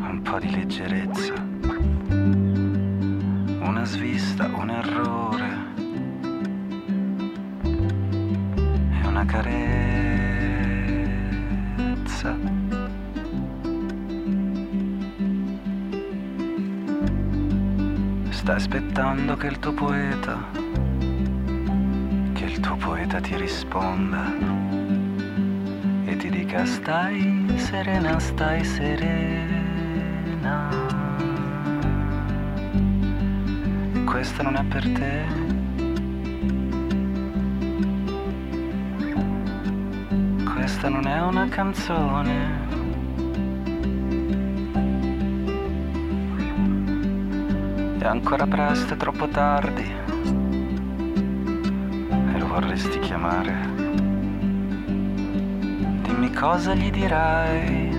un 0.00 0.20
po' 0.22 0.38
di 0.38 0.50
leggerezza. 0.50 1.32
Una 3.60 3.84
svista, 3.84 4.50
aspettando 18.62 19.36
che 19.36 19.48
il 19.48 19.58
tuo 19.58 19.72
poeta, 19.72 20.38
che 22.32 22.44
il 22.44 22.60
tuo 22.60 22.76
poeta 22.76 23.20
ti 23.20 23.34
risponda 23.36 24.32
e 26.04 26.16
ti 26.16 26.30
dica 26.30 26.64
stai 26.64 27.44
serena, 27.56 28.20
stai 28.20 28.64
serena. 28.64 29.48
Questa 34.04 34.44
non 34.44 34.54
è 34.54 34.62
per 34.62 34.92
te. 34.92 35.24
Questa 40.54 40.88
non 40.88 41.08
è 41.08 41.20
una 41.20 41.48
canzone. 41.48 42.61
È 48.02 48.06
ancora 48.06 48.48
presto, 48.48 48.94
è 48.94 48.96
troppo 48.96 49.28
tardi. 49.28 49.88
E 52.34 52.36
lo 52.36 52.48
vorresti 52.48 52.98
chiamare. 52.98 53.54
Dimmi 56.02 56.32
cosa 56.32 56.74
gli 56.74 56.90
dirai. 56.90 57.90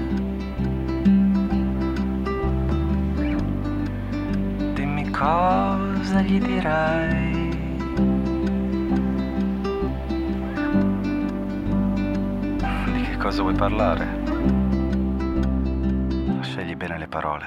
Dimmi 4.74 5.10
cosa 5.10 6.22
gli 6.22 6.38
dirai. 6.38 7.49
Di 12.91 13.01
che 13.04 13.18
cosa 13.18 13.41
vuoi 13.41 13.56
parlare? 13.56 14.06
Scegli 16.41 16.76
bene 16.76 16.97
le 16.97 17.08
parole. 17.08 17.42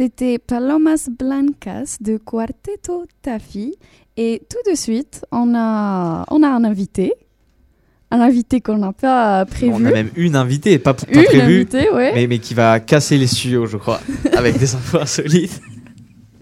C'était 0.00 0.38
Palomas 0.38 1.10
Blancas 1.18 1.98
de 2.00 2.16
Quarteto 2.16 3.04
Tafi. 3.20 3.74
Et 4.16 4.40
tout 4.48 4.70
de 4.70 4.74
suite, 4.74 5.26
on 5.30 5.54
a, 5.54 6.24
on 6.30 6.42
a 6.42 6.48
un 6.48 6.64
invité. 6.64 7.12
Un 8.10 8.20
invité 8.20 8.62
qu'on 8.62 8.78
n'a 8.78 8.94
pas 8.94 9.44
prévu. 9.44 9.70
On 9.74 9.84
a 9.84 9.90
même 9.90 10.08
une 10.16 10.36
invitée, 10.36 10.78
pas, 10.78 10.94
pas 10.94 11.04
Une 11.12 11.24
prévue, 11.24 11.56
invitée, 11.56 11.90
ouais. 11.90 12.12
mais, 12.14 12.26
mais 12.28 12.38
qui 12.38 12.54
va 12.54 12.80
casser 12.80 13.18
les 13.18 13.26
studios, 13.26 13.66
je 13.66 13.76
crois, 13.76 14.00
avec 14.34 14.56
des 14.56 14.74
infos 14.74 15.00
insolites. 15.00 15.60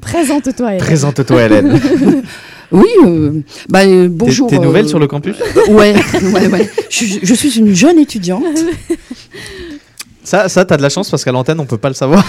Présente-toi, 0.01 0.75
Hélène. 0.75 0.87
Présente-toi, 0.87 1.43
Hélène. 1.43 1.81
Oui, 2.71 2.87
euh, 3.05 3.41
bah, 3.71 3.87
euh, 3.87 4.09
bonjour. 4.09 4.49
T'es- 4.49 4.59
nouvelle 4.61 4.85
euh, 4.85 4.89
sur 4.89 4.99
le 5.01 5.09
campus? 5.09 5.35
Ouais, 5.71 5.95
ouais, 6.33 6.47
ouais. 6.47 6.71
Je, 6.91 7.07
je 7.23 7.35
suis 7.35 7.59
une 7.59 7.75
jeune 7.75 7.99
étudiante. 7.99 8.45
Ça, 10.23 10.51
ça 10.51 10.67
t'as 10.67 10.77
de 10.77 10.83
la 10.83 10.91
chance 10.91 11.11
parce 11.11 11.25
qu'à 11.25 11.33
l'antenne, 11.33 11.59
on 11.59 11.65
peut 11.65 11.79
pas 11.79 11.89
le 11.89 11.95
savoir. 11.95 12.25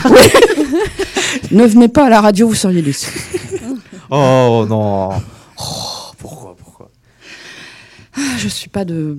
Ne 1.52 1.66
venez 1.66 1.88
pas 1.88 2.06
à 2.06 2.10
la 2.10 2.22
radio, 2.22 2.48
vous 2.48 2.56
seriez 2.56 2.82
déçus. 2.82 3.12
Oh 4.12 4.66
non. 4.68 5.10
Oh, 5.60 6.12
pourquoi, 6.18 6.56
pourquoi? 6.56 6.90
Ah, 8.18 8.38
Je 8.40 8.48
suis 8.48 8.68
pas 8.70 8.84
de 8.84 9.16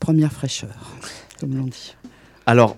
première 0.00 0.32
fraîcheur, 0.32 0.70
comme 1.38 1.54
l'on 1.56 1.66
dit. 1.66 1.94
Alors, 2.44 2.76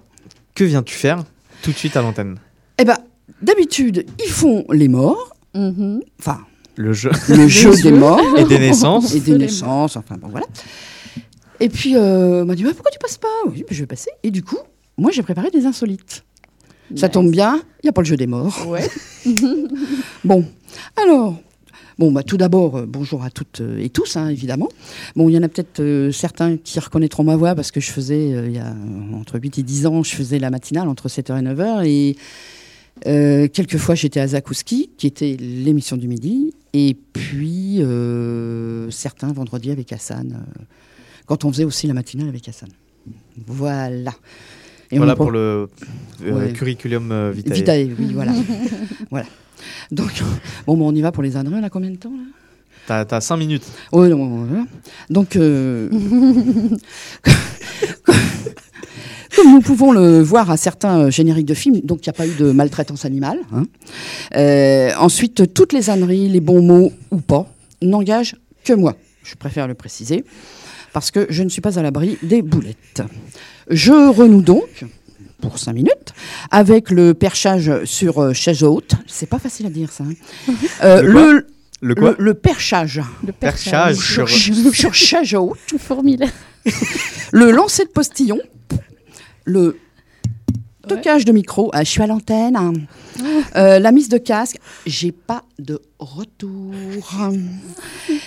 que 0.55 0.64
viens-tu 0.64 0.95
faire 0.95 1.24
tout 1.62 1.70
de 1.72 1.76
suite 1.78 1.97
à 1.97 2.03
l'antenne? 2.03 2.37
Eh 2.76 2.85
ben, 2.85 2.99
d'habitude, 3.41 4.05
ils 4.22 4.31
font 4.31 4.66
les 4.70 4.89
morts. 4.89 5.35
Enfin, 5.55 6.41
Le 6.76 6.93
jeu. 6.93 7.11
le 7.31 7.49
jeu 7.49 7.74
des 7.83 7.93
morts. 7.93 8.20
Et 8.37 8.45
des 8.45 8.59
naissances. 8.59 9.14
Et 9.14 9.20
des 9.20 9.39
naissances, 9.39 9.97
enfin 9.97 10.16
bon, 10.18 10.28
voilà. 10.28 10.47
Et 11.59 11.70
puis, 11.70 11.97
euh, 11.97 12.43
on 12.43 12.45
m'a 12.45 12.55
dit, 12.55 12.64
bah, 12.64 12.70
pourquoi 12.74 12.91
tu 12.91 12.99
passes 12.99 13.16
pas? 13.16 13.28
Oui, 13.47 13.61
bah, 13.61 13.68
je 13.70 13.81
vais 13.81 13.87
passer. 13.87 14.11
Et 14.22 14.31
du 14.31 14.43
coup, 14.43 14.59
moi, 14.99 15.11
j'ai 15.11 15.22
préparé 15.22 15.51
des 15.51 15.64
insolites. 15.64 16.22
Ça 16.97 17.09
tombe 17.09 17.30
bien, 17.30 17.62
il 17.82 17.86
n'y 17.86 17.88
a 17.88 17.93
pas 17.93 18.01
le 18.01 18.07
jeu 18.07 18.16
des 18.16 18.26
morts. 18.26 18.66
Ouais. 18.68 18.88
bon, 20.24 20.45
alors, 20.97 21.36
bon, 21.99 22.11
bah, 22.11 22.22
tout 22.22 22.36
d'abord, 22.36 22.76
euh, 22.76 22.86
bonjour 22.86 23.22
à 23.22 23.30
toutes 23.30 23.61
euh, 23.61 23.78
et 23.78 23.91
tous, 23.91 24.16
hein, 24.16 24.28
évidemment. 24.28 24.68
Bon, 25.16 25.28
il 25.28 25.34
y 25.34 25.38
en 25.38 25.43
a 25.43 25.49
peut-être 25.49 25.80
euh, 25.80 26.11
certains 26.11 26.57
qui 26.57 26.80
reconnaîtront 26.80 27.24
ma 27.24 27.36
voix 27.36 27.55
parce 27.55 27.70
que 27.70 27.80
je 27.80 27.91
faisais, 27.91 28.32
euh, 28.32 28.47
il 28.47 28.55
y 28.55 28.59
a 28.59 28.74
entre 29.14 29.38
8 29.38 29.59
et 29.59 29.62
10 29.62 29.86
ans, 29.86 30.03
je 30.03 30.14
faisais 30.14 30.38
la 30.38 30.51
matinale 30.51 30.88
entre 30.88 31.09
7h 31.09 31.38
et 31.38 31.43
9h. 31.43 31.86
Et 31.86 33.49
quelquefois, 33.51 33.95
j'étais 33.95 34.20
à 34.20 34.26
Zakouski, 34.26 34.91
qui 34.99 35.07
était 35.07 35.36
l'émission 35.38 35.97
du 35.97 36.09
midi. 36.09 36.53
Et 36.72 36.97
puis, 37.12 37.80
certains 38.91 39.32
vendredis 39.32 39.70
avec 39.70 39.93
Hassan, 39.93 40.45
quand 41.24 41.47
on 41.47 41.53
faisait 41.53 41.64
aussi 41.64 41.86
la 41.86 41.95
matinale 41.95 42.28
avec 42.28 42.47
Hassan. 42.47 42.68
Voilà. 43.47 44.12
Et 44.93 44.99
voilà 44.99 45.14
pour 45.16 45.30
le 45.30 45.68
euh, 46.24 46.32
Ouais. 46.32 46.53
curriculum 46.53 47.11
euh, 47.12 47.30
vitae. 47.34 47.55
Vitae, 47.55 47.88
oui, 47.99 48.12
voilà. 48.12 48.32
voilà. 49.11 49.26
Donc, 49.91 50.11
bon, 50.66 50.76
bah, 50.76 50.84
on 50.84 50.95
y 50.95 51.01
va 51.01 51.12
pour 51.12 51.22
les 51.22 51.36
âneries, 51.36 51.57
on 51.61 51.62
a 51.64 51.70
combien 51.70 51.91
de 51.91 51.97
temps 51.97 52.11
là? 52.11 52.24
T'as, 52.86 53.05
t'as 53.05 53.20
5 53.20 53.36
minutes. 53.36 53.62
Oui, 53.93 54.09
non, 54.09 54.45
voilà. 54.47 54.64
Donc, 55.11 55.36
euh, 55.36 55.88
comme 59.36 59.53
nous 59.53 59.61
pouvons 59.61 59.93
le 59.93 60.20
voir 60.22 60.51
à 60.51 60.57
certains 60.57 61.09
génériques 61.11 61.47
de 61.47 61.55
films, 61.55 61.80
donc 61.84 62.05
il 62.05 62.09
n'y 62.09 62.11
a 62.11 62.14
pas 62.14 62.26
eu 62.26 62.34
de 62.34 62.51
maltraitance 62.53 63.05
animale. 63.05 63.38
hein. 63.53 63.64
Euh, 64.36 64.91
ensuite, 64.99 65.55
toutes 65.55 65.72
les 65.72 65.88
âneries, 65.91 66.28
les 66.28 66.41
bons 66.41 66.62
mots 66.62 66.93
ou 67.11 67.18
pas, 67.18 67.47
n'engagent 67.82 68.36
que 68.64 68.72
moi. 68.72 68.97
Je 69.22 69.34
préfère 69.36 69.68
le 69.68 69.74
préciser, 69.74 70.24
parce 70.93 71.11
que 71.11 71.26
je 71.30 71.43
ne 71.43 71.49
suis 71.49 71.61
pas 71.61 71.78
à 71.78 71.82
l'abri 71.82 72.18
des 72.22 72.43
boulettes. 72.43 73.03
Je 73.68 73.93
renoue 74.11 74.43
donc, 74.43 74.84
pour 75.41 75.59
5 75.59 75.72
minutes, 75.72 76.12
avec 76.51 76.91
le 76.91 77.14
perchage 77.14 77.84
sur 77.84 78.18
euh, 78.22 78.32
chaise 78.32 78.62
haute. 78.62 78.95
C'est 79.07 79.28
pas 79.28 79.38
facile 79.38 79.66
à 79.66 79.70
dire 79.70 79.91
ça. 79.93 80.05
hein. 80.05 80.53
Euh, 80.82 81.03
Le 81.03 81.12
quoi 81.12 81.32
le, 81.32 81.47
Le 81.82 81.95
quoi 81.95 82.14
le 82.18 82.34
perchage. 82.34 83.01
Le 83.26 83.32
Perchage 83.32 83.97
sur, 83.97 84.28
sur- 84.28 84.95
chaise 84.95 85.34
haute. 85.34 85.59
Le. 85.72 86.26
Le 87.32 87.51
lancer 87.53 87.84
de 87.84 87.91
postillon. 87.91 88.38
Le 89.45 89.78
stockage 90.84 91.24
de 91.24 91.32
micro. 91.32 91.70
Ah, 91.72 91.84
je 91.84 91.91
suis 91.91 92.03
à 92.03 92.07
l'antenne. 92.07 92.57
hein. 92.57 92.72
Euh, 93.57 93.78
la 93.78 93.93
mise 93.93 94.09
de 94.09 94.18
casque. 94.18 94.57
J'ai 94.86 95.12
pas 95.12 95.45
de 95.59 95.80
retour. 95.99 96.74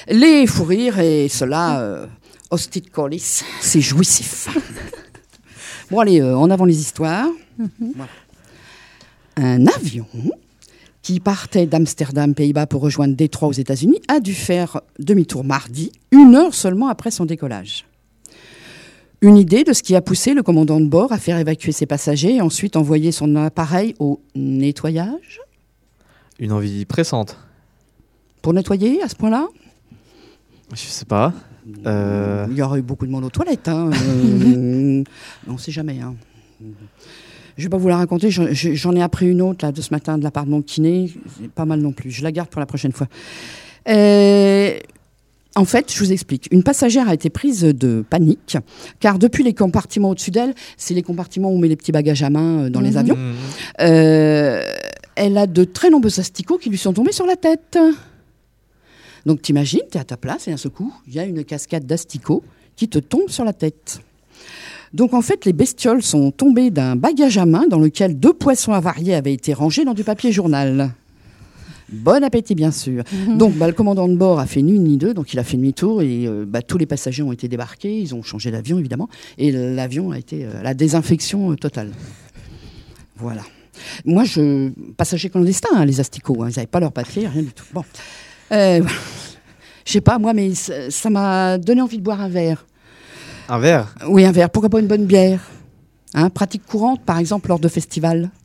Les 0.07 0.47
fous 0.47 0.63
rires 0.63 0.99
et 0.99 1.27
cela, 1.29 1.79
euh, 1.81 2.07
hostie 2.53 2.81
de 2.81 2.89
colis, 2.89 3.43
c'est 3.61 3.81
jouissif. 3.81 4.47
Bon, 5.89 5.99
allez, 5.99 6.21
euh, 6.21 6.37
en 6.37 6.49
avant 6.49 6.65
les 6.65 6.79
histoires. 6.79 7.27
Voilà. 7.57 8.11
Un 9.35 9.65
avion 9.67 10.07
qui 11.01 11.19
partait 11.19 11.65
d'Amsterdam, 11.65 12.33
Pays-Bas, 12.33 12.67
pour 12.67 12.81
rejoindre 12.81 13.15
Détroit 13.15 13.49
aux 13.49 13.53
États-Unis, 13.53 13.99
a 14.07 14.19
dû 14.19 14.33
faire 14.33 14.81
demi-tour 14.99 15.43
mardi, 15.43 15.91
une 16.11 16.35
heure 16.35 16.53
seulement 16.53 16.87
après 16.87 17.11
son 17.11 17.25
décollage. 17.25 17.85
Une 19.21 19.37
idée 19.37 19.63
de 19.63 19.73
ce 19.73 19.81
qui 19.81 19.95
a 19.95 20.01
poussé 20.01 20.33
le 20.33 20.43
commandant 20.43 20.79
de 20.79 20.87
bord 20.87 21.11
à 21.11 21.17
faire 21.17 21.37
évacuer 21.37 21.71
ses 21.71 21.85
passagers 21.85 22.35
et 22.35 22.41
ensuite 22.41 22.75
envoyer 22.75 23.11
son 23.11 23.35
appareil 23.35 23.95
au 23.99 24.21
nettoyage? 24.35 25.41
Une 26.39 26.51
envie 26.51 26.85
pressante. 26.85 27.37
Pour 28.41 28.53
nettoyer 28.53 29.01
à 29.01 29.09
ce 29.09 29.15
point-là? 29.15 29.47
Je 30.73 30.81
sais 30.81 31.05
pas. 31.05 31.33
Euh, 31.85 32.45
Il 32.51 32.57
y 32.57 32.61
aurait 32.61 32.79
eu 32.79 32.83
beaucoup 32.83 33.05
de 33.05 33.11
monde 33.11 33.23
aux 33.25 33.29
toilettes. 33.29 33.67
Hein. 33.67 33.89
euh, 33.93 35.03
on 35.47 35.53
ne 35.53 35.57
sait 35.57 35.71
jamais. 35.71 35.99
Hein. 36.01 36.15
Je 36.61 37.61
ne 37.61 37.63
vais 37.63 37.69
pas 37.69 37.77
vous 37.77 37.87
la 37.89 37.97
raconter. 37.97 38.31
j'en- 38.31 38.47
je- 38.51 38.73
J'en 38.73 38.95
ai 38.95 39.01
appris 39.01 39.29
une 39.29 39.41
autre 39.41 39.65
là, 39.65 39.71
de 39.71 39.81
ce 39.81 39.93
matin 39.93 40.17
de 40.17 40.23
la 40.23 40.31
part 40.31 40.45
de 40.45 40.51
mon 40.51 40.61
kiné. 40.61 41.11
Pas 41.55 41.65
mal 41.65 41.79
non 41.81 41.91
plus. 41.91 42.11
Je 42.11 42.23
la 42.23 42.31
garde 42.31 42.49
pour 42.49 42.59
la 42.59 42.65
prochaine 42.65 42.91
fois. 42.91 43.07
Euh, 43.89 44.71
en 45.55 45.65
fait, 45.65 45.93
je 45.93 45.99
vous 45.99 46.11
explique. 46.11 46.47
Une 46.51 46.63
passagère 46.63 47.07
a 47.07 47.13
été 47.13 47.29
prise 47.29 47.61
de 47.61 48.03
panique, 48.09 48.57
car 48.99 49.19
depuis 49.19 49.43
les 49.43 49.53
compartiments 49.53 50.09
au-dessus 50.09 50.31
d'elle, 50.31 50.55
c'est 50.77 50.95
les 50.95 51.03
compartiments 51.03 51.49
où 51.51 51.55
on 51.55 51.59
met 51.59 51.67
les 51.67 51.75
petits 51.75 51.91
bagages 51.91 52.23
à 52.23 52.31
main 52.31 52.69
dans 52.71 52.81
les 52.81 52.91
Mhm. 52.91 52.97
avions, 52.97 53.17
euh, 53.81 54.63
elle 55.15 55.37
a 55.37 55.45
de 55.45 55.63
très 55.63 55.91
nombreux 55.91 56.19
asticots 56.19 56.57
qui 56.57 56.71
lui 56.71 56.77
sont 56.79 56.93
tombés 56.93 57.11
sur 57.11 57.27
la 57.27 57.35
tête. 57.35 57.77
Donc 59.25 59.41
t'imagines, 59.41 59.81
tu 59.91 59.97
es 59.97 60.01
à 60.01 60.03
ta 60.03 60.17
place 60.17 60.47
et 60.47 60.51
d'un 60.51 60.57
seul 60.57 60.71
coup, 60.71 60.93
il 61.07 61.13
y 61.13 61.19
a 61.19 61.25
une 61.25 61.43
cascade 61.43 61.85
d'asticots 61.85 62.43
qui 62.75 62.89
te 62.89 62.99
tombe 62.99 63.29
sur 63.29 63.45
la 63.45 63.53
tête. 63.53 64.01
Donc 64.93 65.13
en 65.13 65.21
fait, 65.21 65.45
les 65.45 65.53
bestioles 65.53 66.03
sont 66.03 66.31
tombées 66.31 66.69
d'un 66.69 66.95
bagage 66.95 67.37
à 67.37 67.45
main 67.45 67.65
dans 67.67 67.79
lequel 67.79 68.19
deux 68.19 68.33
poissons 68.33 68.73
avariés 68.73 69.15
avaient 69.15 69.33
été 69.33 69.53
rangés 69.53 69.85
dans 69.85 69.93
du 69.93 70.03
papier 70.03 70.31
journal. 70.31 70.93
Bon 71.93 72.23
appétit, 72.23 72.55
bien 72.55 72.71
sûr. 72.71 73.03
Donc, 73.37 73.53
bah, 73.55 73.67
le 73.67 73.73
commandant 73.73 74.07
de 74.07 74.15
bord 74.15 74.39
a 74.39 74.47
fait 74.47 74.61
ni 74.61 74.73
une 74.73 74.85
ni 74.85 74.97
deux, 74.97 75.13
donc 75.13 75.33
il 75.33 75.39
a 75.39 75.43
fait 75.43 75.57
demi-tour 75.57 76.01
et 76.01 76.25
euh, 76.25 76.43
bah, 76.47 76.63
tous 76.63 76.79
les 76.79 76.87
passagers 76.87 77.21
ont 77.21 77.31
été 77.31 77.47
débarqués. 77.47 77.99
Ils 77.99 78.15
ont 78.15 78.23
changé 78.23 78.49
d'avion, 78.49 78.79
évidemment, 78.79 79.09
et 79.37 79.51
l'avion 79.51 80.11
a 80.11 80.17
été 80.17 80.45
euh, 80.45 80.63
la 80.63 80.73
désinfection 80.73 81.51
euh, 81.51 81.55
totale. 81.55 81.91
Voilà. 83.17 83.43
Moi, 84.05 84.23
je 84.23 84.69
passagers 84.97 85.29
clandestins, 85.29 85.69
hein, 85.75 85.85
les 85.85 85.99
asticots, 85.99 86.41
hein, 86.41 86.49
ils 86.49 86.55
n'avaient 86.55 86.65
pas 86.65 86.79
leur 86.79 86.91
papier, 86.91 87.27
rien 87.27 87.43
du 87.43 87.53
tout. 87.53 87.65
Bon. 87.73 87.83
je 88.51 89.91
sais 89.91 90.01
pas 90.01 90.17
moi, 90.19 90.33
mais 90.33 90.51
ça 90.53 91.09
m'a 91.09 91.57
donné 91.57 91.81
envie 91.81 91.97
de 91.97 92.03
boire 92.03 92.21
un 92.21 92.29
verre. 92.29 92.65
Un 93.49 93.59
verre? 93.59 93.93
Oui, 94.07 94.25
un 94.25 94.31
verre. 94.31 94.49
Pourquoi 94.49 94.69
pas 94.69 94.79
une 94.79 94.87
bonne 94.87 95.05
bière? 95.05 95.41
Hein, 96.13 96.29
Pratique 96.29 96.65
courante, 96.65 97.01
par 97.03 97.17
exemple, 97.17 97.49
lors 97.49 97.59
de 97.59 97.67
festivals. 97.67 98.29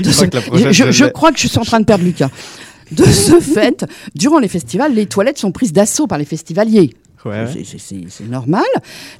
De 0.00 0.10
Je 0.10 0.26
crois 0.26 0.58
ce- 0.58 0.72
je, 0.72 0.72
je 0.72 0.90
je 0.92 1.04
l'ai. 1.04 1.12
crois 1.12 1.32
que 1.32 1.38
je 1.38 1.46
suis 1.48 1.58
en 1.58 1.64
train 1.64 1.80
de 1.80 1.84
perdre 1.84 2.04
Lucas. 2.04 2.28
De 2.92 3.04
ce 3.04 3.40
fait, 3.40 3.84
durant 4.14 4.38
les 4.38 4.48
festivals, 4.48 4.92
les 4.94 5.06
toilettes 5.06 5.38
sont 5.38 5.52
prises 5.52 5.72
d'assaut 5.72 6.06
par 6.06 6.18
les 6.18 6.24
festivaliers. 6.24 6.94
Ouais, 7.24 7.46
c'est 7.78 8.28
normal. 8.28 8.64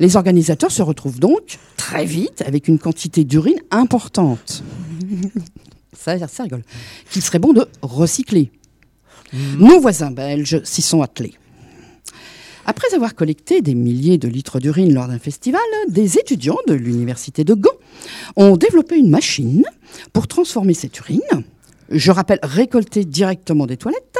Les 0.00 0.16
organisateurs 0.16 0.70
se 0.70 0.82
retrouvent 0.82 1.18
donc 1.18 1.58
très 1.76 2.04
vite 2.04 2.42
avec 2.46 2.68
une 2.68 2.78
quantité 2.78 3.24
d'urine 3.24 3.58
importante. 3.70 4.62
ça, 5.96 6.18
ça 6.28 6.42
rigole. 6.42 6.62
Qu'il 7.10 7.22
serait 7.22 7.38
bon 7.38 7.52
de 7.52 7.66
recycler. 7.82 8.50
Nos 9.58 9.80
voisins 9.80 10.10
belges 10.10 10.62
s'y 10.64 10.82
sont 10.82 11.02
attelés. 11.02 11.34
Après 12.66 12.94
avoir 12.94 13.14
collecté 13.14 13.60
des 13.60 13.74
milliers 13.74 14.16
de 14.16 14.28
litres 14.28 14.58
d'urine 14.58 14.94
lors 14.94 15.08
d'un 15.08 15.18
festival, 15.18 15.60
des 15.88 16.18
étudiants 16.18 16.58
de 16.66 16.74
l'université 16.74 17.44
de 17.44 17.54
Gand 17.54 17.70
ont 18.36 18.56
développé 18.56 18.96
une 18.96 19.10
machine 19.10 19.64
pour 20.12 20.28
transformer 20.28 20.74
cette 20.74 20.98
urine, 20.98 21.20
je 21.90 22.10
rappelle 22.10 22.38
récoltée 22.42 23.04
directement 23.04 23.66
des 23.66 23.76
toilettes, 23.76 24.18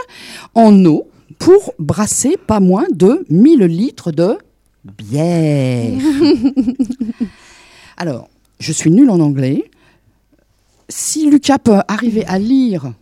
en 0.54 0.84
eau 0.84 1.08
pour 1.38 1.74
brasser 1.78 2.36
pas 2.36 2.60
moins 2.60 2.86
de 2.92 3.24
1000 3.30 3.64
litres 3.64 4.12
de 4.12 4.36
bière. 4.84 5.92
Alors, 7.96 8.28
je 8.60 8.72
suis 8.72 8.90
nulle 8.90 9.10
en 9.10 9.20
anglais. 9.20 9.64
Si 10.88 11.30
Lucas 11.30 11.58
peut 11.58 11.80
arriver 11.88 12.24
à 12.26 12.38
lire, 12.38 12.92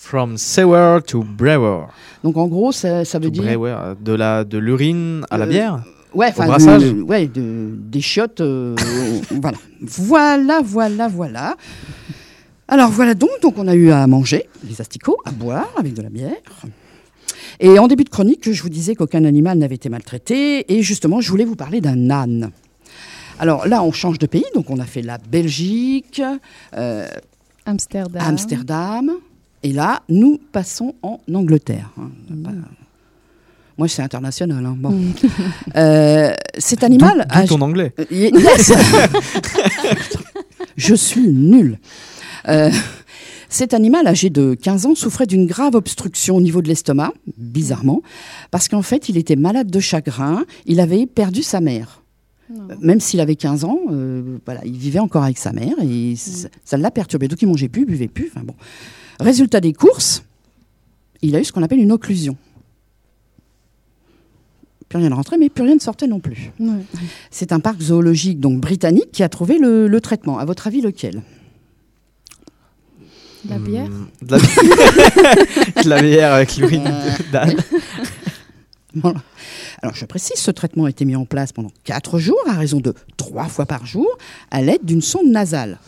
From 0.00 0.38
sewer 0.38 1.00
to 1.08 1.24
brewer. 1.24 1.86
donc 2.22 2.36
en 2.36 2.46
gros, 2.46 2.70
ça, 2.72 3.04
ça 3.04 3.18
veut 3.18 3.26
To 3.26 3.30
dire. 3.30 3.42
brewer, 3.42 3.94
de 4.00 4.12
la 4.12 4.44
de 4.44 4.56
l'urine 4.56 5.26
à 5.28 5.36
la 5.38 5.44
Euh, 5.44 5.48
bière? 5.48 5.82
Ouais, 6.14 6.28
Au 6.28 6.30
enfin, 6.30 6.46
brassage? 6.46 6.84
de- 6.84 7.02
ouais, 7.02 7.26
de- 7.26 7.74
des 7.76 8.00
chiottes. 8.00 8.40
euh, 8.40 8.76
voilà. 9.42 9.58
Voilà, 9.82 10.60
voilà, 10.64 11.08
voilà. 11.08 11.56
Alors 12.68 12.90
voilà 12.90 13.14
donc, 13.14 13.30
donc 13.42 13.54
on 13.58 13.66
a 13.66 13.74
eu 13.74 13.90
à 13.90 14.06
manger 14.06 14.46
les 14.66 14.80
asticots, 14.80 15.18
à 15.24 15.32
boire 15.32 15.68
avec 15.76 15.94
de 15.94 16.02
la 16.02 16.10
bière. 16.10 16.36
Et 17.60 17.78
en 17.78 17.88
début 17.88 18.04
de 18.04 18.08
chronique, 18.10 18.50
je 18.52 18.62
vous 18.62 18.68
disais 18.68 18.94
qu'aucun 18.94 19.24
animal 19.24 19.58
n'avait 19.58 19.74
été 19.74 19.88
maltraité. 19.88 20.72
Et 20.72 20.82
justement, 20.82 21.20
je 21.20 21.28
voulais 21.30 21.44
vous 21.44 21.56
parler 21.56 21.80
d'un 21.80 22.08
âne. 22.08 22.50
Alors 23.40 23.66
là, 23.66 23.82
on 23.82 23.90
change 23.90 24.18
de 24.18 24.26
pays. 24.26 24.44
Donc 24.54 24.70
on 24.70 24.78
a 24.78 24.84
fait 24.84 25.02
la 25.02 25.18
Belgique, 25.18 26.22
euh, 26.76 27.06
Amsterdam. 27.66 28.22
Amsterdam. 28.24 29.10
Et 29.62 29.72
là, 29.72 30.02
nous 30.08 30.38
passons 30.52 30.94
en 31.02 31.18
Angleterre. 31.32 31.90
hein. 31.98 32.10
Pas- 32.44 32.50
Moi, 33.76 33.88
c'est 33.88 34.02
international. 34.02 34.64
hein. 34.66 34.76
Bon. 34.78 34.96
Euh, 35.76 36.32
cet 36.58 36.82
animal. 36.84 37.26
D'où 37.32 37.38
a- 37.38 37.46
ton 37.46 37.60
anglais. 37.60 37.92
Euh, 37.98 38.04
yes. 38.10 38.72
Je 40.76 40.94
suis 40.94 41.28
nul. 41.28 41.78
Euh, 42.48 42.70
cet 43.48 43.74
animal 43.74 44.06
âgé 44.06 44.30
de 44.30 44.54
15 44.54 44.86
ans 44.86 44.94
souffrait 44.94 45.26
d'une 45.26 45.46
grave 45.46 45.74
obstruction 45.74 46.36
au 46.36 46.40
niveau 46.40 46.62
de 46.62 46.68
l'estomac, 46.68 47.12
bizarrement, 47.36 48.02
parce 48.50 48.68
qu'en 48.68 48.82
fait, 48.82 49.08
il 49.08 49.16
était 49.16 49.36
malade 49.36 49.70
de 49.70 49.80
chagrin. 49.80 50.44
Il 50.66 50.80
avait 50.80 51.06
perdu 51.06 51.42
sa 51.42 51.60
mère. 51.60 52.02
Même 52.80 52.98
s'il 53.00 53.20
avait 53.20 53.36
15 53.36 53.64
ans, 53.64 53.78
euh, 53.90 54.38
voilà, 54.46 54.62
il 54.64 54.78
vivait 54.78 55.00
encore 55.00 55.22
avec 55.22 55.36
sa 55.36 55.52
mère 55.52 55.74
et 55.82 56.14
ça- 56.16 56.48
ça 56.64 56.76
l'a 56.78 56.90
perturbé. 56.90 57.28
Donc 57.28 57.42
il 57.42 57.46
mangeait 57.46 57.68
plus, 57.68 57.84
buvait 57.84 58.08
plus. 58.08 58.30
Enfin 58.34 58.42
bon. 58.44 58.54
Résultat 59.20 59.60
des 59.60 59.72
courses, 59.72 60.22
il 61.22 61.34
a 61.36 61.40
eu 61.40 61.44
ce 61.44 61.52
qu'on 61.52 61.62
appelle 61.62 61.80
une 61.80 61.92
occlusion. 61.92 62.36
Plus 64.88 64.98
rien 65.00 65.10
ne 65.10 65.14
rentrait, 65.14 65.36
mais 65.38 65.48
plus 65.50 65.64
rien 65.64 65.74
ne 65.74 65.80
sortait 65.80 66.06
non 66.06 66.20
plus. 66.20 66.50
Ouais. 66.58 66.82
C'est 67.30 67.52
un 67.52 67.60
parc 67.60 67.80
zoologique 67.80 68.40
donc 68.40 68.60
britannique 68.60 69.10
qui 69.12 69.22
a 69.22 69.28
trouvé 69.28 69.58
le, 69.58 69.86
le 69.86 70.00
traitement. 70.00 70.38
À 70.38 70.44
votre 70.46 70.66
avis, 70.66 70.80
lequel? 70.80 71.22
La 73.48 73.58
bière 73.58 73.88
Hmm, 73.88 74.06
de, 74.22 74.32
la... 74.36 74.38
de 75.84 75.88
la 75.88 76.02
bière 76.02 76.32
avec 76.34 76.56
l'urine 76.56 76.84
Euh. 76.86 77.10
d'âne. 77.32 77.56
Alors, 79.82 79.94
je 79.94 80.04
précise, 80.06 80.36
ce 80.40 80.50
traitement 80.50 80.86
a 80.86 80.90
été 80.90 81.04
mis 81.04 81.14
en 81.14 81.24
place 81.24 81.52
pendant 81.52 81.70
4 81.84 82.18
jours, 82.18 82.38
à 82.48 82.54
raison 82.54 82.80
de 82.80 82.94
3 83.16 83.44
fois 83.44 83.66
par 83.66 83.86
jour, 83.86 84.08
à 84.50 84.60
l'aide 84.62 84.84
d'une 84.84 85.02
sonde 85.02 85.28
nasale. 85.30 85.78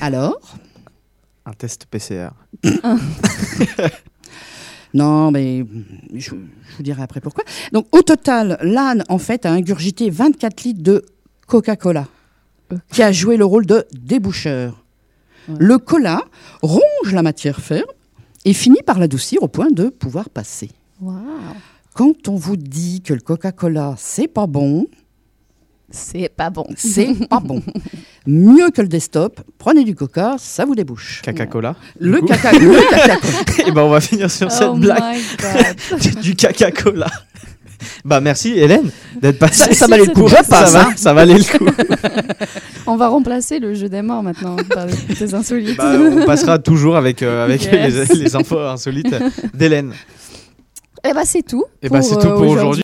Alors 0.00 0.38
Un 1.50 1.54
test 1.54 1.86
PCR. 1.86 2.30
Non, 4.92 5.30
mais 5.30 5.64
je, 6.14 6.30
je 6.30 6.76
vous 6.76 6.82
dirai 6.82 7.02
après 7.02 7.20
pourquoi. 7.20 7.44
Donc, 7.72 7.86
au 7.92 8.02
total, 8.02 8.58
l'âne, 8.60 9.04
en 9.08 9.18
fait, 9.18 9.46
a 9.46 9.52
ingurgité 9.52 10.10
24 10.10 10.64
litres 10.64 10.82
de 10.82 11.04
Coca-Cola, 11.46 12.08
qui 12.92 13.04
a 13.04 13.12
joué 13.12 13.36
le 13.36 13.44
rôle 13.44 13.66
de 13.66 13.86
déboucheur. 13.92 14.84
Le 15.60 15.78
cola 15.78 16.22
ronge 16.62 17.12
la 17.12 17.22
matière 17.22 17.60
ferme 17.60 17.86
et 18.44 18.52
finit 18.52 18.82
par 18.84 18.98
l'adoucir 18.98 19.44
au 19.44 19.48
point 19.48 19.70
de 19.70 19.90
pouvoir 19.90 20.28
passer. 20.28 20.70
Quand 21.94 22.26
on 22.26 22.34
vous 22.34 22.56
dit 22.56 23.00
que 23.00 23.14
le 23.14 23.20
Coca-Cola, 23.20 23.94
c'est 23.96 24.26
pas 24.26 24.48
bon, 24.48 24.88
C'est 25.90 26.28
pas 26.34 26.50
bon. 26.50 26.66
c'est 26.76 27.08
pas 27.28 27.40
bon. 27.40 27.62
Mieux 28.26 28.70
que 28.70 28.80
le 28.82 28.88
desktop, 28.88 29.40
prenez 29.58 29.82
du 29.84 29.94
coca, 29.94 30.36
ça 30.38 30.64
vous 30.64 30.74
débouche. 30.74 31.20
Caca-cola. 31.22 31.74
Le 31.98 32.20
coup. 32.20 32.26
caca, 32.26 32.52
le. 32.52 32.72
Et 33.68 33.72
ben 33.72 33.82
on 33.82 33.90
va 33.90 34.00
finir 34.00 34.30
sur 34.30 34.50
cette 34.52 34.68
Oh 34.70 34.74
blague 34.74 35.02
my 35.16 35.20
God. 35.90 36.00
du, 36.00 36.10
du 36.20 36.36
caca-cola. 36.36 37.08
Bah 38.04 38.20
merci 38.20 38.50
Hélène 38.58 38.90
d'être 39.22 39.38
passée. 39.38 39.72
Ça- 39.72 39.74
ça 39.74 39.86
valait 39.86 40.04
le 40.04 40.12
coup, 40.12 40.28
je 40.28 40.34
Ça 40.36 40.42
passe, 40.44 40.72
va, 40.74 40.82
hein. 40.88 40.92
ça 40.96 41.14
valait 41.14 41.38
le 41.38 41.44
coup. 41.58 41.66
On 42.86 42.96
va 42.96 43.08
remplacer 43.08 43.58
le 43.58 43.72
jeu 43.74 43.88
des 43.88 44.02
morts 44.02 44.22
maintenant 44.22 44.56
par 44.56 44.86
des 44.86 45.34
insolites. 45.34 45.78
Bah, 45.78 45.94
on 45.98 46.26
passera 46.26 46.58
toujours 46.58 46.96
avec, 46.96 47.22
euh, 47.22 47.44
avec 47.44 47.64
Yes. 47.64 48.10
les, 48.10 48.16
les 48.24 48.36
infos 48.36 48.58
insolites 48.60 49.14
d'Hélène. 49.54 49.92
Eh 51.08 51.14
bah 51.14 51.22
c'est 51.24 51.42
tout. 51.42 51.64
Et 51.82 51.88
bah 51.88 52.02
c'est 52.02 52.16
tout 52.18 52.28
pour 52.28 52.42
aujourd'hui. 52.48 52.76